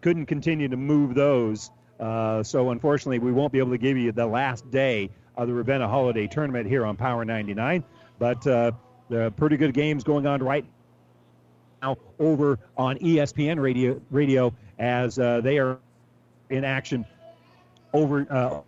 couldn't 0.00 0.26
continue 0.26 0.68
to 0.68 0.76
move 0.76 1.14
those. 1.14 1.70
Uh, 1.98 2.42
so 2.42 2.70
unfortunately, 2.70 3.18
we 3.18 3.32
won't 3.32 3.52
be 3.52 3.58
able 3.58 3.70
to 3.70 3.78
give 3.78 3.96
you 3.96 4.12
the 4.12 4.26
last 4.26 4.70
day 4.70 5.10
of 5.40 5.48
the 5.48 5.54
Ravenna 5.54 5.88
Holiday 5.88 6.26
Tournament 6.26 6.66
here 6.66 6.84
on 6.84 6.96
Power 6.96 7.24
99. 7.24 7.82
But 8.18 8.46
uh, 8.46 8.72
pretty 9.36 9.56
good 9.56 9.72
games 9.72 10.04
going 10.04 10.26
on 10.26 10.42
right 10.42 10.64
now 11.80 11.96
over 12.18 12.58
on 12.76 12.98
ESPN 12.98 13.58
radio 13.58 14.00
radio 14.10 14.52
as 14.78 15.18
uh, 15.18 15.40
they 15.40 15.58
are 15.58 15.78
in 16.50 16.64
action 16.64 17.06
over 17.94 18.26
uh, 18.30 18.60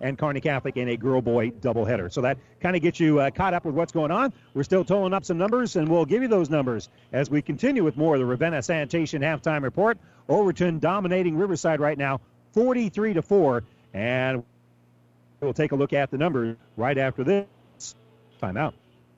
and 0.00 0.16
Kearney 0.18 0.40
Catholic 0.40 0.78
in 0.78 0.88
a 0.88 0.96
girl 0.96 1.20
boy 1.20 1.50
doubleheader. 1.50 2.10
So 2.10 2.22
that 2.22 2.38
kind 2.60 2.74
of 2.74 2.80
gets 2.80 2.98
you 2.98 3.20
uh, 3.20 3.30
caught 3.30 3.52
up 3.52 3.66
with 3.66 3.74
what's 3.74 3.92
going 3.92 4.10
on. 4.10 4.32
We're 4.54 4.62
still 4.62 4.86
tolling 4.86 5.12
up 5.12 5.26
some 5.26 5.36
numbers, 5.36 5.76
and 5.76 5.86
we'll 5.86 6.06
give 6.06 6.22
you 6.22 6.28
those 6.28 6.48
numbers 6.48 6.88
as 7.12 7.28
we 7.28 7.42
continue 7.42 7.84
with 7.84 7.94
more 7.94 8.14
of 8.14 8.20
the 8.20 8.24
Ravenna 8.24 8.62
Sanitation 8.62 9.20
halftime 9.20 9.62
report. 9.62 9.98
Overton 10.30 10.78
dominating 10.78 11.36
Riverside 11.36 11.78
right 11.78 11.98
now, 11.98 12.22
43 12.52 13.12
to 13.14 13.22
4. 13.22 13.64
And 13.92 14.44
we'll 15.44 15.54
take 15.54 15.72
a 15.72 15.76
look 15.76 15.92
at 15.92 16.10
the 16.10 16.18
numbers 16.18 16.56
right 16.76 16.96
after 16.98 17.24
this. 17.24 17.46
Time 18.40 18.56
out. 18.56 18.74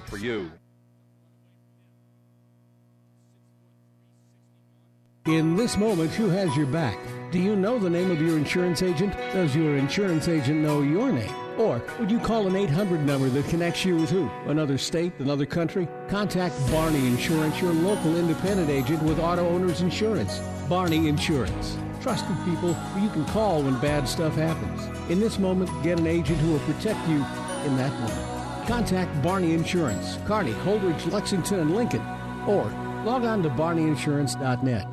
for 0.00 0.16
you. 0.16 0.50
In 5.26 5.56
this 5.56 5.78
moment, 5.78 6.10
who 6.10 6.28
has 6.28 6.54
your 6.54 6.66
back? 6.66 6.98
Do 7.30 7.38
you 7.38 7.56
know 7.56 7.78
the 7.78 7.88
name 7.88 8.10
of 8.10 8.20
your 8.20 8.36
insurance 8.36 8.82
agent? 8.82 9.14
Does 9.32 9.56
your 9.56 9.78
insurance 9.78 10.28
agent 10.28 10.60
know 10.60 10.82
your 10.82 11.10
name? 11.10 11.34
Or 11.58 11.82
would 11.98 12.10
you 12.10 12.18
call 12.18 12.46
an 12.46 12.54
800 12.54 13.00
number 13.06 13.30
that 13.30 13.48
connects 13.48 13.86
you 13.86 13.96
with 13.96 14.10
who? 14.10 14.28
Another 14.46 14.76
state? 14.76 15.14
Another 15.20 15.46
country? 15.46 15.88
Contact 16.08 16.54
Barney 16.70 17.06
Insurance, 17.06 17.58
your 17.60 17.72
local 17.72 18.16
independent 18.16 18.68
agent 18.68 19.02
with 19.02 19.18
auto 19.18 19.48
owners 19.48 19.80
insurance. 19.80 20.40
Barney 20.68 21.08
Insurance. 21.08 21.78
Trusted 22.02 22.36
people 22.44 22.74
who 22.74 23.02
you 23.02 23.08
can 23.08 23.24
call 23.26 23.62
when 23.62 23.80
bad 23.80 24.06
stuff 24.06 24.34
happens. 24.34 25.10
In 25.10 25.20
this 25.20 25.38
moment, 25.38 25.70
get 25.82 25.98
an 25.98 26.06
agent 26.06 26.38
who 26.40 26.52
will 26.52 26.60
protect 26.60 27.00
you 27.08 27.24
in 27.64 27.78
that 27.78 27.92
moment. 27.98 28.33
Contact 28.66 29.22
Barney 29.22 29.52
Insurance, 29.52 30.18
Kearney, 30.26 30.52
Holdrege, 30.52 31.10
Lexington, 31.12 31.60
and 31.60 31.74
Lincoln, 31.74 32.02
or 32.46 32.64
log 33.04 33.24
on 33.24 33.42
to 33.42 33.50
barneyinsurance.net. 33.50 34.86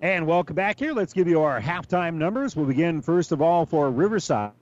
And 0.00 0.26
welcome 0.26 0.56
back 0.56 0.78
here. 0.78 0.92
Let's 0.92 1.12
give 1.12 1.26
you 1.28 1.42
our 1.42 1.60
halftime 1.60 2.14
numbers. 2.14 2.54
We'll 2.54 2.66
begin 2.66 3.02
first 3.02 3.32
of 3.32 3.42
all 3.42 3.66
for 3.66 3.90
Riverside. 3.90 4.52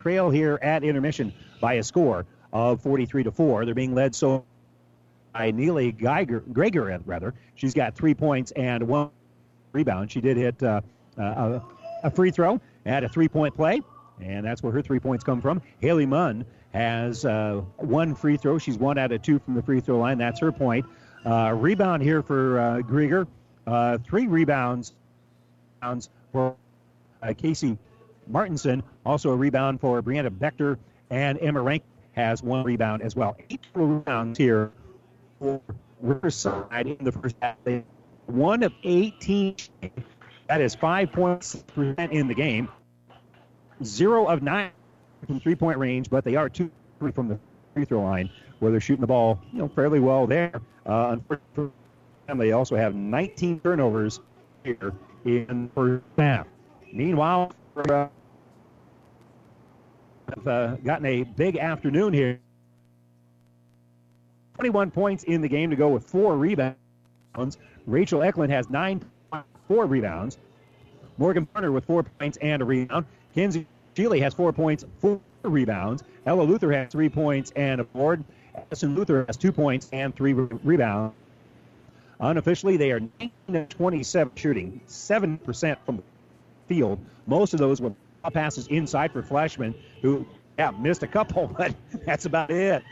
Trail 0.00 0.30
here 0.30 0.58
at 0.60 0.82
intermission 0.84 1.32
by 1.60 1.74
a 1.74 1.82
score 1.82 2.26
of 2.52 2.80
43 2.82 3.24
to 3.24 3.30
4. 3.30 3.64
They're 3.64 3.74
being 3.74 3.94
led 3.94 4.14
so 4.14 4.44
by 5.32 5.50
Neely 5.50 5.92
Geiger, 5.92 6.42
Grieger, 6.52 7.00
rather. 7.06 7.34
She's 7.54 7.74
got 7.74 7.94
three 7.94 8.14
points 8.14 8.50
and 8.52 8.86
one 8.86 9.10
rebound. 9.72 10.10
She 10.10 10.20
did 10.20 10.36
hit 10.36 10.62
uh, 10.62 10.80
uh, 11.16 11.60
a 12.02 12.10
free 12.10 12.30
throw, 12.30 12.60
had 12.84 13.04
a 13.04 13.08
three 13.08 13.28
point 13.28 13.54
play, 13.54 13.80
and 14.22 14.44
that's 14.44 14.62
where 14.62 14.72
her 14.72 14.82
three 14.82 15.00
points 15.00 15.24
come 15.24 15.40
from. 15.40 15.62
Haley 15.80 16.06
Munn 16.06 16.44
has 16.72 17.24
uh, 17.24 17.62
one 17.76 18.14
free 18.14 18.36
throw. 18.36 18.58
She's 18.58 18.78
one 18.78 18.98
out 18.98 19.12
of 19.12 19.22
two 19.22 19.38
from 19.38 19.54
the 19.54 19.62
free 19.62 19.80
throw 19.80 19.98
line. 19.98 20.18
That's 20.18 20.40
her 20.40 20.52
point. 20.52 20.86
Uh, 21.24 21.54
rebound 21.56 22.02
here 22.02 22.22
for 22.22 22.58
uh, 22.58 22.78
Grieger. 22.78 23.26
Uh, 23.66 23.98
three 23.98 24.26
rebounds 24.26 24.94
for 26.32 26.56
uh, 27.22 27.34
Casey 27.36 27.78
Martinson. 28.26 28.82
Also 29.04 29.30
a 29.30 29.36
rebound 29.36 29.80
for 29.80 30.02
Brianna 30.02 30.30
Bechter. 30.30 30.78
And 31.10 31.38
Emma 31.40 31.60
Rank 31.60 31.82
has 32.12 32.42
one 32.42 32.64
rebound 32.64 33.02
as 33.02 33.14
well. 33.14 33.36
Eight 33.50 33.66
rebounds 33.74 34.38
here 34.38 34.72
for 35.38 35.60
Riverside 36.00 36.86
in 36.86 37.04
the 37.04 37.12
first 37.12 37.36
half. 37.42 37.56
One 38.26 38.62
of 38.62 38.72
18. 38.82 39.56
That 40.48 40.60
is 40.60 40.74
5.6% 40.74 42.10
in 42.12 42.28
the 42.28 42.34
game. 42.34 42.68
Zero 43.84 44.26
of 44.26 44.42
nine 44.42 44.70
from 45.26 45.40
three 45.40 45.54
point 45.54 45.78
range, 45.78 46.10
but 46.10 46.24
they 46.24 46.36
are 46.36 46.48
two 46.48 46.70
from 47.14 47.28
the 47.28 47.38
free 47.74 47.84
throw 47.84 48.02
line 48.02 48.30
where 48.60 48.70
they're 48.70 48.80
shooting 48.80 49.00
the 49.00 49.06
ball 49.06 49.40
you 49.52 49.58
know, 49.58 49.68
fairly 49.68 49.98
well 49.98 50.26
there. 50.26 50.52
Uh, 50.86 51.16
unfortunately, 51.18 51.72
they 52.36 52.52
also 52.52 52.76
have 52.76 52.94
19 52.94 53.60
turnovers 53.60 54.20
here 54.62 54.92
in 55.24 55.64
the 55.64 55.70
first 55.74 56.04
half. 56.16 56.46
Meanwhile, 56.92 57.52
have 57.76 58.10
uh, 60.46 60.76
gotten 60.76 61.06
a 61.06 61.22
big 61.24 61.56
afternoon 61.56 62.12
here. 62.12 62.38
21 64.56 64.90
points 64.90 65.24
in 65.24 65.40
the 65.40 65.48
game 65.48 65.70
to 65.70 65.76
go 65.76 65.88
with 65.88 66.04
four 66.04 66.36
rebounds. 66.36 66.76
Rachel 67.86 68.22
Eklund 68.22 68.52
has 68.52 68.70
nine, 68.70 69.02
four 69.66 69.86
rebounds. 69.86 70.38
Morgan 71.18 71.46
Turner 71.54 71.72
with 71.72 71.84
four 71.84 72.02
points 72.02 72.38
and 72.38 72.62
a 72.62 72.64
rebound. 72.64 73.06
Kenzie 73.34 73.66
Sheely 73.94 74.20
has 74.22 74.34
four 74.34 74.52
points, 74.52 74.84
four 75.00 75.20
rebounds. 75.42 76.02
Ella 76.24 76.42
Luther 76.42 76.72
has 76.72 76.90
three 76.90 77.08
points 77.08 77.52
and 77.56 77.80
a 77.80 77.84
board. 77.84 78.24
Addison 78.54 78.94
Luther 78.94 79.24
has 79.26 79.36
two 79.36 79.52
points 79.52 79.88
and 79.92 80.14
three 80.14 80.32
re- 80.32 80.58
rebounds. 80.62 81.14
Unofficially, 82.20 82.76
they 82.76 82.92
are 82.92 83.00
19 83.48 83.66
27 83.66 84.32
shooting, 84.36 84.80
7% 84.86 85.76
from 85.84 85.96
the 85.96 86.02
field. 86.68 86.98
Most 87.26 87.52
of 87.52 87.58
those 87.58 87.80
were 87.80 87.92
passes 88.32 88.68
inside 88.68 89.12
for 89.12 89.22
Fleshman, 89.22 89.74
who 90.00 90.24
yeah, 90.58 90.70
missed 90.70 91.02
a 91.02 91.08
couple, 91.08 91.48
but 91.58 91.74
that's 92.06 92.24
about 92.26 92.50
it. 92.50 92.84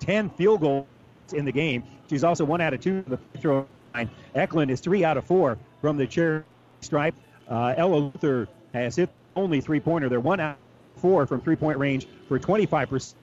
10 0.00 0.30
field 0.30 0.60
goals 0.60 0.86
in 1.34 1.44
the 1.44 1.52
game. 1.52 1.82
She's 2.08 2.24
also 2.24 2.44
one 2.44 2.60
out 2.60 2.72
of 2.72 2.80
two 2.80 3.02
from 3.02 3.10
the 3.10 3.16
free 3.16 3.40
throw 3.40 3.66
line. 3.94 4.10
Eklund 4.34 4.70
is 4.70 4.80
three 4.80 5.04
out 5.04 5.16
of 5.16 5.24
four 5.24 5.58
from 5.80 5.96
the 5.96 6.06
chair 6.06 6.44
stripe. 6.80 7.14
Uh, 7.48 7.74
Ella 7.76 7.96
Luther 7.96 8.48
has 8.72 8.96
hit 8.96 9.10
only 9.36 9.60
three 9.60 9.80
pointer. 9.80 10.08
They're 10.08 10.20
one 10.20 10.40
out 10.40 10.56
of 10.96 11.00
four 11.00 11.26
from 11.26 11.40
three 11.40 11.56
point 11.56 11.78
range 11.78 12.06
for 12.28 12.38
25%. 12.38 13.14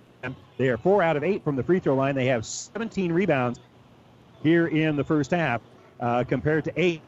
They 0.57 0.67
are 0.67 0.77
four 0.77 1.01
out 1.01 1.15
of 1.15 1.23
eight 1.23 1.43
from 1.43 1.55
the 1.55 1.63
free 1.63 1.79
throw 1.79 1.95
line. 1.95 2.15
They 2.15 2.25
have 2.25 2.45
17 2.45 3.11
rebounds 3.11 3.59
here 4.43 4.67
in 4.67 4.95
the 4.95 5.03
first 5.03 5.31
half 5.31 5.61
uh, 5.99 6.23
compared 6.25 6.65
to 6.65 6.73
eight 6.75 7.01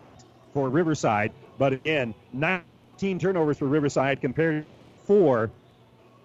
for 0.54 0.70
Riverside. 0.70 1.32
But 1.58 1.74
again, 1.74 2.14
19 2.34 3.20
turnovers 3.20 3.58
for 3.58 3.66
Riverside 3.68 4.22
compared 4.22 4.66
to 4.66 4.72
four. 5.06 5.52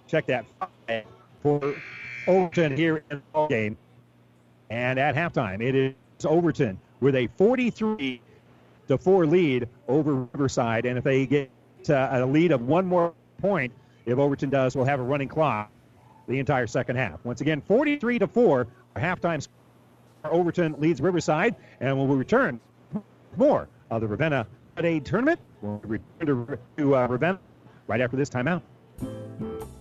Check 0.06 0.26
that 0.26 0.46
for 1.42 1.74
Overton 2.26 2.76
here 2.76 3.02
in 3.10 3.22
the 3.34 3.46
game. 3.48 3.76
And 4.70 4.98
at 4.98 5.14
halftime, 5.14 5.60
it 5.60 5.74
is 5.74 5.94
Overton 6.24 6.78
with 7.00 7.14
a 7.14 7.28
43 7.36 8.20
to 8.88 8.98
four 8.98 9.26
lead 9.26 9.68
over 9.88 10.14
Riverside. 10.32 10.86
And 10.86 10.98
if 10.98 11.04
they 11.04 11.26
get 11.26 11.50
uh, 11.90 12.08
a 12.12 12.26
lead 12.26 12.52
of 12.52 12.62
one 12.62 12.86
more 12.86 13.14
point, 13.38 13.72
if 14.04 14.18
Overton 14.18 14.50
does, 14.50 14.76
we'll 14.76 14.84
have 14.84 15.00
a 15.00 15.02
running 15.02 15.28
clock 15.28 15.70
the 16.28 16.38
entire 16.38 16.66
second 16.66 16.96
half. 16.96 17.24
Once 17.24 17.40
again, 17.40 17.60
43 17.60 18.20
to 18.20 18.26
four, 18.26 18.66
halftime 18.96 19.42
score. 19.42 19.52
Overton 20.24 20.74
leads 20.78 21.00
Riverside, 21.00 21.54
and 21.80 21.96
when 21.98 22.08
we 22.08 22.16
return, 22.16 22.58
more 23.36 23.68
of 23.90 24.00
the 24.00 24.08
Ravenna 24.08 24.46
Day 24.76 25.00
Tournament. 25.00 25.40
We'll 25.62 25.80
return 25.84 26.26
to, 26.26 26.58
to 26.78 26.96
uh, 26.96 27.06
Ravenna 27.06 27.38
right 27.86 28.00
after 28.00 28.16
this 28.16 28.28
timeout. 28.28 28.62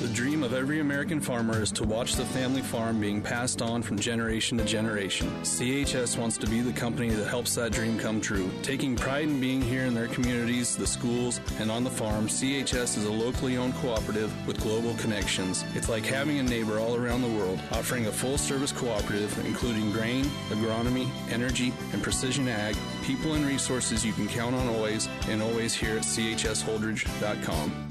The 0.00 0.08
dream 0.08 0.42
of 0.42 0.54
every 0.54 0.80
American 0.80 1.20
farmer 1.20 1.60
is 1.60 1.70
to 1.72 1.84
watch 1.84 2.14
the 2.14 2.24
family 2.24 2.62
farm 2.62 2.98
being 2.98 3.20
passed 3.20 3.60
on 3.60 3.82
from 3.82 3.98
generation 3.98 4.56
to 4.56 4.64
generation. 4.64 5.28
CHS 5.42 6.16
wants 6.16 6.38
to 6.38 6.46
be 6.46 6.62
the 6.62 6.72
company 6.72 7.10
that 7.10 7.28
helps 7.28 7.54
that 7.56 7.72
dream 7.72 7.98
come 7.98 8.18
true. 8.18 8.50
Taking 8.62 8.96
pride 8.96 9.24
in 9.24 9.38
being 9.42 9.60
here 9.60 9.82
in 9.82 9.92
their 9.92 10.06
communities, 10.06 10.74
the 10.74 10.86
schools, 10.86 11.38
and 11.58 11.70
on 11.70 11.84
the 11.84 11.90
farm, 11.90 12.28
CHS 12.28 12.96
is 12.96 13.04
a 13.04 13.12
locally 13.12 13.58
owned 13.58 13.74
cooperative 13.74 14.32
with 14.46 14.58
global 14.62 14.94
connections. 14.94 15.66
It's 15.74 15.90
like 15.90 16.06
having 16.06 16.38
a 16.38 16.44
neighbor 16.44 16.78
all 16.78 16.96
around 16.96 17.20
the 17.20 17.28
world, 17.28 17.60
offering 17.70 18.06
a 18.06 18.12
full 18.12 18.38
service 18.38 18.72
cooperative 18.72 19.38
including 19.44 19.92
grain, 19.92 20.24
agronomy, 20.48 21.10
energy, 21.30 21.74
and 21.92 22.02
precision 22.02 22.48
ag, 22.48 22.74
people 23.02 23.34
and 23.34 23.44
resources 23.44 24.02
you 24.02 24.14
can 24.14 24.28
count 24.28 24.54
on 24.54 24.66
always, 24.68 25.10
and 25.28 25.42
always 25.42 25.74
here 25.74 25.98
at 25.98 26.04
chsholdridge.com. 26.04 27.90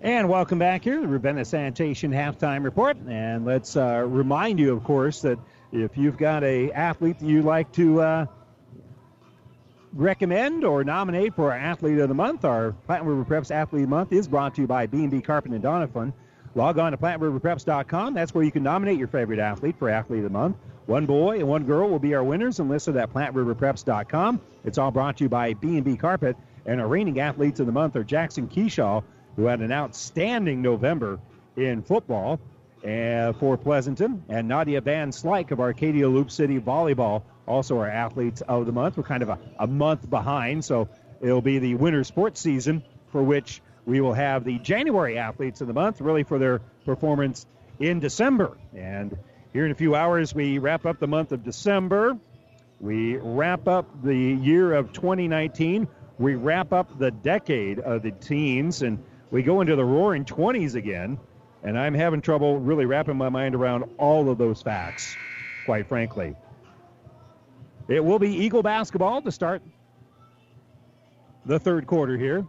And 0.00 0.28
welcome 0.28 0.58
back 0.58 0.84
here, 0.84 0.96
to 0.96 1.00
the 1.00 1.08
Ravenna 1.08 1.44
Sanitation 1.44 2.12
halftime 2.12 2.64
report. 2.64 2.96
And 3.08 3.44
let's 3.44 3.76
uh, 3.76 4.04
remind 4.06 4.58
you, 4.58 4.72
of 4.72 4.84
course, 4.84 5.22
that 5.22 5.38
if 5.72 5.96
you've 5.96 6.18
got 6.18 6.44
a 6.44 6.70
athlete 6.72 7.18
that 7.20 7.26
you 7.26 7.42
like 7.42 7.72
to 7.72 8.00
uh, 8.00 8.26
recommend 9.94 10.64
or 10.64 10.84
nominate 10.84 11.34
for 11.34 11.52
our 11.52 11.58
athlete 11.58 11.98
of 11.98 12.08
the 12.08 12.14
month, 12.14 12.44
our 12.44 12.72
Platte 12.86 13.04
River 13.04 13.24
Preps 13.24 13.50
athlete 13.50 13.84
of 13.84 13.88
the 13.88 13.96
month 13.96 14.12
is 14.12 14.28
brought 14.28 14.54
to 14.56 14.60
you 14.60 14.66
by 14.66 14.86
B&B 14.86 15.22
Carpet 15.22 15.52
and 15.52 15.62
Donovan. 15.62 16.12
Log 16.54 16.78
on 16.78 16.92
to 16.92 16.98
PlatteRiverPreps.com. 16.98 18.14
That's 18.14 18.34
where 18.34 18.44
you 18.44 18.52
can 18.52 18.62
nominate 18.62 18.98
your 18.98 19.08
favorite 19.08 19.40
athlete 19.40 19.76
for 19.78 19.88
athlete 19.88 20.18
of 20.18 20.24
the 20.24 20.30
month. 20.30 20.56
One 20.86 21.06
boy 21.06 21.38
and 21.38 21.48
one 21.48 21.64
girl 21.64 21.88
will 21.88 21.98
be 21.98 22.14
our 22.14 22.22
winners 22.22 22.60
and 22.60 22.68
listed 22.68 22.96
at 22.96 23.12
PlatteRiverPreps.com. 23.12 24.40
It's 24.64 24.78
all 24.78 24.90
brought 24.90 25.16
to 25.16 25.24
you 25.24 25.28
by 25.28 25.54
B&B 25.54 25.96
Carpet. 25.96 26.36
And 26.66 26.80
our 26.80 26.86
reigning 26.86 27.20
athletes 27.20 27.60
of 27.60 27.66
the 27.66 27.72
month 27.72 27.96
are 27.96 28.04
Jackson 28.04 28.48
Keyshaw, 28.48 29.02
who 29.36 29.46
had 29.46 29.60
an 29.60 29.72
outstanding 29.72 30.62
November 30.62 31.18
in 31.56 31.82
football 31.82 32.40
uh, 32.84 33.32
for 33.34 33.56
Pleasanton, 33.56 34.22
and 34.28 34.46
Nadia 34.46 34.80
Van 34.80 35.10
Slyke 35.10 35.50
of 35.50 35.60
Arcadia 35.60 36.08
Loop 36.08 36.30
City 36.30 36.60
Volleyball, 36.60 37.22
also 37.46 37.78
our 37.78 37.88
athletes 37.88 38.42
of 38.42 38.66
the 38.66 38.72
month. 38.72 38.96
We're 38.96 39.04
kind 39.04 39.22
of 39.22 39.30
a, 39.30 39.38
a 39.58 39.66
month 39.66 40.08
behind, 40.08 40.64
so 40.64 40.88
it'll 41.20 41.42
be 41.42 41.58
the 41.58 41.74
winter 41.76 42.04
sports 42.04 42.40
season 42.40 42.82
for 43.10 43.22
which 43.22 43.62
we 43.86 44.00
will 44.00 44.14
have 44.14 44.44
the 44.44 44.58
January 44.58 45.18
athletes 45.18 45.60
of 45.60 45.66
the 45.66 45.72
month, 45.72 46.00
really 46.00 46.22
for 46.24 46.38
their 46.38 46.60
performance 46.84 47.46
in 47.78 48.00
December. 48.00 48.56
And 48.74 49.16
here 49.52 49.64
in 49.64 49.70
a 49.70 49.74
few 49.74 49.94
hours, 49.94 50.34
we 50.34 50.58
wrap 50.58 50.86
up 50.86 50.98
the 50.98 51.06
month 51.06 51.32
of 51.32 51.44
December. 51.44 52.18
We 52.80 53.16
wrap 53.16 53.68
up 53.68 53.86
the 54.02 54.14
year 54.14 54.74
of 54.74 54.92
2019. 54.92 55.86
We 56.18 56.34
wrap 56.34 56.72
up 56.72 56.98
the 56.98 57.10
decade 57.10 57.78
of 57.78 58.02
the 58.02 58.10
teens, 58.10 58.82
and 58.82 59.02
we 59.30 59.42
go 59.42 59.60
into 59.60 59.76
the 59.76 59.84
roaring 59.84 60.24
20s 60.24 60.74
again. 60.74 61.18
And 61.62 61.78
I'm 61.78 61.94
having 61.94 62.20
trouble 62.20 62.58
really 62.58 62.84
wrapping 62.84 63.16
my 63.16 63.30
mind 63.30 63.54
around 63.54 63.84
all 63.96 64.28
of 64.28 64.36
those 64.36 64.60
facts, 64.60 65.16
quite 65.64 65.88
frankly. 65.88 66.36
It 67.88 68.04
will 68.04 68.18
be 68.18 68.28
Eagle 68.28 68.62
basketball 68.62 69.22
to 69.22 69.32
start 69.32 69.62
the 71.46 71.58
third 71.58 71.86
quarter 71.86 72.18
here 72.18 72.46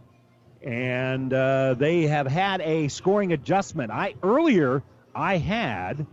and 0.66 1.32
uh, 1.32 1.74
they 1.74 2.02
have 2.08 2.26
had 2.26 2.60
a 2.60 2.88
scoring 2.88 3.32
adjustment. 3.32 3.92
I 3.92 4.14
earlier 4.22 4.82
I 5.14 5.38
had 5.38 6.06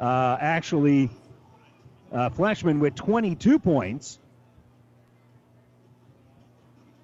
uh, 0.00 0.36
actually 0.40 1.10
uh, 2.10 2.30
Fleshman 2.30 2.80
with 2.80 2.94
22 2.94 3.58
points, 3.58 4.18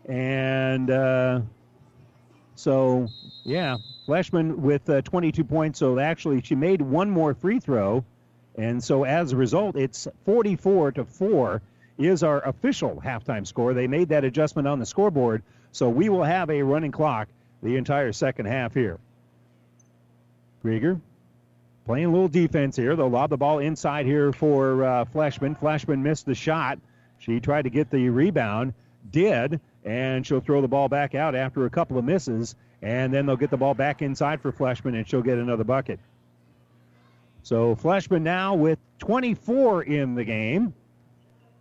and 0.08 0.90
uh, 0.90 1.40
so 2.62 3.08
yeah, 3.42 3.78
Fleshman 4.06 4.54
with 4.56 4.88
uh, 4.88 5.02
22 5.02 5.42
points. 5.42 5.80
So 5.80 5.98
actually, 5.98 6.42
she 6.42 6.54
made 6.54 6.80
one 6.80 7.10
more 7.10 7.34
free 7.34 7.58
throw, 7.58 8.04
and 8.56 8.82
so 8.82 9.02
as 9.02 9.32
a 9.32 9.36
result, 9.36 9.76
it's 9.76 10.06
44 10.24 10.92
to 10.92 11.04
four 11.04 11.60
is 11.98 12.22
our 12.22 12.40
official 12.46 13.02
halftime 13.04 13.44
score. 13.44 13.74
They 13.74 13.88
made 13.88 14.10
that 14.10 14.24
adjustment 14.24 14.68
on 14.68 14.78
the 14.78 14.86
scoreboard. 14.86 15.42
So 15.72 15.88
we 15.88 16.08
will 16.08 16.22
have 16.22 16.50
a 16.50 16.62
running 16.62 16.92
clock 16.92 17.28
the 17.62 17.76
entire 17.76 18.12
second 18.12 18.46
half 18.46 18.74
here. 18.74 18.98
Grieger 20.64 21.00
playing 21.84 22.06
a 22.06 22.10
little 22.10 22.28
defense 22.28 22.76
here. 22.76 22.94
They'll 22.94 23.08
lob 23.08 23.30
the 23.30 23.36
ball 23.36 23.58
inside 23.58 24.06
here 24.06 24.32
for 24.32 24.84
uh, 24.84 25.04
Fleshman. 25.06 25.58
Fleshman 25.58 26.00
missed 26.00 26.26
the 26.26 26.34
shot. 26.34 26.78
She 27.18 27.40
tried 27.40 27.62
to 27.62 27.70
get 27.70 27.90
the 27.90 28.08
rebound, 28.08 28.74
did, 29.10 29.60
and 29.84 30.26
she'll 30.26 30.40
throw 30.40 30.60
the 30.60 30.68
ball 30.68 30.88
back 30.88 31.14
out 31.14 31.34
after 31.34 31.66
a 31.66 31.70
couple 31.70 31.98
of 31.98 32.04
misses. 32.04 32.54
And 32.82 33.12
then 33.14 33.26
they'll 33.26 33.36
get 33.36 33.50
the 33.50 33.56
ball 33.56 33.74
back 33.74 34.02
inside 34.02 34.40
for 34.40 34.52
Fleshman, 34.52 34.96
and 34.96 35.08
she'll 35.08 35.22
get 35.22 35.38
another 35.38 35.64
bucket. 35.64 36.00
So 37.44 37.76
Fleshman 37.76 38.22
now 38.22 38.54
with 38.54 38.78
24 38.98 39.84
in 39.84 40.14
the 40.14 40.24
game. 40.24 40.74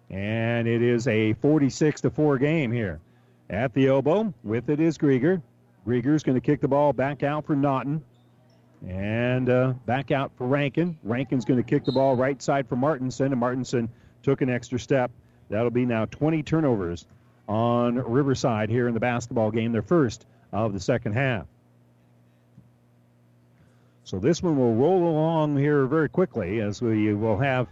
And 0.09 0.67
it 0.67 0.81
is 0.81 1.07
a 1.07 1.33
46 1.33 2.01
to 2.01 2.09
4 2.09 2.37
game 2.37 2.71
here. 2.71 2.99
At 3.49 3.73
the 3.73 3.87
elbow, 3.87 4.33
with 4.43 4.69
it 4.69 4.79
is 4.79 4.97
Grieger. 4.97 5.41
Grieger's 5.85 6.23
going 6.23 6.35
to 6.35 6.41
kick 6.41 6.61
the 6.61 6.67
ball 6.67 6.93
back 6.93 7.23
out 7.23 7.45
for 7.45 7.55
Naughton. 7.55 8.03
And 8.87 9.49
uh, 9.49 9.73
back 9.85 10.11
out 10.11 10.31
for 10.37 10.47
Rankin. 10.47 10.97
Rankin's 11.03 11.45
going 11.45 11.61
to 11.61 11.67
kick 11.67 11.85
the 11.85 11.91
ball 11.91 12.15
right 12.15 12.41
side 12.41 12.67
for 12.67 12.75
Martinson, 12.75 13.27
and 13.27 13.39
Martinson 13.39 13.89
took 14.23 14.41
an 14.41 14.49
extra 14.49 14.79
step. 14.79 15.11
That'll 15.49 15.69
be 15.69 15.85
now 15.85 16.05
20 16.05 16.43
turnovers 16.43 17.05
on 17.51 17.95
Riverside 17.95 18.69
here 18.69 18.87
in 18.87 18.93
the 18.93 19.01
basketball 19.01 19.51
game, 19.51 19.73
their 19.73 19.81
first 19.81 20.25
of 20.53 20.71
the 20.71 20.79
second 20.79 21.13
half. 21.13 21.45
So 24.05 24.19
this 24.19 24.41
one 24.41 24.57
will 24.57 24.73
roll 24.73 25.09
along 25.09 25.57
here 25.57 25.85
very 25.85 26.07
quickly 26.07 26.61
as 26.61 26.81
we 26.81 27.13
will 27.13 27.37
have 27.37 27.67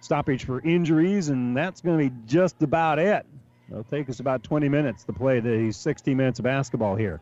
stoppage 0.00 0.44
for 0.46 0.58
injuries, 0.62 1.28
and 1.28 1.54
that's 1.54 1.82
going 1.82 1.98
to 1.98 2.10
be 2.10 2.22
just 2.26 2.62
about 2.62 2.98
it. 2.98 3.26
It'll 3.70 3.84
take 3.84 4.08
us 4.08 4.20
about 4.20 4.42
20 4.42 4.70
minutes 4.70 5.04
to 5.04 5.12
play 5.12 5.40
the 5.40 5.70
60 5.70 6.14
minutes 6.14 6.38
of 6.38 6.44
basketball 6.44 6.96
here. 6.96 7.20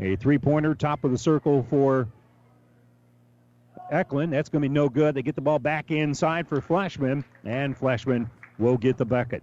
A 0.00 0.16
three 0.16 0.38
pointer, 0.38 0.74
top 0.74 1.02
of 1.02 1.10
the 1.10 1.18
circle 1.18 1.66
for 1.70 2.08
Eklund. 3.90 4.34
That's 4.34 4.50
going 4.50 4.62
to 4.62 4.68
be 4.68 4.72
no 4.72 4.90
good. 4.90 5.14
They 5.14 5.22
get 5.22 5.34
the 5.34 5.40
ball 5.40 5.58
back 5.58 5.90
inside 5.90 6.46
for 6.46 6.60
Fleshman, 6.60 7.24
and 7.42 7.74
Fleshman 7.74 8.28
will 8.58 8.76
get 8.76 8.98
the 8.98 9.06
bucket. 9.06 9.42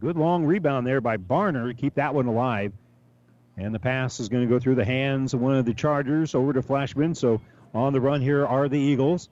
Good 0.00 0.16
long 0.16 0.44
rebound 0.44 0.86
there 0.86 1.00
by 1.00 1.18
Barner 1.18 1.68
to 1.68 1.74
keep 1.74 1.94
that 1.94 2.14
one 2.14 2.26
alive. 2.26 2.72
And 3.56 3.74
the 3.74 3.78
pass 3.78 4.18
is 4.18 4.28
going 4.28 4.42
to 4.42 4.48
go 4.48 4.58
through 4.58 4.76
the 4.76 4.84
hands 4.84 5.34
of 5.34 5.40
one 5.40 5.56
of 5.56 5.66
the 5.66 5.74
Chargers 5.74 6.34
over 6.34 6.52
to 6.54 6.62
Fleshman. 6.62 7.14
So 7.14 7.40
on 7.74 7.92
the 7.92 8.00
run 8.00 8.22
here 8.22 8.46
are 8.46 8.68
the 8.68 8.78
Eagles. 8.78 9.28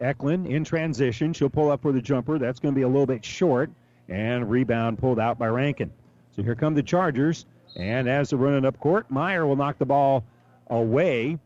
Eklund 0.00 0.46
in 0.46 0.62
transition. 0.62 1.32
She'll 1.32 1.50
pull 1.50 1.70
up 1.70 1.82
for 1.82 1.90
the 1.90 2.00
jumper. 2.00 2.38
That's 2.38 2.60
going 2.60 2.74
to 2.74 2.78
be 2.78 2.82
a 2.82 2.88
little 2.88 3.06
bit 3.06 3.24
short 3.24 3.70
and 4.08 4.48
rebound 4.48 4.98
pulled 4.98 5.18
out 5.18 5.38
by 5.38 5.48
Rankin. 5.48 5.90
So 6.36 6.42
here 6.42 6.54
come 6.54 6.74
the 6.74 6.82
Chargers, 6.82 7.46
and 7.76 8.08
as 8.08 8.30
they're 8.30 8.38
running 8.38 8.64
up 8.64 8.78
court, 8.78 9.10
Meyer 9.10 9.46
will 9.46 9.56
knock 9.56 9.78
the 9.78 9.86
ball 9.86 10.22
away 10.68 11.38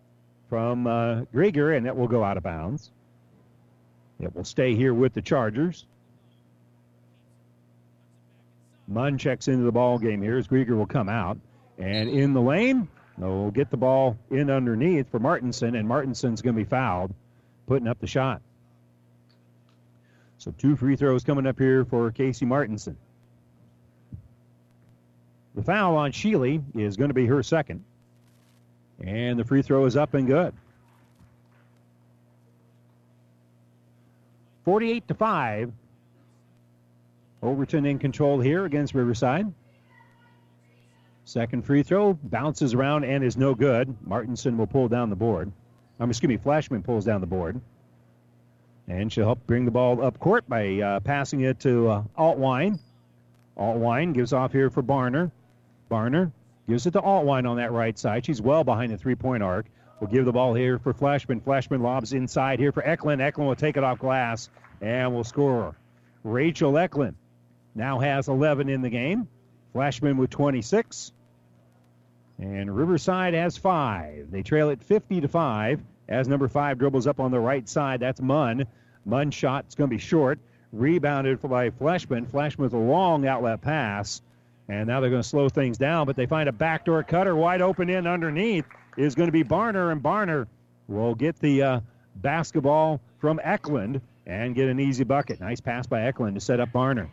from 0.49 0.87
uh, 0.87 1.23
Grieger, 1.33 1.77
and 1.77 1.87
it 1.87 1.95
will 1.95 2.09
go 2.09 2.25
out 2.25 2.37
of 2.37 2.43
bounds. 2.43 2.91
It 4.19 4.35
will 4.35 4.45
stay 4.45 4.75
here 4.75 4.93
with 4.93 5.15
the 5.15 5.23
Chargers. 5.23 5.87
Munn 8.91 9.19
checks 9.19 9.47
into 9.47 9.63
the 9.63 9.73
ball 9.73 9.99
game 9.99 10.21
here 10.21 10.37
as 10.37 10.49
Grieger 10.49 10.77
will 10.77 10.87
come 10.87 11.09
out. 11.09 11.39
And 11.79 12.11
in 12.11 12.35
the 12.35 12.41
lane, 12.41 12.89
they'll 13.17 13.53
get 13.53 13.71
the 13.71 13.77
ball 13.77 14.19
in 14.31 14.51
underneath 14.51 15.11
for 15.11 15.21
Martinson, 15.21 15.77
and 15.77 15.89
Martinson's 15.89 16.43
going 16.43 16.57
to 16.57 16.61
be 16.61 16.69
fouled, 16.69 17.15
putting 17.67 17.87
up 17.87 18.01
the 18.01 18.09
shot. 18.09 18.43
So 20.39 20.53
two 20.59 20.75
free 20.75 20.97
throws 20.97 21.23
coming 21.23 21.47
up 21.47 21.59
here 21.59 21.85
for 21.85 22.11
Casey 22.11 22.47
Martinson. 22.47 22.97
The 25.55 25.63
foul 25.63 25.97
on 25.97 26.13
Sheely 26.13 26.63
is 26.75 26.97
going 26.97 27.11
to 27.11 27.15
be 27.15 27.27
her 27.27 27.43
second. 27.43 27.85
And 29.05 29.39
the 29.39 29.45
free 29.45 29.63
throw 29.63 29.85
is 29.87 29.97
up 29.97 30.15
and 30.15 30.27
good. 30.27 30.53
48 34.65 35.09
to 35.09 35.15
5. 35.15 35.73
Overton 37.43 37.87
in 37.87 37.99
control 37.99 38.41
here 38.41 38.65
against 38.65 38.95
Riverside. 38.95 39.53
Second 41.25 41.65
free 41.65 41.83
throw 41.83 42.15
bounces 42.15 42.75
around 42.75 43.05
and 43.05 43.25
is 43.25 43.37
no 43.37 43.55
good. 43.55 43.97
Martinson 44.05 44.59
will 44.59 44.67
pull 44.67 44.89
down 44.89 45.11
the 45.11 45.17
board. 45.17 45.53
Um, 45.99 46.11
excuse 46.11 46.29
me, 46.29 46.37
Flashman 46.37 46.83
pulls 46.83 47.05
down 47.05 47.21
the 47.21 47.27
board. 47.27 47.61
And 48.89 49.13
she'll 49.13 49.27
help 49.27 49.47
bring 49.47 49.65
the 49.65 49.71
ball 49.71 50.03
up 50.05 50.19
court 50.19 50.49
by 50.49 50.81
uh, 50.81 51.01
passing 51.01 51.43
it 51.43 51.61
to 51.61 51.89
uh, 51.89 52.03
Altwine. 52.19 52.81
Altwine 53.57 54.13
gives 54.13 54.33
off 54.33 54.53
here 54.53 54.71
for 54.71 54.83
Barner. 54.83 55.31
Barner 55.91 56.33
gives 56.69 56.87
it 56.87 56.93
to 56.93 57.01
Altwine 57.01 57.49
on 57.49 57.59
that 57.59 57.73
right 57.73 57.97
side. 57.99 58.27
She's 58.27 58.43
well 58.43 58.65
behind 58.65 58.93
the 58.93 58.99
three 58.99 59.15
point 59.15 59.43
arc. 59.43 59.67
We'll 60.01 60.11
give 60.11 60.25
the 60.25 60.33
ball 60.33 60.55
here 60.55 60.79
for 60.79 60.93
Flashman. 60.93 61.41
Flashman 61.41 61.83
lobs 61.83 62.13
inside 62.13 62.59
here 62.59 62.73
for 62.73 62.83
Eklund. 62.83 63.21
Eklund 63.21 63.49
will 63.49 63.57
take 63.57 63.77
it 63.77 63.85
off 63.85 63.99
glass 63.99 64.49
and 64.81 65.15
will 65.15 65.25
score. 65.25 65.77
Rachel 66.25 66.77
Eklund 66.77 67.15
now 67.75 67.99
has 67.99 68.29
11 68.29 68.69
in 68.69 68.83
the 68.83 68.91
game. 68.91 69.29
Flashman 69.73 70.17
with 70.17 70.31
26. 70.31 71.13
And 72.39 72.75
Riverside 72.75 73.35
has 73.35 73.57
five. 73.57 74.31
They 74.31 74.43
trail 74.43 74.71
it 74.71 74.83
50 74.83 75.21
to 75.23 75.29
5 75.29 75.81
as 76.09 76.27
number 76.27 76.49
five 76.49 76.79
dribbles 76.79 77.07
up 77.07 77.21
on 77.21 77.31
the 77.31 77.39
right 77.39 77.69
side. 77.69 78.01
That's 78.01 78.21
Munn. 78.21 78.67
Munn 79.05 79.31
shot 79.31 79.67
is 79.69 79.75
going 79.75 79.89
to 79.89 79.95
be 79.95 80.01
short. 80.01 80.39
Rebounded 80.73 81.41
by 81.43 81.71
Flashman. 81.71 82.27
Flashman 82.27 82.65
with 82.65 82.73
a 82.73 82.79
long 82.79 83.27
outlet 83.27 83.61
pass. 83.61 84.23
And 84.69 84.87
now 84.87 85.01
they're 85.01 85.11
going 85.11 85.23
to 85.23 85.29
slow 85.29 85.49
things 85.49 85.79
down, 85.79 86.07
but 86.07 86.17
they 86.17 86.27
find 86.27 86.49
a 86.49 86.53
backdoor 86.53 87.03
cutter 87.03 87.35
wide 87.35 87.61
open 87.61 87.91
in 87.91 88.07
underneath 88.07 88.65
is 88.97 89.15
going 89.15 89.29
to 89.29 89.33
be 89.33 89.43
Barner, 89.43 89.91
and 89.91 90.03
Barner 90.03 90.47
will 90.87 91.15
get 91.15 91.39
the 91.41 91.63
uh, 91.63 91.81
basketball 92.17 93.01
from 93.19 93.41
Eklund 93.43 94.01
and 94.27 94.55
get 94.55 94.69
an 94.69 94.79
easy 94.79 95.05
bucket. 95.05 95.41
Nice 95.41 95.61
pass 95.61 95.87
by 95.87 96.03
Eklund 96.03 96.35
to 96.37 96.41
set 96.41 96.61
up 96.61 96.71
Barner. 96.71 97.09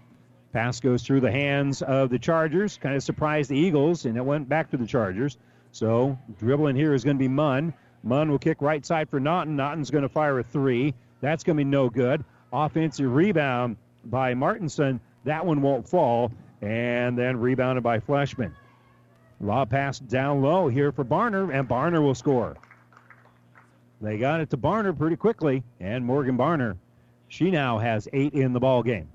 Pass 0.57 0.79
goes 0.79 1.03
through 1.03 1.19
the 1.19 1.31
hands 1.31 1.83
of 1.83 2.09
the 2.09 2.17
Chargers, 2.17 2.79
kind 2.81 2.95
of 2.95 3.03
surprised 3.03 3.51
the 3.51 3.55
Eagles, 3.55 4.05
and 4.05 4.17
it 4.17 4.25
went 4.25 4.49
back 4.49 4.71
to 4.71 4.77
the 4.77 4.87
Chargers. 4.87 5.37
So 5.71 6.17
dribbling 6.39 6.75
here 6.75 6.95
is 6.95 7.03
going 7.03 7.15
to 7.15 7.19
be 7.19 7.27
Munn. 7.27 7.75
Munn 8.01 8.31
will 8.31 8.39
kick 8.39 8.59
right 8.59 8.83
side 8.83 9.07
for 9.07 9.19
Naughton. 9.19 9.55
Naughton's 9.55 9.91
going 9.91 10.01
to 10.01 10.09
fire 10.09 10.39
a 10.39 10.43
three. 10.43 10.95
That's 11.21 11.43
going 11.43 11.57
to 11.57 11.63
be 11.63 11.69
no 11.69 11.91
good. 11.91 12.25
Offensive 12.51 13.13
rebound 13.13 13.77
by 14.05 14.33
Martinson. 14.33 14.99
That 15.25 15.45
one 15.45 15.61
won't 15.61 15.87
fall. 15.87 16.31
And 16.63 17.15
then 17.15 17.37
rebounded 17.37 17.83
by 17.83 17.99
Fleshman. 17.99 18.51
Law 19.39 19.63
pass 19.63 19.99
down 19.99 20.41
low 20.41 20.69
here 20.69 20.91
for 20.91 21.05
Barner, 21.05 21.53
and 21.53 21.69
Barner 21.69 22.01
will 22.01 22.15
score. 22.15 22.57
They 24.01 24.17
got 24.17 24.39
it 24.39 24.49
to 24.49 24.57
Barner 24.57 24.97
pretty 24.97 25.17
quickly, 25.17 25.61
and 25.79 26.03
Morgan 26.03 26.35
Barner, 26.35 26.77
she 27.27 27.51
now 27.51 27.77
has 27.77 28.07
eight 28.11 28.33
in 28.33 28.53
the 28.53 28.59
ball 28.59 28.81
game. 28.81 29.09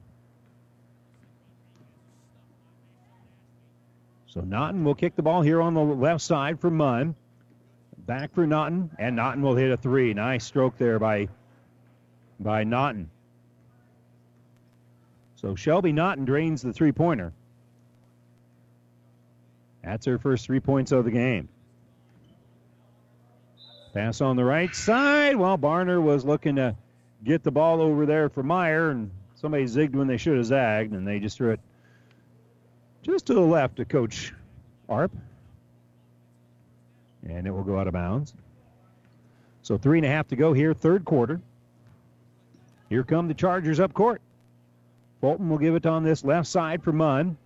So 4.32 4.40
Naughton 4.40 4.82
will 4.82 4.94
kick 4.94 5.14
the 5.14 5.22
ball 5.22 5.42
here 5.42 5.60
on 5.60 5.74
the 5.74 5.82
left 5.82 6.22
side 6.22 6.58
for 6.58 6.70
Munn. 6.70 7.14
Back 7.98 8.34
for 8.34 8.46
Naughton, 8.46 8.90
and 8.98 9.14
Naughton 9.14 9.42
will 9.42 9.54
hit 9.54 9.70
a 9.70 9.76
three. 9.76 10.14
Nice 10.14 10.44
stroke 10.44 10.78
there 10.78 10.98
by 10.98 11.28
by 12.40 12.64
Naughton. 12.64 13.10
So 15.36 15.54
Shelby 15.54 15.92
Naughton 15.92 16.24
drains 16.24 16.62
the 16.62 16.72
three 16.72 16.92
pointer. 16.92 17.34
That's 19.84 20.06
her 20.06 20.18
first 20.18 20.46
three 20.46 20.60
points 20.60 20.92
of 20.92 21.04
the 21.04 21.10
game. 21.10 21.50
Pass 23.92 24.22
on 24.22 24.36
the 24.36 24.44
right 24.44 24.74
side. 24.74 25.36
Well, 25.36 25.58
Barner 25.58 26.00
was 26.00 26.24
looking 26.24 26.56
to 26.56 26.74
get 27.22 27.42
the 27.42 27.50
ball 27.50 27.82
over 27.82 28.06
there 28.06 28.30
for 28.30 28.42
Meyer, 28.42 28.90
and 28.90 29.10
somebody 29.34 29.64
zigged 29.64 29.94
when 29.94 30.06
they 30.06 30.16
should 30.16 30.38
have 30.38 30.46
zagged, 30.46 30.94
and 30.94 31.06
they 31.06 31.18
just 31.20 31.36
threw 31.36 31.50
it 31.50 31.60
just 33.02 33.26
to 33.26 33.34
the 33.34 33.40
left 33.40 33.76
to 33.76 33.84
Coach 33.84 34.32
Arp. 34.88 35.12
And 37.28 37.46
it 37.46 37.50
will 37.50 37.64
go 37.64 37.78
out 37.78 37.86
of 37.86 37.92
bounds. 37.92 38.34
So 39.62 39.78
three 39.78 39.98
and 39.98 40.06
a 40.06 40.08
half 40.08 40.28
to 40.28 40.36
go 40.36 40.52
here, 40.52 40.74
third 40.74 41.04
quarter. 41.04 41.40
Here 42.88 43.04
come 43.04 43.28
the 43.28 43.34
Chargers 43.34 43.80
up 43.80 43.94
court. 43.94 44.20
Fulton 45.20 45.48
will 45.48 45.58
give 45.58 45.76
it 45.76 45.86
on 45.86 46.02
this 46.02 46.24
left 46.24 46.48
side 46.48 46.82
for 46.82 46.92
Munn. 46.92 47.36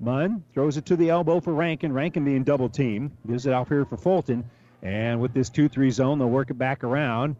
Munn 0.00 0.42
throws 0.52 0.76
it 0.76 0.86
to 0.86 0.96
the 0.96 1.10
elbow 1.10 1.40
for 1.40 1.54
Rankin. 1.54 1.92
Rankin 1.92 2.24
being 2.24 2.44
double 2.44 2.68
teamed. 2.68 3.12
Gives 3.26 3.46
it 3.46 3.52
out 3.52 3.68
here 3.68 3.84
for 3.84 3.96
Fulton. 3.96 4.44
And 4.82 5.20
with 5.20 5.32
this 5.32 5.48
2 5.48 5.68
3 5.68 5.90
zone, 5.90 6.18
they'll 6.18 6.28
work 6.28 6.50
it 6.50 6.58
back 6.58 6.84
around. 6.84 7.36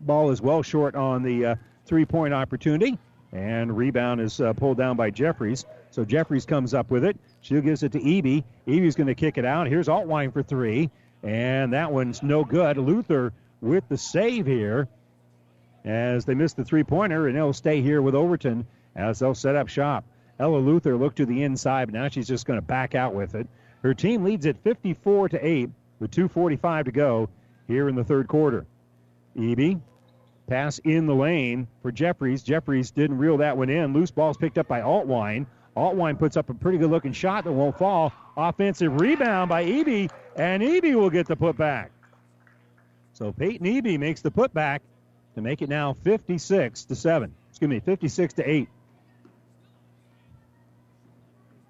Ball 0.00 0.30
is 0.30 0.40
well 0.40 0.62
short 0.62 0.94
on 0.94 1.22
the 1.22 1.46
uh, 1.46 1.54
three 1.86 2.04
point 2.04 2.34
opportunity. 2.34 2.98
And 3.32 3.76
rebound 3.76 4.20
is 4.20 4.40
uh, 4.40 4.52
pulled 4.54 4.78
down 4.78 4.96
by 4.96 5.10
Jeffries. 5.10 5.64
So 5.98 6.04
Jeffries 6.04 6.46
comes 6.46 6.74
up 6.74 6.92
with 6.92 7.04
it. 7.04 7.16
She 7.40 7.60
gives 7.60 7.82
it 7.82 7.90
to 7.90 7.98
Eby. 7.98 8.44
Eby's 8.68 8.94
going 8.94 9.08
to 9.08 9.16
kick 9.16 9.36
it 9.36 9.44
out. 9.44 9.66
Here's 9.66 9.88
Altwine 9.88 10.32
for 10.32 10.44
three. 10.44 10.90
And 11.24 11.72
that 11.72 11.90
one's 11.90 12.22
no 12.22 12.44
good. 12.44 12.78
Luther 12.78 13.32
with 13.60 13.82
the 13.88 13.98
save 13.98 14.46
here 14.46 14.86
as 15.84 16.24
they 16.24 16.36
miss 16.36 16.52
the 16.52 16.64
three 16.64 16.84
pointer, 16.84 17.26
and 17.26 17.36
they'll 17.36 17.52
stay 17.52 17.82
here 17.82 18.00
with 18.00 18.14
Overton 18.14 18.64
as 18.94 19.18
they'll 19.18 19.34
set 19.34 19.56
up 19.56 19.66
shop. 19.66 20.04
Ella 20.38 20.58
Luther 20.58 20.96
looked 20.96 21.16
to 21.16 21.26
the 21.26 21.42
inside, 21.42 21.86
but 21.86 21.94
now 21.94 22.06
she's 22.06 22.28
just 22.28 22.46
going 22.46 22.60
to 22.60 22.64
back 22.64 22.94
out 22.94 23.12
with 23.12 23.34
it. 23.34 23.48
Her 23.82 23.92
team 23.92 24.22
leads 24.22 24.46
at 24.46 24.56
54 24.62 25.30
to 25.30 25.44
8 25.44 25.68
with 25.98 26.12
2:45 26.12 26.84
to 26.84 26.92
go 26.92 27.28
here 27.66 27.88
in 27.88 27.96
the 27.96 28.04
third 28.04 28.28
quarter. 28.28 28.66
Eby 29.36 29.80
pass 30.46 30.78
in 30.78 31.06
the 31.06 31.14
lane 31.16 31.66
for 31.82 31.90
Jeffries. 31.90 32.44
Jeffries 32.44 32.92
didn't 32.92 33.18
reel 33.18 33.38
that 33.38 33.56
one 33.56 33.68
in. 33.68 33.92
Loose 33.92 34.12
ball's 34.12 34.36
picked 34.36 34.58
up 34.58 34.68
by 34.68 34.80
Altwine. 34.80 35.46
Altwine 35.78 36.18
puts 36.18 36.36
up 36.36 36.50
a 36.50 36.54
pretty 36.54 36.78
good 36.78 36.90
looking 36.90 37.12
shot 37.12 37.44
that 37.44 37.52
won't 37.52 37.78
fall. 37.78 38.12
Offensive 38.36 39.00
rebound 39.00 39.48
by 39.48 39.64
Eby, 39.64 40.10
and 40.36 40.62
Eby 40.62 40.94
will 40.94 41.10
get 41.10 41.26
the 41.26 41.36
putback. 41.36 41.88
So 43.12 43.32
Peyton 43.32 43.66
Eby 43.66 43.98
makes 43.98 44.20
the 44.20 44.30
putback 44.30 44.80
to 45.34 45.40
make 45.40 45.62
it 45.62 45.68
now 45.68 45.92
56 45.92 46.84
to 46.84 46.94
7. 46.94 47.32
Excuse 47.50 47.68
me, 47.68 47.80
56 47.80 48.34
to 48.34 48.50
8. 48.50 48.68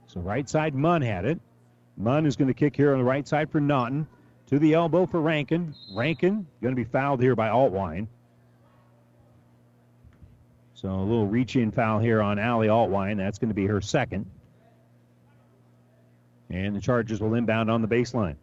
So 0.06 0.20
right 0.20 0.48
side, 0.48 0.74
Munn 0.74 1.02
had 1.02 1.24
it. 1.24 1.38
Munn 1.96 2.24
is 2.24 2.36
going 2.36 2.48
to 2.48 2.54
kick 2.54 2.76
here 2.76 2.92
on 2.92 2.98
the 2.98 3.04
right 3.04 3.28
side 3.28 3.50
for 3.50 3.60
Naughton. 3.60 4.06
To 4.46 4.58
the 4.58 4.72
elbow 4.72 5.04
for 5.04 5.20
Rankin. 5.20 5.74
Rankin 5.94 6.46
going 6.62 6.74
to 6.74 6.76
be 6.76 6.88
fouled 6.90 7.20
here 7.20 7.36
by 7.36 7.48
Altwine. 7.48 8.06
So 10.80 10.88
a 10.88 11.02
little 11.02 11.26
reach 11.26 11.56
in 11.56 11.72
foul 11.72 11.98
here 11.98 12.22
on 12.22 12.38
Allie 12.38 12.68
Altwine. 12.68 13.16
That's 13.16 13.40
going 13.40 13.48
to 13.48 13.54
be 13.54 13.66
her 13.66 13.80
second. 13.80 14.26
And 16.50 16.76
the 16.76 16.80
Chargers 16.80 17.20
will 17.20 17.34
inbound 17.34 17.68
on 17.68 17.82
the 17.82 17.88
baseline. 17.88 18.36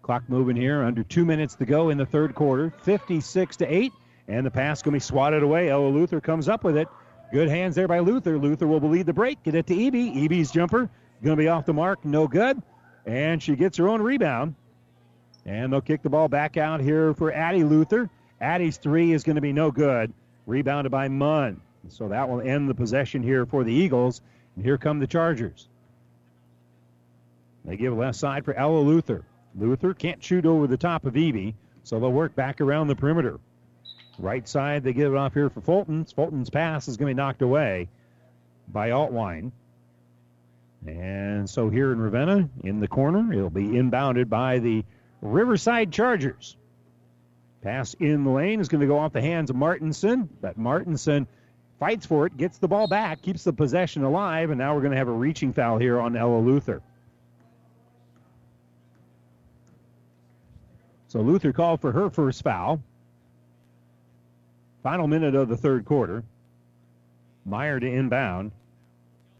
Clock 0.00 0.22
moving 0.28 0.56
here. 0.56 0.82
Under 0.82 1.02
two 1.02 1.26
minutes 1.26 1.56
to 1.56 1.66
go 1.66 1.90
in 1.90 1.98
the 1.98 2.06
third 2.06 2.34
quarter. 2.34 2.72
56 2.84 3.58
to 3.58 3.66
8. 3.66 3.92
And 4.28 4.46
the 4.46 4.50
pass 4.50 4.80
going 4.80 4.92
to 4.92 4.96
be 4.96 5.00
swatted 5.00 5.42
away. 5.42 5.68
Ella 5.68 5.88
Luther 5.88 6.22
comes 6.22 6.48
up 6.48 6.64
with 6.64 6.78
it. 6.78 6.88
Good 7.30 7.50
hands 7.50 7.74
there 7.74 7.86
by 7.86 7.98
Luther. 7.98 8.38
Luther 8.38 8.66
will 8.66 8.80
lead 8.80 9.04
the 9.04 9.12
break. 9.12 9.42
Get 9.42 9.54
it 9.54 9.66
to 9.66 9.74
Eby. 9.74 10.26
Eby's 10.26 10.50
jumper 10.50 10.88
going 11.22 11.36
to 11.36 11.42
be 11.42 11.48
off 11.48 11.66
the 11.66 11.74
mark. 11.74 12.02
No 12.02 12.28
good. 12.28 12.62
And 13.04 13.42
she 13.42 13.56
gets 13.56 13.76
her 13.76 13.90
own 13.90 14.00
rebound. 14.00 14.54
And 15.44 15.70
they'll 15.70 15.82
kick 15.82 16.02
the 16.02 16.08
ball 16.08 16.28
back 16.28 16.56
out 16.56 16.80
here 16.80 17.12
for 17.12 17.30
Addie 17.30 17.64
Luther. 17.64 18.08
Addie's 18.40 18.76
three 18.76 19.12
is 19.12 19.24
going 19.24 19.36
to 19.36 19.42
be 19.42 19.52
no 19.52 19.70
good. 19.70 20.12
Rebounded 20.46 20.90
by 20.90 21.08
Munn. 21.08 21.60
So 21.88 22.08
that 22.08 22.28
will 22.28 22.40
end 22.40 22.68
the 22.68 22.74
possession 22.74 23.22
here 23.22 23.46
for 23.46 23.64
the 23.64 23.72
Eagles. 23.72 24.20
And 24.56 24.64
here 24.64 24.78
come 24.78 24.98
the 24.98 25.06
Chargers. 25.06 25.68
They 27.64 27.76
give 27.76 27.96
left 27.96 28.16
side 28.16 28.44
for 28.44 28.54
Ella 28.54 28.80
Luther. 28.80 29.24
Luther 29.54 29.92
can't 29.94 30.22
shoot 30.22 30.46
over 30.46 30.66
the 30.66 30.76
top 30.76 31.04
of 31.04 31.14
Eby, 31.14 31.54
so 31.82 31.98
they'll 31.98 32.12
work 32.12 32.34
back 32.34 32.60
around 32.60 32.88
the 32.88 32.96
perimeter. 32.96 33.38
Right 34.18 34.48
side, 34.48 34.84
they 34.84 34.92
give 34.92 35.12
it 35.12 35.16
off 35.16 35.34
here 35.34 35.50
for 35.50 35.60
Fulton. 35.60 36.04
Fulton's 36.04 36.50
pass 36.50 36.88
is 36.88 36.96
going 36.96 37.08
to 37.10 37.14
be 37.14 37.16
knocked 37.16 37.42
away 37.42 37.88
by 38.68 38.90
Altwine. 38.90 39.52
And 40.86 41.48
so 41.48 41.68
here 41.68 41.92
in 41.92 42.00
Ravenna, 42.00 42.48
in 42.62 42.80
the 42.80 42.88
corner, 42.88 43.32
it'll 43.32 43.50
be 43.50 43.66
inbounded 43.66 44.28
by 44.28 44.58
the 44.60 44.84
Riverside 45.20 45.92
Chargers. 45.92 46.56
Pass 47.62 47.94
in 47.94 48.24
the 48.24 48.30
lane 48.30 48.60
is 48.60 48.68
going 48.68 48.80
to 48.80 48.86
go 48.86 48.98
off 48.98 49.12
the 49.12 49.20
hands 49.20 49.50
of 49.50 49.56
Martinson, 49.56 50.28
but 50.40 50.56
Martinson 50.56 51.26
fights 51.80 52.06
for 52.06 52.26
it, 52.26 52.36
gets 52.36 52.58
the 52.58 52.68
ball 52.68 52.86
back, 52.86 53.22
keeps 53.22 53.44
the 53.44 53.52
possession 53.52 54.04
alive, 54.04 54.50
and 54.50 54.58
now 54.58 54.74
we're 54.74 54.80
going 54.80 54.92
to 54.92 54.98
have 54.98 55.08
a 55.08 55.12
reaching 55.12 55.52
foul 55.52 55.78
here 55.78 55.98
on 56.00 56.16
Ella 56.16 56.38
Luther. 56.38 56.82
So 61.08 61.20
Luther 61.20 61.52
called 61.52 61.80
for 61.80 61.90
her 61.90 62.10
first 62.10 62.42
foul. 62.42 62.82
Final 64.82 65.08
minute 65.08 65.34
of 65.34 65.48
the 65.48 65.56
third 65.56 65.84
quarter. 65.84 66.22
Meyer 67.44 67.80
to 67.80 67.86
inbound. 67.86 68.52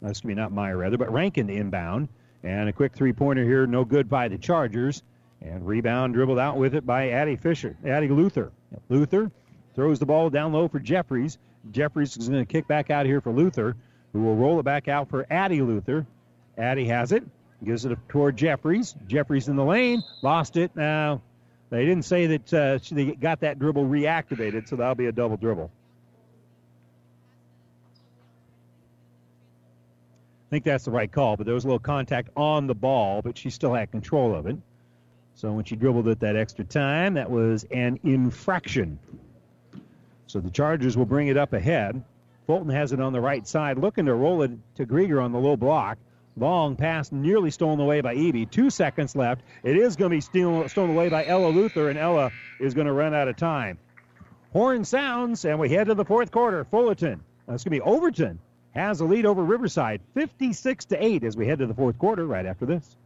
Excuse 0.01 0.25
me, 0.25 0.33
not 0.33 0.51
Meyer, 0.51 0.77
rather, 0.77 0.97
but 0.97 1.11
Rankin 1.13 1.47
to 1.47 1.53
inbound. 1.53 2.09
And 2.43 2.69
a 2.69 2.73
quick 2.73 2.93
three 2.93 3.13
pointer 3.13 3.43
here, 3.43 3.67
no 3.67 3.85
good 3.85 4.09
by 4.09 4.27
the 4.27 4.37
Chargers. 4.37 5.03
And 5.41 5.65
rebound 5.65 6.13
dribbled 6.13 6.39
out 6.39 6.57
with 6.57 6.75
it 6.75 6.85
by 6.85 7.09
Addie 7.11 7.37
Fisher, 7.37 7.77
Addie 7.85 8.09
Luther. 8.09 8.51
Luther 8.89 9.31
throws 9.73 9.99
the 9.99 10.05
ball 10.05 10.29
down 10.29 10.51
low 10.51 10.67
for 10.67 10.79
Jeffries. 10.79 11.37
Jeffries 11.71 12.17
is 12.17 12.27
going 12.27 12.45
to 12.45 12.51
kick 12.51 12.67
back 12.67 12.89
out 12.89 13.05
here 13.05 13.21
for 13.21 13.31
Luther. 13.31 13.75
who 14.13 14.23
will 14.23 14.35
roll 14.35 14.59
it 14.59 14.63
back 14.63 14.87
out 14.87 15.09
for 15.09 15.25
Addie 15.29 15.61
Luther. 15.61 16.05
Addie 16.57 16.85
has 16.85 17.11
it, 17.11 17.23
gives 17.63 17.85
it 17.85 17.97
toward 18.09 18.37
Jeffries. 18.37 18.95
Jeffries 19.07 19.47
in 19.47 19.55
the 19.55 19.63
lane, 19.63 20.03
lost 20.21 20.57
it. 20.57 20.75
Now, 20.75 21.21
they 21.69 21.85
didn't 21.85 22.05
say 22.05 22.37
that 22.37 22.53
uh, 22.53 22.79
they 22.91 23.11
got 23.13 23.41
that 23.41 23.59
dribble 23.59 23.85
reactivated, 23.85 24.67
so 24.67 24.75
that'll 24.75 24.95
be 24.95 25.05
a 25.05 25.11
double 25.11 25.37
dribble. 25.37 25.71
I 30.47 30.49
think 30.49 30.65
that's 30.65 30.85
the 30.85 30.91
right 30.91 31.11
call, 31.11 31.37
but 31.37 31.45
there 31.45 31.53
was 31.53 31.63
a 31.63 31.67
little 31.67 31.77
contact 31.77 32.29
on 32.35 32.65
the 32.65 32.73
ball, 32.73 33.21
but 33.21 33.37
she 33.37 33.51
still 33.51 33.73
had 33.73 33.91
control 33.91 34.33
of 34.33 34.47
it. 34.47 34.57
So 35.39 35.53
when 35.53 35.63
she 35.63 35.77
dribbled 35.77 36.09
it 36.09 36.19
that 36.19 36.35
extra 36.35 36.65
time, 36.65 37.13
that 37.13 37.31
was 37.31 37.63
an 37.71 37.97
infraction. 38.03 38.99
So 40.27 40.41
the 40.41 40.49
Chargers 40.49 40.97
will 40.97 41.05
bring 41.05 41.29
it 41.29 41.37
up 41.37 41.53
ahead. 41.53 42.03
Fulton 42.45 42.69
has 42.71 42.91
it 42.91 42.99
on 42.99 43.13
the 43.13 43.21
right 43.21 43.47
side, 43.47 43.77
looking 43.77 44.07
to 44.07 44.13
roll 44.15 44.41
it 44.41 44.51
to 44.75 44.85
Grieger 44.85 45.23
on 45.23 45.31
the 45.31 45.39
low 45.39 45.55
block. 45.55 45.97
Long 46.35 46.75
pass 46.75 47.13
nearly 47.13 47.51
stolen 47.51 47.79
away 47.79 48.01
by 48.01 48.15
Evie. 48.15 48.47
Two 48.47 48.69
seconds 48.69 49.15
left. 49.15 49.41
It 49.63 49.77
is 49.77 49.95
going 49.95 50.11
to 50.11 50.17
be 50.17 50.19
stolen, 50.19 50.67
stolen 50.67 50.91
away 50.91 51.07
by 51.07 51.25
Ella 51.25 51.47
Luther, 51.47 51.87
and 51.87 51.97
Ella 51.97 52.31
is 52.59 52.73
going 52.73 52.87
to 52.87 52.93
run 52.93 53.13
out 53.13 53.29
of 53.29 53.37
time. 53.37 53.77
Horn 54.51 54.83
sounds, 54.83 55.45
and 55.45 55.57
we 55.57 55.69
head 55.69 55.87
to 55.87 55.95
the 55.95 56.03
fourth 56.03 56.31
quarter. 56.31 56.65
Fullerton, 56.65 57.23
that's 57.47 57.63
going 57.63 57.79
to 57.79 57.81
be 57.85 57.89
Overton, 57.89 58.39
has 58.75 58.99
a 58.99 59.05
lead 59.05 59.25
over 59.25 59.41
Riverside, 59.45 60.01
56 60.15 60.83
to 60.83 61.01
8 61.01 61.23
as 61.23 61.37
we 61.37 61.47
head 61.47 61.59
to 61.59 61.65
the 61.65 61.73
fourth 61.73 61.97
quarter 61.97 62.27
right 62.27 62.45
after 62.45 62.65
this. 62.65 62.97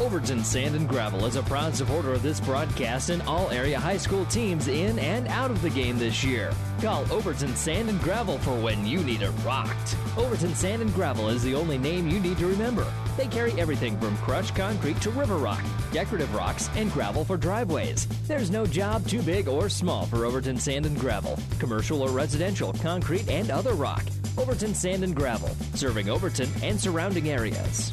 Overton 0.00 0.42
Sand 0.42 0.74
and 0.74 0.88
Gravel 0.88 1.26
is 1.26 1.36
a 1.36 1.42
proud 1.42 1.76
supporter 1.76 2.14
of 2.14 2.22
this 2.22 2.40
broadcast 2.40 3.10
and 3.10 3.20
all 3.22 3.50
area 3.50 3.78
high 3.78 3.98
school 3.98 4.24
teams 4.24 4.66
in 4.66 4.98
and 4.98 5.28
out 5.28 5.50
of 5.50 5.60
the 5.60 5.68
game 5.68 5.98
this 5.98 6.24
year. 6.24 6.52
Call 6.80 7.04
Overton 7.12 7.54
Sand 7.54 7.90
and 7.90 8.00
Gravel 8.00 8.38
for 8.38 8.58
when 8.58 8.86
you 8.86 9.02
need 9.04 9.20
it 9.20 9.30
rocked. 9.44 9.96
Overton 10.16 10.54
Sand 10.54 10.80
and 10.80 10.92
Gravel 10.94 11.28
is 11.28 11.42
the 11.42 11.54
only 11.54 11.76
name 11.76 12.08
you 12.08 12.18
need 12.18 12.38
to 12.38 12.46
remember. 12.46 12.90
They 13.18 13.26
carry 13.26 13.52
everything 13.60 14.00
from 14.00 14.16
crushed 14.18 14.56
concrete 14.56 14.98
to 15.02 15.10
river 15.10 15.36
rock, 15.36 15.62
decorative 15.92 16.34
rocks, 16.34 16.70
and 16.76 16.90
gravel 16.90 17.22
for 17.22 17.36
driveways. 17.36 18.06
There's 18.26 18.50
no 18.50 18.64
job 18.64 19.06
too 19.06 19.20
big 19.20 19.48
or 19.48 19.68
small 19.68 20.06
for 20.06 20.24
Overton 20.24 20.56
Sand 20.56 20.86
and 20.86 20.98
Gravel, 20.98 21.38
commercial 21.58 22.00
or 22.00 22.08
residential, 22.08 22.72
concrete, 22.72 23.28
and 23.28 23.50
other 23.50 23.74
rock. 23.74 24.04
Overton 24.38 24.74
Sand 24.74 25.04
and 25.04 25.14
Gravel, 25.14 25.54
serving 25.74 26.08
Overton 26.08 26.48
and 26.62 26.80
surrounding 26.80 27.28
areas. 27.28 27.92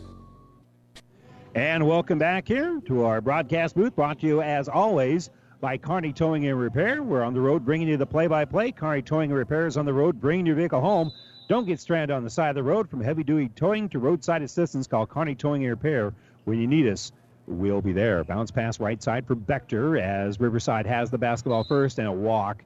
And 1.53 1.85
welcome 1.85 2.17
back 2.17 2.47
here 2.47 2.79
to 2.85 3.03
our 3.03 3.19
broadcast 3.19 3.75
booth, 3.75 3.93
brought 3.93 4.19
to 4.21 4.25
you 4.25 4.41
as 4.41 4.69
always 4.69 5.29
by 5.59 5.75
Kearney 5.75 6.13
Towing 6.13 6.47
and 6.47 6.57
Repair. 6.57 7.03
We're 7.03 7.23
on 7.23 7.33
the 7.33 7.41
road 7.41 7.65
bringing 7.65 7.89
you 7.89 7.97
the 7.97 8.05
play-by-play. 8.05 8.71
Kearney 8.71 9.01
Towing 9.01 9.31
and 9.31 9.37
Repair 9.37 9.67
is 9.67 9.75
on 9.75 9.85
the 9.85 9.91
road 9.91 10.21
bringing 10.21 10.45
your 10.45 10.55
vehicle 10.55 10.79
home. 10.79 11.11
Don't 11.49 11.65
get 11.65 11.81
stranded 11.81 12.15
on 12.15 12.23
the 12.23 12.29
side 12.29 12.51
of 12.51 12.55
the 12.55 12.63
road. 12.63 12.89
From 12.89 13.01
heavy-duty 13.01 13.49
towing 13.49 13.89
to 13.89 13.99
roadside 13.99 14.41
assistance, 14.43 14.87
call 14.87 15.05
Kearney 15.05 15.35
Towing 15.35 15.63
and 15.63 15.71
Repair 15.71 16.13
when 16.45 16.57
you 16.57 16.67
need 16.67 16.87
us. 16.87 17.11
We'll 17.47 17.81
be 17.81 17.91
there. 17.91 18.23
Bounce 18.23 18.49
pass 18.49 18.79
right 18.79 19.03
side 19.03 19.27
for 19.27 19.35
Bechter 19.35 19.99
as 19.99 20.39
Riverside 20.39 20.85
has 20.85 21.11
the 21.11 21.17
basketball 21.17 21.65
first 21.65 21.99
and 21.99 22.07
a 22.07 22.13
walk 22.13 22.63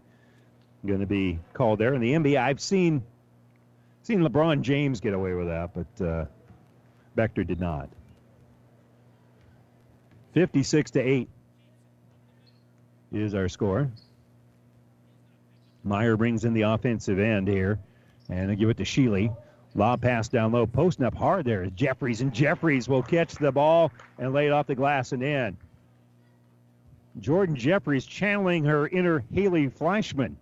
going 0.86 1.00
to 1.00 1.08
be 1.08 1.40
called 1.54 1.80
there. 1.80 1.96
In 1.96 2.02
the 2.02 2.12
NBA, 2.12 2.38
I've 2.38 2.62
seen 2.62 3.02
seen 4.04 4.22
LeBron 4.22 4.62
James 4.62 5.00
get 5.00 5.16
away 5.16 5.34
with 5.34 5.48
that, 5.48 5.72
but 5.74 6.06
uh, 6.06 6.26
Bechter 7.18 7.48
did 7.48 7.60
not. 7.60 7.90
56 10.36 10.92
to 10.92 11.00
8 11.00 11.30
is 13.14 13.34
our 13.34 13.48
score. 13.48 13.90
Meyer 15.86 16.18
brings 16.18 16.44
in 16.44 16.54
the 16.54 16.64
offensive 16.64 17.20
end 17.20 17.48
here, 17.48 17.80
and 18.30 18.50
they 18.50 18.58
give 18.58 18.70
it 18.70 18.76
to 18.78 18.84
Sheely. 18.84 19.34
Lob 19.76 20.02
pass 20.02 20.28
down 20.28 20.52
low, 20.52 20.68
posting 20.68 21.06
up 21.06 21.16
hard 21.16 21.46
there 21.46 21.64
is 21.64 21.72
Jeffries, 21.72 22.20
and 22.20 22.34
Jeffries 22.34 22.90
will 22.90 23.02
catch 23.02 23.36
the 23.36 23.52
ball 23.52 23.94
and 24.20 24.34
lay 24.34 24.48
it 24.48 24.52
off 24.52 24.68
the 24.68 24.76
glass 24.76 25.14
and 25.14 25.24
in. 25.24 25.56
Jordan 27.22 27.56
Jeffries 27.56 28.06
channeling 28.06 28.66
her 28.66 28.90
inner 28.90 29.24
Haley 29.32 29.70
Fleischman 29.70 30.36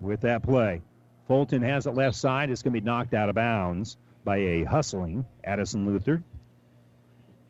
with 0.00 0.20
that 0.20 0.44
play. 0.44 0.82
Fulton 1.26 1.62
has 1.62 1.86
it 1.86 1.94
left 1.94 2.16
side. 2.16 2.48
It's 2.50 2.62
going 2.62 2.74
to 2.74 2.80
be 2.80 2.84
knocked 2.84 3.12
out 3.12 3.28
of 3.28 3.34
bounds 3.34 3.96
by 4.24 4.36
a 4.36 4.64
hustling 4.64 5.24
Addison 5.42 5.84
Luther. 5.84 6.22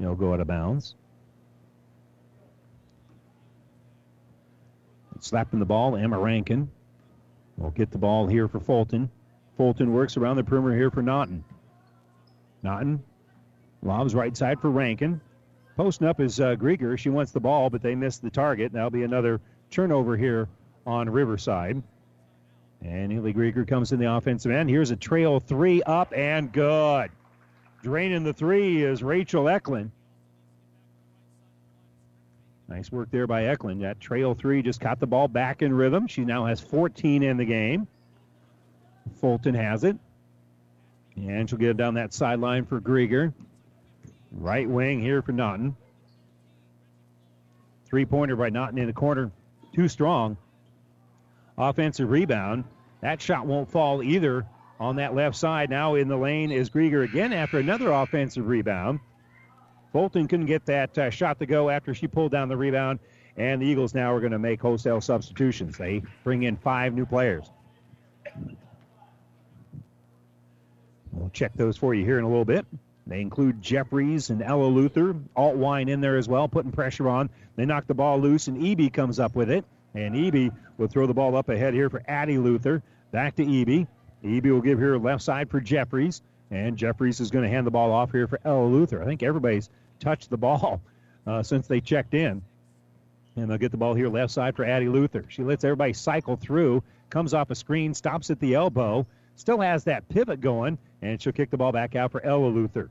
He'll 0.01 0.15
go 0.15 0.33
out 0.33 0.41
of 0.41 0.47
bounds. 0.47 0.95
Slapping 5.21 5.59
the 5.59 5.67
ball, 5.67 5.97
Emma 5.97 6.19
Rankin 6.19 6.71
will 7.59 7.71
get 7.71 7.91
the 7.91 7.99
ball 7.99 8.27
here 8.27 8.49
for 8.49 8.59
Fulton. 8.59 9.11
Fulton 9.59 9.93
works 9.93 10.17
around 10.17 10.37
the 10.37 10.45
perimeter 10.45 10.75
here 10.75 10.91
for 10.91 11.03
Naughton. 11.03 11.45
Naughton 12.63 13.03
lobs 13.83 14.15
right 14.15 14.35
side 14.35 14.59
for 14.61 14.71
Rankin. 14.71 15.21
Posting 15.77 16.09
up 16.09 16.21
is 16.21 16.41
uh, 16.41 16.57
Grieger. 16.57 16.99
She 16.99 17.11
wants 17.11 17.33
the 17.33 17.41
ball, 17.41 17.69
but 17.69 17.83
they 17.83 17.95
missed 17.95 18.23
the 18.23 18.31
target. 18.31 18.73
That'll 18.73 18.89
be 18.89 19.03
another 19.03 19.43
turnover 19.71 20.17
here 20.17 20.49
on 20.87 21.11
Riverside. 21.11 21.83
And 22.83 23.13
Haley 23.13 23.35
Grieger 23.35 23.69
comes 23.69 23.93
in 23.93 24.01
the 24.01 24.11
offensive 24.11 24.51
end. 24.51 24.71
Here's 24.71 24.91
a 24.91 24.97
trail 24.97 25.41
three 25.41 25.83
up 25.83 26.15
and 26.17 26.51
good. 26.51 27.11
Draining 27.83 28.25
the 28.25 28.33
three 28.33 28.83
is 28.83 29.03
Rachel 29.03 29.49
Eklund. 29.49 29.91
Nice 32.69 32.93
work 32.93 33.11
there 33.11 33.27
by 33.27 33.47
Eklund. 33.47 33.83
That 33.83 33.99
trail 34.01 34.35
three 34.35 34.63
just 34.63 34.81
caught 34.81 35.01
the 35.01 35.07
ball 35.07 35.29
back 35.29 35.63
in 35.63 35.73
rhythm. 35.73 36.07
She 36.07 36.25
now 36.25 36.45
has 36.47 36.61
14 36.61 37.23
in 37.23 37.37
the 37.37 37.45
game. 37.45 37.89
Fulton 39.21 39.55
has 39.55 39.83
it. 39.83 39.97
And 41.17 41.49
she'll 41.49 41.59
get 41.59 41.71
it 41.71 41.77
down 41.77 41.95
that 41.95 42.13
sideline 42.13 42.65
for 42.65 42.81
Grieger. 42.81 43.33
Right 44.31 44.69
wing 44.69 45.01
here 45.01 45.23
for 45.23 45.33
Naughton. 45.33 45.75
Three 47.87 48.05
pointer 48.05 48.37
by 48.37 48.51
Naughton 48.51 48.79
in 48.79 48.87
the 48.87 48.93
corner. 48.93 49.33
Too 49.75 49.89
strong. 49.89 50.37
Offensive 51.59 52.09
rebound. 52.09 52.65
That 53.01 53.21
shot 53.21 53.47
won't 53.47 53.71
fall 53.71 54.03
either 54.03 54.47
on 54.81 54.97
that 54.97 55.15
left 55.15 55.37
side. 55.37 55.71
Now 55.71 55.95
in 55.95 56.09
the 56.09 56.17
lane 56.17 56.51
is 56.51 56.71
Grieger 56.71 57.05
again 57.05 57.33
after 57.33 57.59
another 57.59 57.93
offensive 57.93 58.49
rebound. 58.49 58.99
Fulton 59.93 60.27
couldn't 60.27 60.47
get 60.47 60.67
that 60.67 60.97
uh, 60.97 61.11
shot 61.11 61.39
to 61.41 61.47
go 61.47 61.69
after 61.69 61.95
she 61.95 62.07
pulled 62.07 62.33
down 62.33 62.49
the 62.49 62.57
rebound, 62.57 63.01
and 63.37 63.61
the 63.61 63.67
Eagles 63.67 63.95
now 63.95 64.15
are 64.15 64.21
going 64.21 64.33
to 64.33 64.39
make 64.39 64.61
wholesale 64.61 65.01
substitutions. 65.01 65.77
They 65.77 66.03
bring 66.25 66.45
in 66.45 66.57
five 66.57 66.95
new 66.95 67.05
players. 67.05 67.51
We'll 71.13 71.31
check 71.31 71.53
those 71.55 71.77
for 71.77 71.93
you 71.93 72.05
here 72.05 72.19
in 72.19 72.25
a 72.25 72.29
little 72.29 72.45
bit. 72.45 72.65
They 73.07 73.21
include 73.21 73.61
Jeffries 73.61 74.31
and 74.31 74.41
Ella 74.41 74.67
Luther, 74.67 75.17
Altwine 75.37 75.91
in 75.91 76.01
there 76.01 76.17
as 76.17 76.29
well, 76.29 76.47
putting 76.47 76.71
pressure 76.71 77.09
on. 77.09 77.29
They 77.57 77.67
knock 77.67 77.89
the 77.89 77.95
ball 77.95 78.21
loose, 78.21 78.47
and 78.47 78.59
Eby 78.59 78.93
comes 78.93 79.19
up 79.19 79.35
with 79.35 79.51
it. 79.51 79.65
And 79.95 80.15
Eby 80.15 80.55
will 80.79 80.87
throw 80.87 81.09
the 81.09 81.15
ball 81.15 81.37
up 81.37 81.49
ahead 81.49 81.75
here 81.75 81.91
for 81.91 82.01
Addie 82.07 82.39
Luther. 82.39 82.85
Back 83.11 83.35
to 83.37 83.45
Eby. 83.45 83.89
Eby 84.25 84.53
will 84.53 84.61
give 84.61 84.79
her 84.79 84.99
left 84.99 85.23
side 85.23 85.51
for 85.51 85.61
Jeffries. 85.61 86.23
And 86.51 86.77
Jeffries 86.77 87.21
is 87.21 87.31
going 87.31 87.45
to 87.45 87.51
hand 87.51 87.67
the 87.67 87.71
ball 87.71 87.93
off 87.93 88.11
here 88.11 88.27
for 88.27 88.41
Ella 88.45 88.67
Luther. 88.67 89.03
I 89.03 89.07
think 89.07 89.23
everybody's 89.23 89.71
touched 90.01 90.31
the 90.31 90.37
ball 90.37 90.81
uh, 91.27 91.43
since 91.43 91.67
they 91.67 91.81
checked 91.81 92.15
in. 92.15 92.43
And 93.37 93.49
they'll 93.49 93.59
get 93.59 93.71
the 93.71 93.77
ball 93.77 93.95
here 93.95 94.09
left 94.09 94.33
side 94.33 94.57
for 94.57 94.65
Addie 94.65 94.89
Luther. 94.89 95.25
She 95.29 95.45
lets 95.45 95.63
everybody 95.63 95.93
cycle 95.93 96.37
through, 96.37 96.83
comes 97.09 97.33
off 97.33 97.51
a 97.51 97.55
screen, 97.55 97.95
stops 97.95 98.31
at 98.31 98.41
the 98.41 98.55
elbow, 98.55 99.07
still 99.37 99.61
has 99.61 99.85
that 99.85 100.09
pivot 100.09 100.41
going, 100.41 100.79
and 101.01 101.23
she'll 101.23 101.33
kick 101.33 101.51
the 101.51 101.57
ball 101.57 101.73
back 101.73 101.95
out 101.95 102.11
for 102.11 102.25
Ella 102.25 102.49
Luther. 102.49 102.91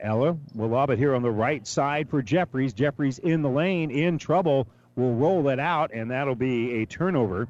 Ella 0.00 0.36
will 0.54 0.68
lob 0.68 0.90
it 0.90 0.98
here 0.98 1.14
on 1.14 1.22
the 1.22 1.30
right 1.30 1.66
side 1.66 2.08
for 2.08 2.22
Jeffries. 2.22 2.72
Jeffries 2.72 3.18
in 3.18 3.42
the 3.42 3.48
lane, 3.48 3.90
in 3.90 4.18
trouble, 4.18 4.66
will 4.96 5.14
roll 5.14 5.48
it 5.48 5.58
out, 5.58 5.92
and 5.92 6.10
that'll 6.10 6.34
be 6.34 6.82
a 6.82 6.86
turnover. 6.86 7.48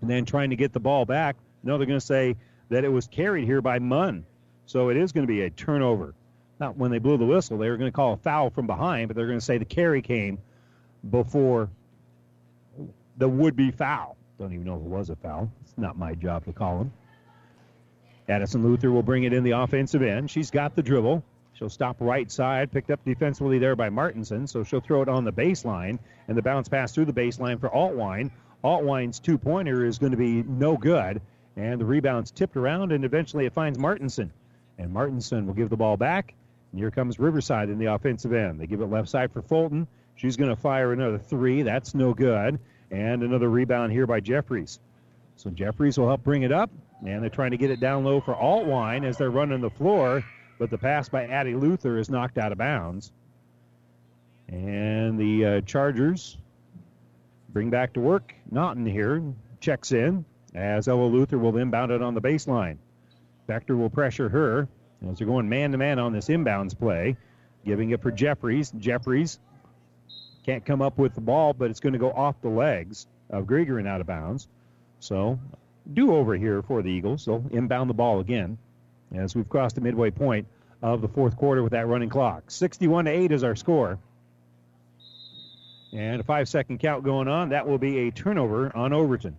And 0.00 0.10
then 0.10 0.24
trying 0.24 0.50
to 0.50 0.56
get 0.56 0.72
the 0.72 0.80
ball 0.80 1.04
back. 1.04 1.36
No, 1.62 1.76
they're 1.76 1.86
going 1.86 2.00
to 2.00 2.04
say 2.04 2.36
that 2.70 2.84
it 2.84 2.88
was 2.88 3.06
carried 3.06 3.44
here 3.44 3.60
by 3.60 3.78
Munn. 3.78 4.24
So 4.66 4.88
it 4.88 4.96
is 4.96 5.12
going 5.12 5.26
to 5.26 5.32
be 5.32 5.42
a 5.42 5.50
turnover. 5.50 6.14
Not 6.58 6.76
when 6.76 6.90
they 6.90 6.98
blew 6.98 7.16
the 7.16 7.26
whistle, 7.26 7.58
they 7.58 7.68
were 7.68 7.76
going 7.76 7.90
to 7.90 7.94
call 7.94 8.12
a 8.12 8.16
foul 8.18 8.50
from 8.50 8.66
behind, 8.66 9.08
but 9.08 9.16
they're 9.16 9.26
going 9.26 9.38
to 9.38 9.44
say 9.44 9.58
the 9.58 9.64
carry 9.64 10.02
came 10.02 10.38
before 11.10 11.70
the 13.16 13.28
would-be 13.28 13.70
foul. 13.70 14.16
Don't 14.38 14.52
even 14.52 14.64
know 14.64 14.76
if 14.76 14.82
it 14.82 14.88
was 14.88 15.10
a 15.10 15.16
foul. 15.16 15.50
It's 15.62 15.76
not 15.76 15.98
my 15.98 16.14
job 16.14 16.44
to 16.44 16.52
call 16.52 16.80
him. 16.80 16.92
Addison 18.28 18.62
Luther 18.62 18.90
will 18.90 19.02
bring 19.02 19.24
it 19.24 19.32
in 19.32 19.42
the 19.42 19.52
offensive 19.52 20.02
end. 20.02 20.30
She's 20.30 20.50
got 20.50 20.76
the 20.76 20.82
dribble. 20.82 21.24
She'll 21.54 21.68
stop 21.68 21.96
right 21.98 22.30
side, 22.30 22.70
picked 22.72 22.90
up 22.90 23.04
defensively 23.04 23.58
there 23.58 23.76
by 23.76 23.90
Martinson, 23.90 24.46
so 24.46 24.62
she'll 24.62 24.80
throw 24.80 25.02
it 25.02 25.08
on 25.08 25.24
the 25.24 25.32
baseline, 25.32 25.98
and 26.28 26.38
the 26.38 26.42
bounce 26.42 26.68
pass 26.68 26.94
through 26.94 27.06
the 27.06 27.12
baseline 27.12 27.60
for 27.60 27.68
Altwine. 27.68 28.30
Altwine's 28.62 29.18
two-pointer 29.18 29.84
is 29.84 29.98
going 29.98 30.12
to 30.12 30.18
be 30.18 30.42
no 30.42 30.76
good, 30.76 31.20
and 31.56 31.80
the 31.80 31.84
rebound's 31.84 32.30
tipped 32.30 32.56
around, 32.56 32.92
and 32.92 33.04
eventually 33.04 33.46
it 33.46 33.52
finds 33.52 33.78
Martinson. 33.78 34.32
And 34.78 34.92
Martinson 34.92 35.46
will 35.46 35.54
give 35.54 35.70
the 35.70 35.76
ball 35.76 35.96
back, 35.96 36.34
and 36.72 36.78
here 36.78 36.90
comes 36.90 37.18
Riverside 37.18 37.68
in 37.68 37.78
the 37.78 37.86
offensive 37.86 38.32
end. 38.32 38.60
They 38.60 38.66
give 38.66 38.80
it 38.80 38.86
left 38.86 39.08
side 39.08 39.32
for 39.32 39.42
Fulton. 39.42 39.86
She's 40.14 40.36
going 40.36 40.50
to 40.50 40.56
fire 40.56 40.92
another 40.92 41.18
three. 41.18 41.62
That's 41.62 41.94
no 41.94 42.12
good. 42.12 42.58
And 42.90 43.22
another 43.22 43.48
rebound 43.48 43.92
here 43.92 44.06
by 44.06 44.20
Jeffries. 44.20 44.80
So 45.36 45.48
Jeffries 45.50 45.98
will 45.98 46.08
help 46.08 46.22
bring 46.22 46.42
it 46.42 46.52
up, 46.52 46.70
and 47.06 47.22
they're 47.22 47.30
trying 47.30 47.52
to 47.52 47.56
get 47.56 47.70
it 47.70 47.80
down 47.80 48.04
low 48.04 48.20
for 48.20 48.34
Altwine 48.34 49.04
as 49.04 49.16
they're 49.16 49.30
running 49.30 49.60
the 49.62 49.70
floor, 49.70 50.22
but 50.58 50.68
the 50.68 50.76
pass 50.76 51.08
by 51.08 51.26
Addie 51.26 51.54
Luther 51.54 51.96
is 51.96 52.10
knocked 52.10 52.36
out 52.36 52.52
of 52.52 52.58
bounds. 52.58 53.12
And 54.48 55.18
the 55.18 55.44
uh, 55.44 55.60
Chargers 55.62 56.36
bring 57.52 57.70
back 57.70 57.94
to 57.94 58.00
work. 58.00 58.34
Naughton 58.50 58.86
here 58.86 59.22
checks 59.60 59.92
in 59.92 60.24
as 60.54 60.88
Ella 60.88 61.04
Luther 61.04 61.38
will 61.38 61.56
inbound 61.56 61.92
it 61.92 62.02
on 62.02 62.14
the 62.14 62.20
baseline. 62.20 62.78
Bechter 63.48 63.76
will 63.76 63.90
pressure 63.90 64.28
her 64.28 64.68
as 65.08 65.18
they're 65.18 65.26
going 65.26 65.48
man 65.48 65.72
to 65.72 65.78
man 65.78 65.98
on 65.98 66.12
this 66.12 66.28
inbounds 66.28 66.78
play, 66.78 67.16
giving 67.64 67.90
it 67.90 68.02
for 68.02 68.10
Jeffries. 68.10 68.70
Jeffries 68.78 69.38
can't 70.44 70.64
come 70.64 70.82
up 70.82 70.98
with 70.98 71.14
the 71.14 71.20
ball, 71.20 71.52
but 71.52 71.70
it's 71.70 71.80
going 71.80 71.92
to 71.92 71.98
go 71.98 72.10
off 72.10 72.40
the 72.42 72.48
legs 72.48 73.06
of 73.28 73.44
Grieger 73.44 73.78
and 73.78 73.88
out 73.88 74.00
of 74.00 74.06
bounds. 74.06 74.48
So, 75.00 75.38
do 75.92 76.14
over 76.14 76.36
here 76.36 76.62
for 76.62 76.82
the 76.82 76.90
Eagles. 76.90 77.24
They'll 77.24 77.44
inbound 77.50 77.90
the 77.90 77.94
ball 77.94 78.20
again 78.20 78.58
as 79.14 79.34
we've 79.34 79.48
crossed 79.48 79.74
the 79.74 79.80
midway 79.80 80.10
point 80.10 80.46
of 80.82 81.00
the 81.00 81.08
fourth 81.08 81.36
quarter 81.36 81.62
with 81.62 81.72
that 81.72 81.86
running 81.86 82.08
clock. 82.08 82.50
61 82.50 83.06
to 83.06 83.10
8 83.10 83.32
is 83.32 83.44
our 83.44 83.56
score. 83.56 83.98
And 85.92 86.20
a 86.20 86.24
five 86.24 86.48
second 86.48 86.78
count 86.78 87.04
going 87.04 87.28
on. 87.28 87.50
That 87.50 87.66
will 87.66 87.78
be 87.78 88.08
a 88.08 88.10
turnover 88.10 88.74
on 88.76 88.92
Overton. 88.92 89.36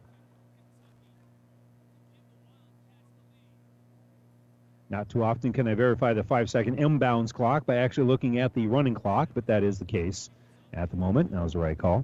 Not 4.89 5.07
too 5.07 5.23
often 5.23 5.53
can 5.53 5.69
I 5.69 5.73
verify 5.73 6.11
the 6.11 6.23
five 6.23 6.49
second 6.49 6.77
inbounds 6.77 7.33
clock 7.33 7.65
by 7.65 7.77
actually 7.77 8.07
looking 8.07 8.39
at 8.39 8.53
the 8.53 8.67
running 8.67 8.93
clock, 8.93 9.29
but 9.33 9.45
that 9.47 9.63
is 9.63 9.79
the 9.79 9.85
case 9.85 10.29
at 10.73 10.91
the 10.91 10.97
moment. 10.97 11.31
That 11.31 11.41
was 11.41 11.53
the 11.53 11.59
right 11.59 11.77
call. 11.77 12.03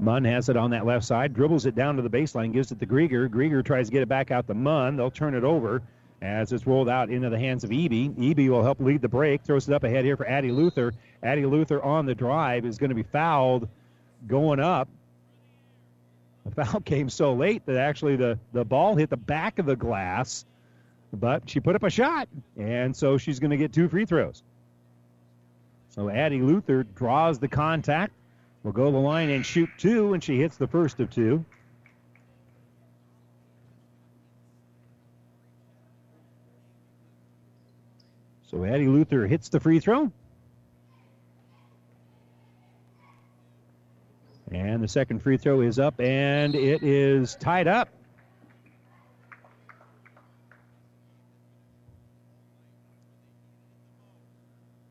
Munn 0.00 0.24
has 0.24 0.48
it 0.48 0.56
on 0.56 0.70
that 0.70 0.86
left 0.86 1.04
side, 1.04 1.34
dribbles 1.34 1.66
it 1.66 1.76
down 1.76 1.96
to 1.96 2.02
the 2.02 2.10
baseline, 2.10 2.52
gives 2.52 2.72
it 2.72 2.80
to 2.80 2.86
Grieger. 2.86 3.28
Grieger 3.28 3.64
tries 3.64 3.86
to 3.86 3.92
get 3.92 4.02
it 4.02 4.08
back 4.08 4.32
out 4.32 4.48
to 4.48 4.54
Munn. 4.54 4.96
They'll 4.96 5.10
turn 5.10 5.34
it 5.34 5.44
over 5.44 5.82
as 6.22 6.52
it's 6.52 6.66
rolled 6.66 6.88
out 6.88 7.10
into 7.10 7.30
the 7.30 7.38
hands 7.38 7.64
of 7.64 7.70
Eby. 7.70 8.14
Eby 8.14 8.48
will 8.48 8.62
help 8.62 8.80
lead 8.80 9.00
the 9.00 9.08
break, 9.08 9.42
throws 9.42 9.68
it 9.68 9.74
up 9.74 9.84
ahead 9.84 10.04
here 10.04 10.16
for 10.16 10.26
Addie 10.26 10.52
Luther. 10.52 10.92
Addie 11.22 11.46
Luther 11.46 11.82
on 11.82 12.06
the 12.06 12.14
drive 12.14 12.66
is 12.66 12.78
going 12.78 12.90
to 12.90 12.94
be 12.94 13.02
fouled 13.02 13.68
going 14.26 14.60
up. 14.60 14.88
The 16.44 16.64
foul 16.64 16.80
came 16.84 17.08
so 17.08 17.32
late 17.32 17.64
that 17.66 17.76
actually 17.76 18.16
the, 18.16 18.38
the 18.52 18.64
ball 18.64 18.96
hit 18.96 19.10
the 19.10 19.16
back 19.16 19.58
of 19.58 19.66
the 19.66 19.76
glass, 19.76 20.44
but 21.12 21.48
she 21.48 21.60
put 21.60 21.74
up 21.74 21.82
a 21.82 21.90
shot, 21.90 22.28
and 22.56 22.94
so 22.94 23.18
she's 23.18 23.40
going 23.40 23.50
to 23.50 23.56
get 23.56 23.72
two 23.72 23.88
free 23.88 24.04
throws. 24.04 24.42
So 25.90 26.08
Addie 26.08 26.40
Luther 26.42 26.84
draws 26.84 27.38
the 27.38 27.48
contact, 27.48 28.12
will 28.62 28.72
go 28.72 28.86
to 28.86 28.92
the 28.92 28.98
line 28.98 29.30
and 29.30 29.44
shoot 29.44 29.70
two, 29.78 30.12
and 30.12 30.22
she 30.22 30.38
hits 30.38 30.56
the 30.56 30.68
first 30.68 31.00
of 31.00 31.10
two. 31.10 31.44
So 38.50 38.64
Addie 38.64 38.88
Luther 38.88 39.28
hits 39.28 39.48
the 39.48 39.60
free 39.60 39.78
throw. 39.78 40.10
And 44.50 44.82
the 44.82 44.88
second 44.88 45.22
free 45.22 45.36
throw 45.36 45.60
is 45.60 45.78
up, 45.78 46.00
and 46.00 46.56
it 46.56 46.82
is 46.82 47.36
tied 47.36 47.68
up. 47.68 47.90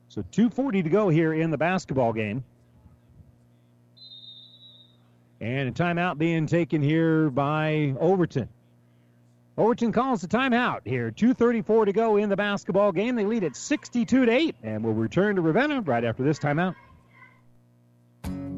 So 0.08 0.22
2.40 0.22 0.84
to 0.84 0.88
go 0.88 1.10
here 1.10 1.34
in 1.34 1.50
the 1.50 1.58
basketball 1.58 2.14
game. 2.14 2.42
And 5.38 5.68
a 5.68 5.72
timeout 5.72 6.16
being 6.16 6.46
taken 6.46 6.80
here 6.80 7.28
by 7.28 7.94
Overton. 8.00 8.48
Overton 9.60 9.92
calls 9.92 10.22
the 10.22 10.26
timeout 10.26 10.80
here. 10.86 11.10
2.34 11.10 11.84
to 11.84 11.92
go 11.92 12.16
in 12.16 12.30
the 12.30 12.36
basketball 12.36 12.92
game. 12.92 13.14
They 13.14 13.26
lead 13.26 13.44
at 13.44 13.54
62 13.54 14.24
to 14.24 14.32
8, 14.32 14.54
and 14.62 14.82
will 14.82 14.94
return 14.94 15.36
to 15.36 15.42
Ravenna 15.42 15.82
right 15.82 16.02
after 16.02 16.22
this 16.22 16.38
timeout. 16.38 16.74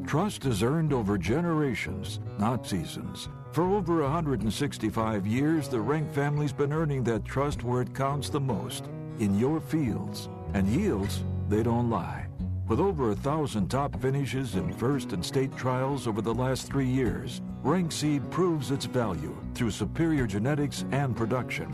Trust 0.07 0.45
is 0.45 0.63
earned 0.63 0.93
over 0.93 1.17
generations, 1.17 2.21
not 2.39 2.65
seasons. 2.65 3.27
For 3.51 3.63
over 3.63 4.01
165 4.03 5.27
years, 5.27 5.67
the 5.67 5.81
Rank 5.81 6.09
family's 6.13 6.53
been 6.53 6.71
earning 6.71 7.03
that 7.03 7.25
trust 7.25 7.65
where 7.65 7.81
it 7.81 7.93
counts 7.93 8.29
the 8.29 8.39
most 8.39 8.85
in 9.19 9.37
your 9.37 9.59
fields. 9.59 10.29
And 10.53 10.69
yields, 10.69 11.21
they 11.49 11.63
don't 11.63 11.89
lie. 11.89 12.27
With 12.69 12.79
over 12.79 13.11
a 13.11 13.15
thousand 13.15 13.67
top 13.67 13.99
finishes 13.99 14.55
in 14.55 14.71
first 14.71 15.11
and 15.11 15.25
state 15.25 15.53
trials 15.57 16.07
over 16.07 16.21
the 16.21 16.33
last 16.33 16.71
three 16.71 16.87
years, 16.87 17.41
Rank 17.63 17.93
Seed 17.93 18.29
proves 18.29 18.71
its 18.71 18.83
value 18.83 19.33
through 19.55 19.71
superior 19.71 20.27
genetics 20.27 20.83
and 20.91 21.15
production. 21.15 21.67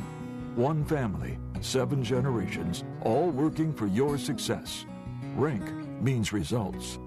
One 0.55 0.85
family, 0.85 1.39
seven 1.61 2.03
generations, 2.03 2.83
all 3.01 3.31
working 3.31 3.73
for 3.73 3.87
your 3.87 4.19
success. 4.19 4.85
Rank 5.35 5.63
means 5.99 6.31
results. 6.31 6.99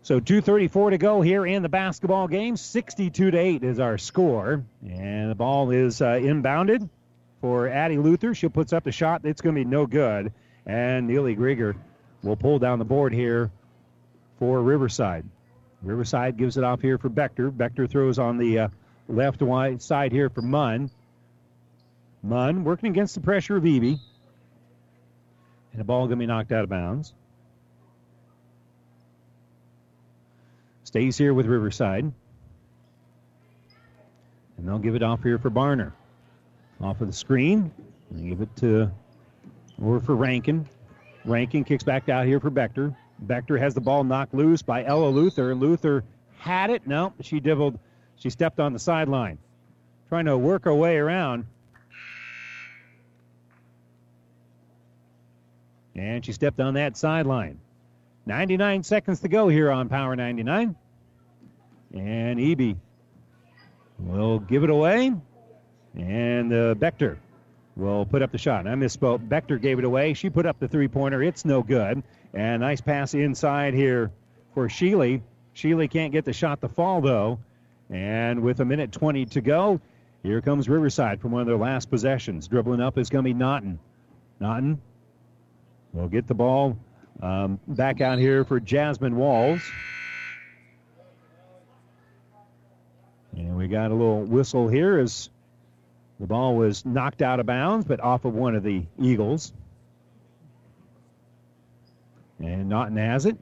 So 0.00 0.18
2:34 0.18 0.90
to 0.92 0.98
go 0.98 1.20
here 1.20 1.44
in 1.44 1.62
the 1.62 1.68
basketball 1.68 2.26
game. 2.26 2.56
62 2.56 3.32
to 3.32 3.36
8 3.36 3.62
is 3.62 3.78
our 3.78 3.98
score, 3.98 4.64
and 4.82 5.30
the 5.30 5.34
ball 5.34 5.70
is 5.72 6.00
uh, 6.00 6.12
inbounded 6.14 6.88
for 7.42 7.68
Addie 7.68 7.98
Luther. 7.98 8.34
She 8.34 8.48
puts 8.48 8.72
up 8.72 8.84
the 8.84 8.92
shot. 8.92 9.26
It's 9.26 9.42
going 9.42 9.54
to 9.56 9.60
be 9.60 9.68
no 9.68 9.84
good, 9.84 10.32
and 10.64 11.06
Neely 11.06 11.36
Grieger 11.36 11.76
will 12.22 12.36
pull 12.36 12.58
down 12.58 12.78
the 12.78 12.86
board 12.86 13.12
here 13.12 13.50
for 14.38 14.62
Riverside. 14.62 15.26
Riverside 15.86 16.36
gives 16.36 16.56
it 16.56 16.64
off 16.64 16.80
here 16.80 16.98
for 16.98 17.08
Bechter. 17.08 17.50
Bechter 17.50 17.88
throws 17.88 18.18
on 18.18 18.38
the 18.38 18.58
uh, 18.58 18.68
left 19.08 19.40
wide 19.40 19.80
side 19.80 20.10
here 20.10 20.28
for 20.28 20.42
Munn. 20.42 20.90
Munn 22.22 22.64
working 22.64 22.90
against 22.90 23.14
the 23.14 23.20
pressure 23.20 23.56
of 23.56 23.62
Eby. 23.62 23.98
And 25.72 25.80
the 25.80 25.84
ball 25.84 26.06
going 26.06 26.18
to 26.18 26.22
be 26.22 26.26
knocked 26.26 26.50
out 26.50 26.64
of 26.64 26.70
bounds. 26.70 27.14
Stays 30.84 31.16
here 31.16 31.32
with 31.32 31.46
Riverside. 31.46 32.12
And 34.56 34.68
they'll 34.68 34.78
give 34.78 34.96
it 34.96 35.02
off 35.02 35.22
here 35.22 35.38
for 35.38 35.50
Barner. 35.50 35.92
Off 36.80 37.00
of 37.00 37.06
the 37.06 37.12
screen. 37.12 37.70
And 38.10 38.28
give 38.28 38.40
it 38.40 38.56
to, 38.56 38.90
or 39.80 40.00
for 40.00 40.16
Rankin. 40.16 40.68
Rankin 41.24 41.64
kicks 41.64 41.84
back 41.84 42.08
out 42.08 42.26
here 42.26 42.40
for 42.40 42.50
Bechter. 42.50 42.96
Bechter 43.24 43.58
has 43.58 43.74
the 43.74 43.80
ball 43.80 44.04
knocked 44.04 44.34
loose 44.34 44.62
by 44.62 44.84
Ella 44.84 45.08
Luther. 45.08 45.54
Luther 45.54 46.04
had 46.38 46.70
it. 46.70 46.86
No, 46.86 47.12
she 47.20 47.40
dibbled. 47.40 47.78
She 48.16 48.30
stepped 48.30 48.60
on 48.60 48.72
the 48.72 48.78
sideline. 48.78 49.38
Trying 50.08 50.26
to 50.26 50.36
work 50.36 50.64
her 50.64 50.74
way 50.74 50.96
around. 50.96 51.46
And 55.94 56.24
she 56.24 56.32
stepped 56.32 56.60
on 56.60 56.74
that 56.74 56.96
sideline. 56.96 57.58
99 58.26 58.82
seconds 58.82 59.20
to 59.20 59.28
go 59.28 59.48
here 59.48 59.70
on 59.70 59.88
Power 59.88 60.14
99. 60.14 60.76
And 61.94 62.38
Eby 62.38 62.76
will 63.98 64.40
give 64.40 64.62
it 64.62 64.70
away. 64.70 65.14
And 65.94 66.52
uh, 66.52 66.74
Bechter 66.74 67.16
will 67.76 68.06
put 68.06 68.22
up 68.22 68.32
the 68.32 68.38
shot. 68.38 68.66
I 68.66 68.74
misspoke. 68.74 69.28
Bechter 69.28 69.60
gave 69.60 69.78
it 69.78 69.84
away. 69.84 70.14
She 70.14 70.30
put 70.30 70.46
up 70.46 70.58
the 70.58 70.66
three 70.66 70.88
pointer. 70.88 71.22
It's 71.22 71.44
no 71.44 71.62
good. 71.62 72.02
And 72.32 72.60
nice 72.60 72.80
pass 72.80 73.14
inside 73.14 73.74
here 73.74 74.10
for 74.54 74.68
Sheely. 74.68 75.20
Sheely 75.54 75.90
can't 75.90 76.12
get 76.12 76.24
the 76.24 76.32
shot 76.32 76.60
to 76.62 76.68
fall, 76.68 77.00
though. 77.00 77.38
And 77.90 78.40
with 78.40 78.60
a 78.60 78.64
minute 78.64 78.92
20 78.92 79.26
to 79.26 79.40
go, 79.40 79.80
here 80.22 80.40
comes 80.40 80.68
Riverside 80.68 81.20
from 81.20 81.30
one 81.32 81.42
of 81.42 81.46
their 81.46 81.56
last 81.56 81.90
possessions. 81.90 82.48
Dribbling 82.48 82.80
up 82.80 82.98
is 82.98 83.08
going 83.10 83.24
to 83.24 83.28
be 83.28 83.34
Naughton. 83.34 83.78
Naughton 84.40 84.80
will 85.92 86.08
get 86.08 86.26
the 86.26 86.34
ball 86.34 86.76
um, 87.22 87.60
back 87.68 88.00
out 88.00 88.18
here 88.18 88.44
for 88.44 88.58
Jasmine 88.58 89.16
Walls. 89.16 89.62
And 93.36 93.56
we 93.56 93.68
got 93.68 93.90
a 93.90 93.94
little 93.94 94.24
whistle 94.24 94.66
here 94.66 94.98
as 94.98 95.30
the 96.18 96.26
ball 96.26 96.56
was 96.56 96.84
knocked 96.84 97.22
out 97.22 97.40
of 97.40 97.46
bounds, 97.46 97.84
but 97.84 98.00
off 98.00 98.24
of 98.24 98.34
one 98.34 98.54
of 98.54 98.62
the 98.62 98.84
Eagles. 99.00 99.52
And 102.38 102.68
Naughton 102.68 102.96
has 102.96 103.26
it. 103.26 103.36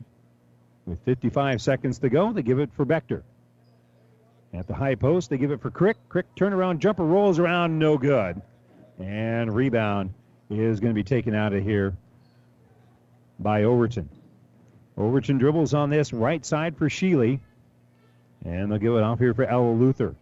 With 0.87 1.01
55 1.05 1.63
seconds 1.63 1.99
to 2.01 2.09
go, 2.09 2.33
they 2.33 2.43
give 2.43 2.59
it 2.59 2.71
for 2.77 2.85
Bechter. 2.85 3.23
At 4.53 4.67
the 4.67 4.75
high 4.75 4.95
post, 4.95 5.31
they 5.31 5.39
give 5.39 5.51
it 5.51 5.61
for 5.61 5.71
Crick. 5.71 5.97
Crick 6.09 6.27
turnaround 6.37 6.79
jumper 6.79 7.05
rolls 7.05 7.39
around, 7.39 7.79
no 7.79 7.97
good. 7.97 8.41
And 9.01 9.55
rebound 9.55 10.15
is 10.51 10.79
going 10.81 10.91
to 10.91 10.95
be 10.95 11.05
taken 11.05 11.35
out 11.35 11.53
of 11.53 11.63
here 11.63 11.97
by 13.39 13.65
Overton. 13.65 14.09
Overton 14.97 15.39
dribbles 15.39 15.75
on 15.75 15.91
this 15.91 16.13
right 16.13 16.45
side 16.45 16.77
for 16.77 16.89
Sheely. 16.89 17.41
And 18.45 18.71
they'll 18.71 18.79
give 18.79 18.95
it 18.95 19.03
off 19.03 19.19
here 19.19 19.35
for 19.35 19.45
Ella 19.45 19.73
Luther. 19.73 20.15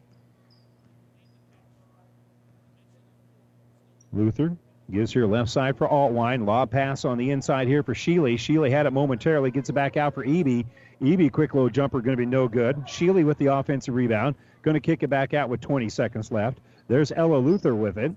Luther 4.12 4.56
gives 4.90 5.12
here 5.12 5.26
left 5.26 5.50
side 5.50 5.76
for 5.76 5.88
Altwine. 5.88 6.46
Lob 6.46 6.70
pass 6.70 7.04
on 7.04 7.16
the 7.16 7.30
inside 7.30 7.66
here 7.66 7.82
for 7.82 7.94
Sheely. 7.94 8.34
Sheely 8.34 8.70
had 8.70 8.86
it 8.86 8.92
momentarily, 8.92 9.50
gets 9.50 9.70
it 9.70 9.72
back 9.72 9.96
out 9.96 10.14
for 10.14 10.24
Eby. 10.24 10.66
Eby, 11.00 11.32
quick 11.32 11.54
low 11.54 11.68
jumper, 11.68 12.00
going 12.00 12.16
to 12.16 12.20
be 12.20 12.26
no 12.26 12.46
good. 12.46 12.76
Sheely 12.86 13.24
with 13.24 13.38
the 13.38 13.46
offensive 13.46 13.94
rebound. 13.94 14.34
Going 14.62 14.74
to 14.74 14.80
kick 14.80 15.02
it 15.02 15.08
back 15.08 15.34
out 15.34 15.48
with 15.48 15.60
20 15.60 15.88
seconds 15.88 16.30
left. 16.30 16.58
There's 16.88 17.10
Ella 17.10 17.36
Luther 17.36 17.74
with 17.74 17.98
it. 17.98 18.12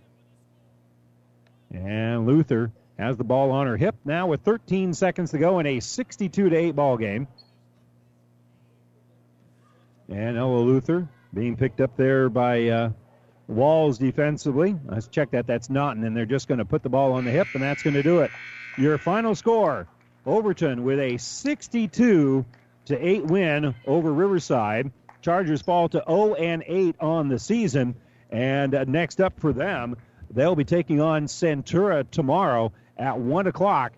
And 1.71 2.27
Luther 2.27 2.71
has 2.99 3.17
the 3.17 3.23
ball 3.23 3.51
on 3.51 3.67
her 3.67 3.77
hip 3.77 3.95
now 4.05 4.27
with 4.27 4.41
13 4.41 4.93
seconds 4.93 5.31
to 5.31 5.37
go 5.37 5.59
in 5.59 5.65
a 5.65 5.79
62 5.79 6.49
to 6.49 6.55
8 6.55 6.71
ball 6.75 6.97
game. 6.97 7.27
And 10.09 10.37
Ella 10.37 10.59
Luther 10.59 11.07
being 11.33 11.57
picked 11.57 11.81
up 11.81 11.97
there 11.97 12.29
by 12.29 12.69
uh, 12.69 12.89
Walls 13.47 13.97
defensively. 13.97 14.75
Let's 14.85 15.07
check 15.07 15.31
that. 15.31 15.45
That's 15.45 15.69
not, 15.69 15.95
and 15.95 16.03
then 16.03 16.13
they're 16.13 16.25
just 16.25 16.47
going 16.47 16.57
to 16.57 16.65
put 16.65 16.83
the 16.83 16.89
ball 16.89 17.13
on 17.13 17.25
the 17.25 17.31
hip, 17.31 17.47
and 17.53 17.61
that's 17.61 17.83
going 17.83 17.93
to 17.93 18.03
do 18.03 18.21
it. 18.21 18.31
Your 18.77 18.97
final 18.97 19.35
score: 19.35 19.87
Overton 20.25 20.83
with 20.83 20.99
a 20.99 21.17
62 21.17 22.45
to 22.85 23.07
8 23.07 23.25
win 23.25 23.75
over 23.85 24.11
Riverside. 24.11 24.91
Chargers 25.21 25.61
fall 25.61 25.89
to 25.89 26.03
0 26.07 26.35
and 26.35 26.63
8 26.65 26.95
on 26.99 27.29
the 27.29 27.39
season, 27.39 27.95
and 28.31 28.73
uh, 28.73 28.83
next 28.85 29.21
up 29.21 29.39
for 29.39 29.53
them, 29.53 29.95
they'll 30.31 30.55
be 30.55 30.65
taking 30.65 31.01
on 31.01 31.25
Centura 31.25 32.09
tomorrow 32.09 32.71
at 32.97 33.17
one 33.17 33.47
o'clock. 33.47 33.93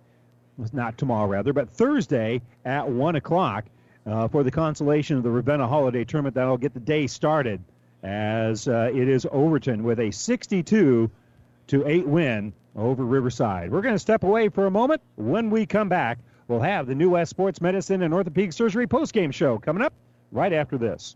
Not 0.73 0.97
tomorrow, 0.97 1.27
rather, 1.27 1.53
but 1.53 1.69
Thursday 1.69 2.41
at 2.65 2.89
one 2.89 3.15
o'clock 3.15 3.65
uh, 4.05 4.27
for 4.27 4.43
the 4.43 4.51
consolation 4.51 5.17
of 5.17 5.23
the 5.23 5.29
Ravenna 5.29 5.67
Holiday 5.67 6.03
Tournament. 6.03 6.35
That'll 6.35 6.57
get 6.57 6.73
the 6.73 6.79
day 6.79 7.07
started 7.07 7.63
as 8.03 8.67
uh, 8.67 8.91
it 8.93 9.07
is 9.07 9.25
Overton 9.31 9.83
with 9.83 9.99
a 9.99 10.11
62 10.11 11.09
to 11.67 11.87
8 11.87 12.07
win 12.07 12.53
over 12.75 13.03
Riverside. 13.03 13.71
We're 13.71 13.81
going 13.81 13.95
to 13.95 13.99
step 13.99 14.23
away 14.23 14.49
for 14.49 14.65
a 14.65 14.71
moment. 14.71 15.01
When 15.15 15.49
we 15.49 15.65
come 15.65 15.89
back, 15.89 16.19
we'll 16.47 16.59
have 16.59 16.87
the 16.87 16.95
New 16.95 17.11
West 17.11 17.29
Sports 17.29 17.61
Medicine 17.61 18.03
and 18.03 18.13
Orthopedic 18.13 18.53
Surgery 18.53 18.87
postgame 18.87 19.33
show 19.33 19.57
coming 19.57 19.83
up 19.83 19.93
right 20.31 20.53
after 20.53 20.77
this. 20.77 21.15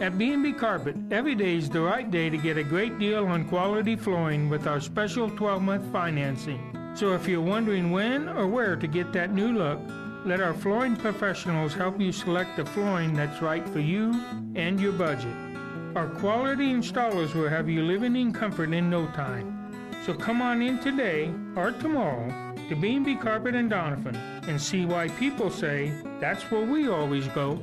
At 0.00 0.16
B&B 0.16 0.54
Carpet, 0.54 0.96
every 1.10 1.34
day 1.34 1.56
is 1.56 1.68
the 1.68 1.82
right 1.82 2.10
day 2.10 2.30
to 2.30 2.38
get 2.38 2.56
a 2.56 2.64
great 2.64 2.98
deal 2.98 3.26
on 3.26 3.46
quality 3.46 3.96
flooring 3.96 4.48
with 4.48 4.66
our 4.66 4.80
special 4.80 5.30
12-month 5.30 5.92
financing. 5.92 6.74
So 6.94 7.12
if 7.12 7.28
you're 7.28 7.42
wondering 7.42 7.90
when 7.90 8.28
or 8.30 8.46
where 8.46 8.76
to 8.76 8.86
get 8.86 9.12
that 9.12 9.34
new 9.34 9.52
look, 9.52 9.78
let 10.24 10.40
our 10.40 10.54
flooring 10.54 10.96
professionals 10.96 11.74
help 11.74 12.00
you 12.00 12.12
select 12.12 12.56
the 12.56 12.64
flooring 12.64 13.12
that's 13.12 13.42
right 13.42 13.68
for 13.68 13.80
you 13.80 14.12
and 14.54 14.80
your 14.80 14.92
budget. 14.92 15.36
Our 15.94 16.08
quality 16.08 16.72
installers 16.72 17.34
will 17.34 17.50
have 17.50 17.68
you 17.68 17.82
living 17.82 18.16
in 18.16 18.32
comfort 18.32 18.72
in 18.72 18.88
no 18.88 19.06
time. 19.08 19.72
So 20.06 20.14
come 20.14 20.40
on 20.40 20.62
in 20.62 20.78
today 20.78 21.30
or 21.56 21.72
tomorrow 21.72 22.54
to 22.70 22.74
B&B 22.76 23.16
Carpet 23.16 23.54
and 23.54 23.70
Doniphan 23.70 24.16
and 24.48 24.58
see 24.58 24.86
why 24.86 25.08
people 25.08 25.50
say 25.50 25.92
that's 26.20 26.42
where 26.50 26.64
we 26.64 26.88
always 26.88 27.26
go. 27.28 27.58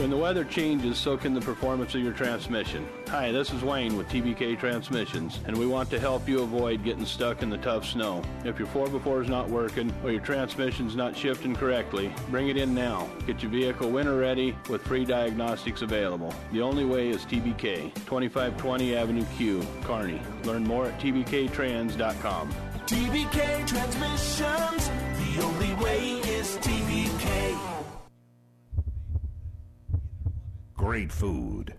When 0.00 0.08
the 0.08 0.16
weather 0.16 0.44
changes, 0.44 0.96
so 0.96 1.18
can 1.18 1.34
the 1.34 1.42
performance 1.42 1.94
of 1.94 2.00
your 2.00 2.14
transmission. 2.14 2.88
Hi, 3.08 3.32
this 3.32 3.52
is 3.52 3.62
Wayne 3.62 3.98
with 3.98 4.08
TBK 4.08 4.58
Transmissions, 4.58 5.40
and 5.44 5.54
we 5.54 5.66
want 5.66 5.90
to 5.90 6.00
help 6.00 6.26
you 6.26 6.40
avoid 6.40 6.82
getting 6.82 7.04
stuck 7.04 7.42
in 7.42 7.50
the 7.50 7.58
tough 7.58 7.84
snow. 7.84 8.22
If 8.42 8.58
your 8.58 8.68
4x4 8.68 9.24
is 9.24 9.28
not 9.28 9.50
working 9.50 9.92
or 10.02 10.10
your 10.10 10.22
transmission's 10.22 10.96
not 10.96 11.14
shifting 11.14 11.54
correctly, 11.54 12.10
bring 12.30 12.48
it 12.48 12.56
in 12.56 12.74
now. 12.74 13.10
Get 13.26 13.42
your 13.42 13.50
vehicle 13.50 13.90
winter 13.90 14.16
ready 14.16 14.56
with 14.70 14.80
free 14.80 15.04
diagnostics 15.04 15.82
available. 15.82 16.32
The 16.50 16.62
only 16.62 16.86
way 16.86 17.10
is 17.10 17.26
TBK, 17.26 17.94
2520 18.06 18.96
Avenue 18.96 19.26
Q, 19.36 19.60
Kearney. 19.82 20.22
Learn 20.44 20.64
more 20.64 20.86
at 20.86 20.98
tbktrans.com. 20.98 22.69
TBK 22.86 23.66
Transmissions, 23.66 24.88
the 24.88 25.42
only 25.42 25.74
way 25.74 26.20
is 26.28 26.56
TBK. 26.58 27.58
Great 30.74 31.12
food, 31.12 31.74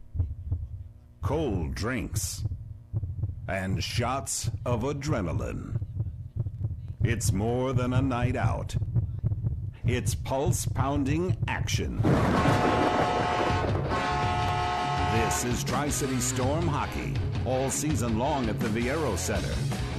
cold 1.21 1.75
drinks, 1.75 2.43
and 3.47 3.83
shots 3.83 4.49
of 4.65 4.83
adrenaline. 4.83 5.79
It's 7.03 7.31
more 7.31 7.73
than 7.73 7.93
a 7.93 8.01
night 8.01 8.35
out. 8.35 8.75
It's 9.85 10.15
pulse 10.15 10.65
pounding 10.65 11.35
action. 11.47 12.01
This 15.11 15.43
is 15.43 15.63
Tri 15.63 15.89
City 15.89 16.19
Storm 16.19 16.67
Hockey, 16.67 17.13
all 17.45 17.69
season 17.69 18.17
long 18.17 18.47
at 18.47 18.59
the 18.59 18.67
Viaero 18.67 19.17
Center. 19.17 19.53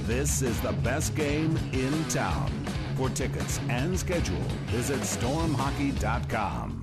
This 0.05 0.41
is 0.41 0.59
the 0.59 0.73
best 0.73 1.15
game 1.15 1.57
in 1.71 2.03
town. 2.09 2.51
For 2.97 3.09
tickets 3.09 3.61
and 3.69 3.97
schedule, 3.97 4.43
visit 4.67 4.99
stormhockey.com. 4.99 6.82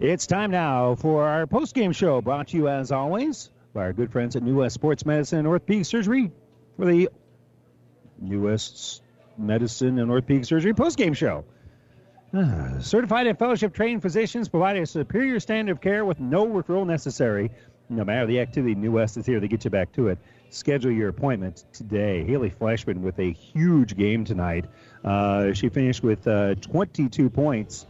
It's 0.00 0.28
time 0.28 0.52
now 0.52 0.94
for 0.94 1.24
our 1.24 1.44
post-game 1.48 1.90
show, 1.90 2.20
brought 2.20 2.46
to 2.48 2.56
you 2.56 2.68
as 2.68 2.92
always 2.92 3.50
by 3.74 3.80
our 3.80 3.92
good 3.92 4.12
friends 4.12 4.36
at 4.36 4.44
New 4.44 4.58
West 4.58 4.74
Sports 4.74 5.04
Medicine 5.04 5.40
and 5.40 5.48
Orthopedic 5.48 5.86
Surgery 5.86 6.30
for 6.76 6.84
the 6.84 7.08
New 8.20 8.42
West 8.42 9.02
Medicine 9.36 9.98
and 9.98 10.08
Orthopedic 10.08 10.44
Surgery 10.44 10.72
post-game 10.72 11.14
show. 11.14 11.44
Ah, 12.32 12.76
certified 12.78 13.26
and 13.26 13.36
fellowship 13.36 13.74
trained 13.74 14.00
physicians 14.00 14.48
provide 14.48 14.76
a 14.76 14.86
superior 14.86 15.40
standard 15.40 15.72
of 15.72 15.80
care 15.80 16.04
with 16.04 16.20
no 16.20 16.46
referral 16.46 16.86
necessary. 16.86 17.50
No 17.88 18.04
matter 18.04 18.26
the 18.26 18.38
activity, 18.38 18.76
New 18.76 18.92
West 18.92 19.16
is 19.16 19.26
here 19.26 19.40
to 19.40 19.48
get 19.48 19.64
you 19.64 19.70
back 19.72 19.90
to 19.94 20.06
it. 20.08 20.18
Schedule 20.50 20.92
your 20.92 21.08
appointment 21.08 21.64
today. 21.72 22.22
Haley 22.22 22.50
Fleshman 22.50 22.98
with 23.00 23.18
a 23.18 23.32
huge 23.32 23.96
game 23.96 24.24
tonight. 24.24 24.66
Uh, 25.02 25.52
she 25.54 25.68
finished 25.68 26.04
with 26.04 26.24
uh, 26.28 26.54
22 26.54 27.28
points 27.30 27.86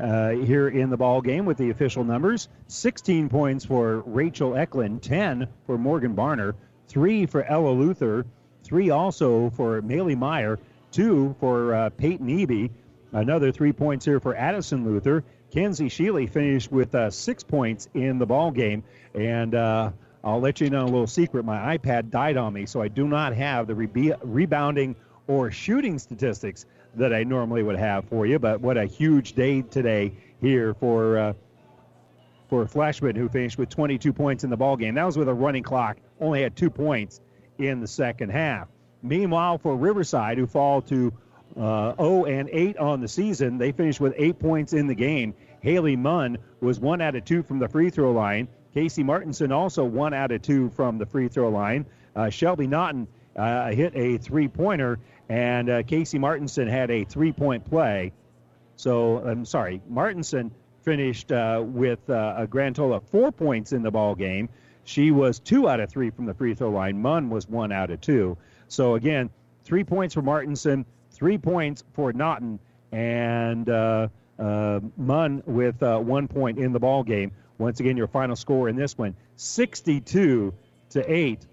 uh, 0.00 0.30
here 0.30 0.68
in 0.68 0.90
the 0.90 0.96
ball 0.96 1.20
game 1.20 1.44
with 1.44 1.56
the 1.56 1.70
official 1.70 2.04
numbers. 2.04 2.48
16 2.68 3.28
points 3.28 3.64
for 3.64 4.00
Rachel 4.00 4.56
Eklund, 4.56 5.02
10 5.02 5.48
for 5.66 5.78
Morgan 5.78 6.14
Barner, 6.14 6.54
3 6.88 7.26
for 7.26 7.44
Ella 7.44 7.70
Luther, 7.70 8.26
3 8.64 8.90
also 8.90 9.50
for 9.50 9.80
Maley 9.82 10.16
Meyer, 10.16 10.58
2 10.92 11.36
for 11.38 11.74
uh, 11.74 11.90
Peyton 11.90 12.26
Eby, 12.26 12.70
another 13.12 13.52
3 13.52 13.72
points 13.72 14.04
here 14.04 14.20
for 14.20 14.36
Addison 14.36 14.84
Luther. 14.84 15.24
Kenzie 15.50 15.88
Sheely 15.88 16.28
finished 16.28 16.72
with 16.72 16.94
uh, 16.94 17.10
6 17.10 17.44
points 17.44 17.88
in 17.94 18.18
the 18.18 18.26
ball 18.26 18.50
game, 18.50 18.82
and 19.14 19.54
uh, 19.54 19.92
I'll 20.24 20.40
let 20.40 20.60
you 20.60 20.70
know 20.70 20.82
a 20.82 20.86
little 20.86 21.06
secret. 21.06 21.44
My 21.44 21.76
iPad 21.78 22.10
died 22.10 22.36
on 22.36 22.52
me, 22.52 22.66
so 22.66 22.82
I 22.82 22.88
do 22.88 23.06
not 23.06 23.34
have 23.34 23.68
the 23.68 23.74
rebounding 23.74 24.96
or 25.26 25.50
shooting 25.50 25.98
statistics 25.98 26.66
that 26.96 27.12
I 27.12 27.24
normally 27.24 27.62
would 27.62 27.78
have 27.78 28.04
for 28.06 28.26
you. 28.26 28.38
But 28.38 28.60
what 28.60 28.76
a 28.76 28.84
huge 28.84 29.32
day 29.34 29.62
today 29.62 30.12
here 30.40 30.74
for 30.74 31.18
uh, 31.18 31.32
for 32.48 32.66
Fleshman, 32.66 33.16
who 33.16 33.28
finished 33.28 33.58
with 33.58 33.68
22 33.68 34.12
points 34.12 34.44
in 34.44 34.50
the 34.50 34.56
ball 34.56 34.76
game. 34.76 34.94
That 34.94 35.04
was 35.04 35.16
with 35.16 35.28
a 35.28 35.34
running 35.34 35.62
clock. 35.62 35.96
Only 36.20 36.42
had 36.42 36.56
two 36.56 36.70
points 36.70 37.20
in 37.58 37.80
the 37.80 37.88
second 37.88 38.30
half. 38.30 38.68
Meanwhile, 39.02 39.58
for 39.58 39.76
Riverside, 39.76 40.38
who 40.38 40.46
fall 40.46 40.82
to 40.82 41.12
uh, 41.58 41.94
0 41.96 42.24
and 42.24 42.48
8 42.50 42.76
on 42.78 43.00
the 43.00 43.08
season, 43.08 43.58
they 43.58 43.72
finished 43.72 44.00
with 44.00 44.14
eight 44.16 44.38
points 44.38 44.72
in 44.72 44.86
the 44.86 44.94
game. 44.94 45.34
Haley 45.60 45.96
Munn 45.96 46.38
was 46.60 46.78
one 46.78 47.00
out 47.00 47.16
of 47.16 47.24
two 47.24 47.42
from 47.42 47.58
the 47.58 47.68
free 47.68 47.90
throw 47.90 48.12
line. 48.12 48.48
Casey 48.74 49.02
Martinson 49.02 49.52
also 49.52 49.84
one 49.84 50.12
out 50.12 50.32
of 50.32 50.42
two 50.42 50.68
from 50.70 50.98
the 50.98 51.06
free 51.06 51.28
throw 51.28 51.48
line. 51.48 51.86
Uh, 52.14 52.28
Shelby 52.28 52.66
Naughton 52.66 53.06
uh, 53.36 53.70
hit 53.70 53.92
a 53.94 54.18
three 54.18 54.48
pointer, 54.48 54.98
and 55.28 55.70
uh, 55.70 55.82
Casey 55.82 56.18
Martinson 56.18 56.68
had 56.68 56.90
a 56.90 57.04
three 57.04 57.32
point 57.32 57.64
play. 57.64 58.12
So 58.76 59.18
I'm 59.18 59.44
sorry, 59.44 59.80
Martinson 59.88 60.50
finished 60.82 61.32
uh, 61.32 61.62
with 61.64 62.10
uh, 62.10 62.34
a 62.36 62.46
grand 62.46 62.76
total 62.76 62.96
of 62.96 63.04
four 63.08 63.32
points 63.32 63.72
in 63.72 63.82
the 63.82 63.90
ball 63.90 64.14
game. 64.14 64.48
She 64.84 65.10
was 65.10 65.38
two 65.38 65.68
out 65.68 65.80
of 65.80 65.90
three 65.90 66.10
from 66.10 66.26
the 66.26 66.34
free 66.34 66.54
throw 66.54 66.70
line. 66.70 67.00
Munn 67.00 67.30
was 67.30 67.48
one 67.48 67.72
out 67.72 67.90
of 67.90 68.00
two. 68.00 68.36
So 68.68 68.96
again, 68.96 69.30
three 69.64 69.84
points 69.84 70.14
for 70.14 70.22
Martinson, 70.22 70.84
three 71.10 71.38
points 71.38 71.84
for 71.94 72.12
Naughton, 72.12 72.58
and 72.92 73.68
uh, 73.68 74.08
uh, 74.38 74.80
Munn 74.96 75.42
with 75.46 75.82
uh, 75.82 75.98
one 75.98 76.28
point 76.28 76.58
in 76.58 76.72
the 76.72 76.80
ball 76.80 77.02
game. 77.02 77.32
Once 77.58 77.80
again, 77.80 77.96
your 77.96 78.08
final 78.08 78.36
score 78.36 78.68
in 78.68 78.76
this 78.76 78.98
one, 78.98 79.14
62 79.36 80.52
to 80.90 81.12
eight. 81.12 81.46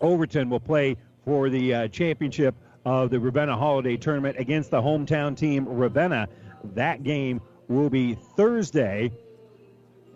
Overton 0.00 0.50
will 0.50 0.60
play 0.60 0.96
for 1.24 1.48
the 1.48 1.74
uh, 1.74 1.88
championship 1.88 2.54
of 2.86 3.10
the 3.10 3.18
Ravenna 3.18 3.56
Holiday 3.56 3.96
Tournament 3.96 4.36
against 4.38 4.70
the 4.70 4.80
hometown 4.80 5.36
team 5.36 5.68
Ravenna. 5.68 6.28
That 6.74 7.02
game 7.02 7.40
will 7.66 7.90
be 7.90 8.14
Thursday 8.14 9.10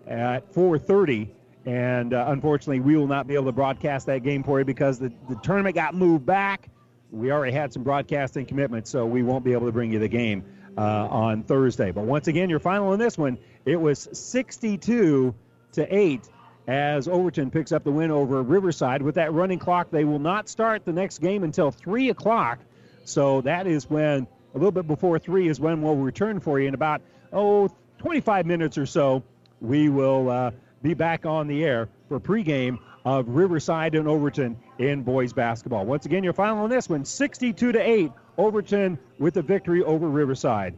at 0.07 0.55
4:30, 0.55 1.31
and 1.67 2.15
uh, 2.15 2.27
unfortunately, 2.29 2.79
we 2.79 2.97
will 2.97 3.09
not 3.09 3.27
be 3.27 3.35
able 3.35 3.47
to 3.47 3.53
broadcast 3.53 4.07
that 4.07 4.23
game 4.23 4.45
for 4.45 4.61
you 4.61 4.65
because 4.65 5.01
the, 5.01 5.13
the 5.29 5.35
tournament 5.43 5.75
got 5.75 5.97
moved 5.97 6.25
back. 6.25 6.69
We 7.11 7.33
already 7.33 7.53
had 7.53 7.73
some 7.73 7.83
broadcasting 7.83 8.47
commitments, 8.47 8.89
so 8.89 9.05
we 9.05 9.25
won't 9.25 9.45
be 9.45 9.53
able 9.53 9.67
to 9.67 9.73
bring 9.73 9.93
you 9.93 9.99
the 9.99 10.09
game 10.09 10.45
uh, 10.79 10.81
on 10.81 11.43
Thursday. 11.43 11.91
But 11.91 12.05
once 12.05 12.29
again, 12.29 12.49
your 12.49 12.61
final 12.61 12.93
in 12.93 13.01
this 13.01 13.19
one, 13.19 13.37
it 13.65 13.81
was 13.81 14.09
62 14.13 15.35
to 15.73 15.95
eight 15.97 16.29
as 16.67 17.09
Overton 17.09 17.51
picks 17.51 17.73
up 17.73 17.85
the 17.85 17.91
win 17.91 18.11
over 18.11 18.43
Riverside. 18.43 19.03
With 19.03 19.17
that 19.17 19.33
running 19.33 19.59
clock, 19.59 19.91
they 19.91 20.05
will 20.05 20.19
not 20.19 20.49
start 20.49 20.85
the 20.85 20.93
next 20.93 21.19
game 21.19 21.43
until 21.43 21.71
3 21.71 22.11
o'clock. 22.11 22.59
So 23.05 23.41
that 23.43 23.67
is 23.67 23.89
when, 23.89 24.27
a 24.55 24.59
little 24.59 24.71
bit 24.71 24.87
before 24.87 25.19
3 25.19 25.49
is 25.49 25.59
when 25.59 25.83
we'll 25.83 25.97
return 25.97 26.41
for 26.41 26.61
you. 26.61 26.69
In 26.69 26.75
about, 26.75 27.03
oh, 27.33 27.69
25 27.99 28.47
minutes 28.47 28.79
or 28.79 28.87
so, 28.87 29.23
we 29.61 29.89
will 29.89 30.31
uh, 30.31 30.51
be 30.83 30.95
back 30.95 31.27
on 31.27 31.47
the 31.47 31.65
air 31.65 31.89
for 32.09 32.21
pregame 32.21 32.79
of 33.05 33.29
Riverside 33.29 33.95
and 33.95 34.07
Overton 34.07 34.57
in 34.79 35.03
boys 35.03 35.33
basketball. 35.33 35.87
Once 35.87 36.07
again, 36.07 36.23
your 36.23 36.33
final 36.33 36.65
on 36.65 36.71
this 36.71 36.89
one, 36.89 37.05
62 37.05 37.73
to 37.73 37.79
8. 37.79 38.13
Overton 38.39 38.99
with 39.19 39.35
the 39.35 39.43
victory 39.43 39.83
over 39.83 40.09
Riverside. 40.09 40.75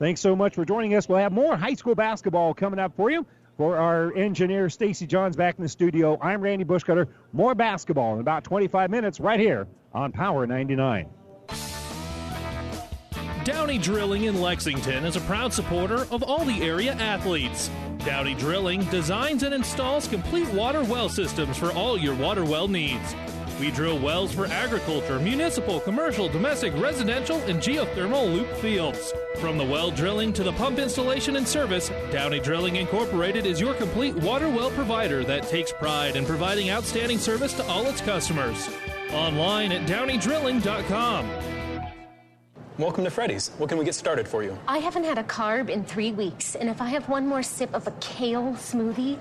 Thanks 0.00 0.20
so 0.20 0.34
much 0.34 0.54
for 0.54 0.64
joining 0.64 0.94
us. 0.94 1.08
We'll 1.08 1.18
have 1.18 1.32
more 1.32 1.56
high 1.56 1.74
school 1.74 1.94
basketball 1.94 2.54
coming 2.54 2.80
up 2.80 2.96
for 2.96 3.10
you. 3.10 3.24
For 3.56 3.76
our 3.76 4.12
engineer, 4.16 4.68
Stacy 4.68 5.06
Johns, 5.06 5.36
back 5.36 5.56
in 5.58 5.62
the 5.62 5.68
studio, 5.68 6.18
I'm 6.20 6.40
Randy 6.40 6.64
Bushcutter. 6.64 7.06
More 7.32 7.54
basketball 7.54 8.14
in 8.14 8.20
about 8.20 8.42
25 8.42 8.90
minutes 8.90 9.20
right 9.20 9.38
here 9.38 9.68
on 9.92 10.10
Power 10.10 10.44
99. 10.44 11.08
Downey 13.44 13.78
Drilling 13.78 14.24
in 14.24 14.40
Lexington 14.40 15.04
is 15.04 15.16
a 15.16 15.20
proud 15.20 15.52
supporter 15.52 16.06
of 16.10 16.22
all 16.22 16.44
the 16.44 16.62
area 16.62 16.94
athletes. 16.94 17.70
Downey 17.98 18.34
Drilling 18.34 18.82
designs 18.86 19.44
and 19.44 19.54
installs 19.54 20.08
complete 20.08 20.48
water 20.48 20.82
well 20.82 21.08
systems 21.08 21.56
for 21.56 21.70
all 21.72 21.96
your 21.96 22.14
water 22.14 22.44
well 22.44 22.66
needs. 22.66 23.14
We 23.60 23.70
drill 23.70 24.00
wells 24.00 24.34
for 24.34 24.46
agriculture, 24.46 25.20
municipal, 25.20 25.78
commercial, 25.78 26.28
domestic, 26.28 26.74
residential, 26.76 27.38
and 27.42 27.60
geothermal 27.60 28.32
loop 28.32 28.50
fields. 28.56 29.12
From 29.36 29.58
the 29.58 29.64
well 29.64 29.92
drilling 29.92 30.32
to 30.32 30.42
the 30.42 30.52
pump 30.52 30.80
installation 30.80 31.36
and 31.36 31.46
service, 31.46 31.90
Downey 32.10 32.40
Drilling 32.40 32.76
Incorporated 32.76 33.46
is 33.46 33.60
your 33.60 33.74
complete 33.74 34.16
water 34.16 34.48
well 34.48 34.70
provider 34.70 35.22
that 35.24 35.44
takes 35.48 35.72
pride 35.72 36.16
in 36.16 36.26
providing 36.26 36.70
outstanding 36.70 37.18
service 37.18 37.52
to 37.54 37.66
all 37.68 37.86
its 37.86 38.00
customers. 38.00 38.68
Online 39.12 39.70
at 39.70 39.86
downeydrilling.com. 39.88 41.30
Welcome 42.76 43.04
to 43.04 43.10
Freddy's. 43.10 43.50
What 43.58 43.68
can 43.68 43.78
we 43.78 43.84
get 43.84 43.94
started 43.94 44.26
for 44.26 44.42
you? 44.42 44.58
I 44.66 44.78
haven't 44.78 45.04
had 45.04 45.16
a 45.16 45.22
carb 45.22 45.68
in 45.68 45.84
three 45.84 46.10
weeks, 46.10 46.56
and 46.56 46.68
if 46.68 46.82
I 46.82 46.88
have 46.88 47.08
one 47.08 47.24
more 47.24 47.44
sip 47.44 47.72
of 47.72 47.86
a 47.86 47.92
kale 48.00 48.54
smoothie, 48.54 49.20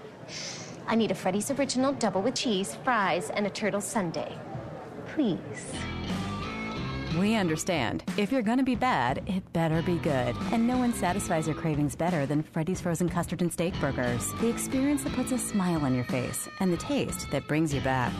I 0.87 0.95
need 0.95 1.11
a 1.11 1.15
Freddy's 1.15 1.51
Original 1.51 1.93
double 1.93 2.21
with 2.21 2.35
cheese, 2.35 2.77
fries, 2.83 3.29
and 3.29 3.45
a 3.47 3.49
turtle 3.49 3.81
sundae. 3.81 4.37
Please. 5.07 5.73
We 7.19 7.35
understand. 7.35 8.03
If 8.17 8.31
you're 8.31 8.41
gonna 8.41 8.63
be 8.63 8.75
bad, 8.75 9.21
it 9.27 9.53
better 9.53 9.83
be 9.83 9.97
good. 9.97 10.35
And 10.51 10.65
no 10.65 10.77
one 10.77 10.93
satisfies 10.93 11.45
your 11.45 11.55
cravings 11.55 11.95
better 11.95 12.25
than 12.25 12.41
Freddy's 12.41 12.81
Frozen 12.81 13.09
Custard 13.09 13.41
and 13.41 13.53
Steak 13.53 13.79
Burgers. 13.79 14.33
The 14.41 14.49
experience 14.49 15.03
that 15.03 15.13
puts 15.13 15.31
a 15.31 15.37
smile 15.37 15.85
on 15.85 15.93
your 15.93 16.05
face 16.05 16.49
and 16.59 16.73
the 16.73 16.77
taste 16.77 17.29
that 17.29 17.47
brings 17.47 17.73
you 17.73 17.81
back. 17.81 18.13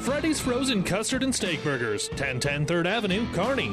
Freddy's 0.00 0.40
Frozen 0.40 0.82
Custard 0.82 1.22
and 1.22 1.34
Steak 1.34 1.62
Burgers, 1.62 2.08
1010 2.08 2.66
3rd 2.66 2.86
Avenue, 2.86 3.26
Kearney. 3.32 3.72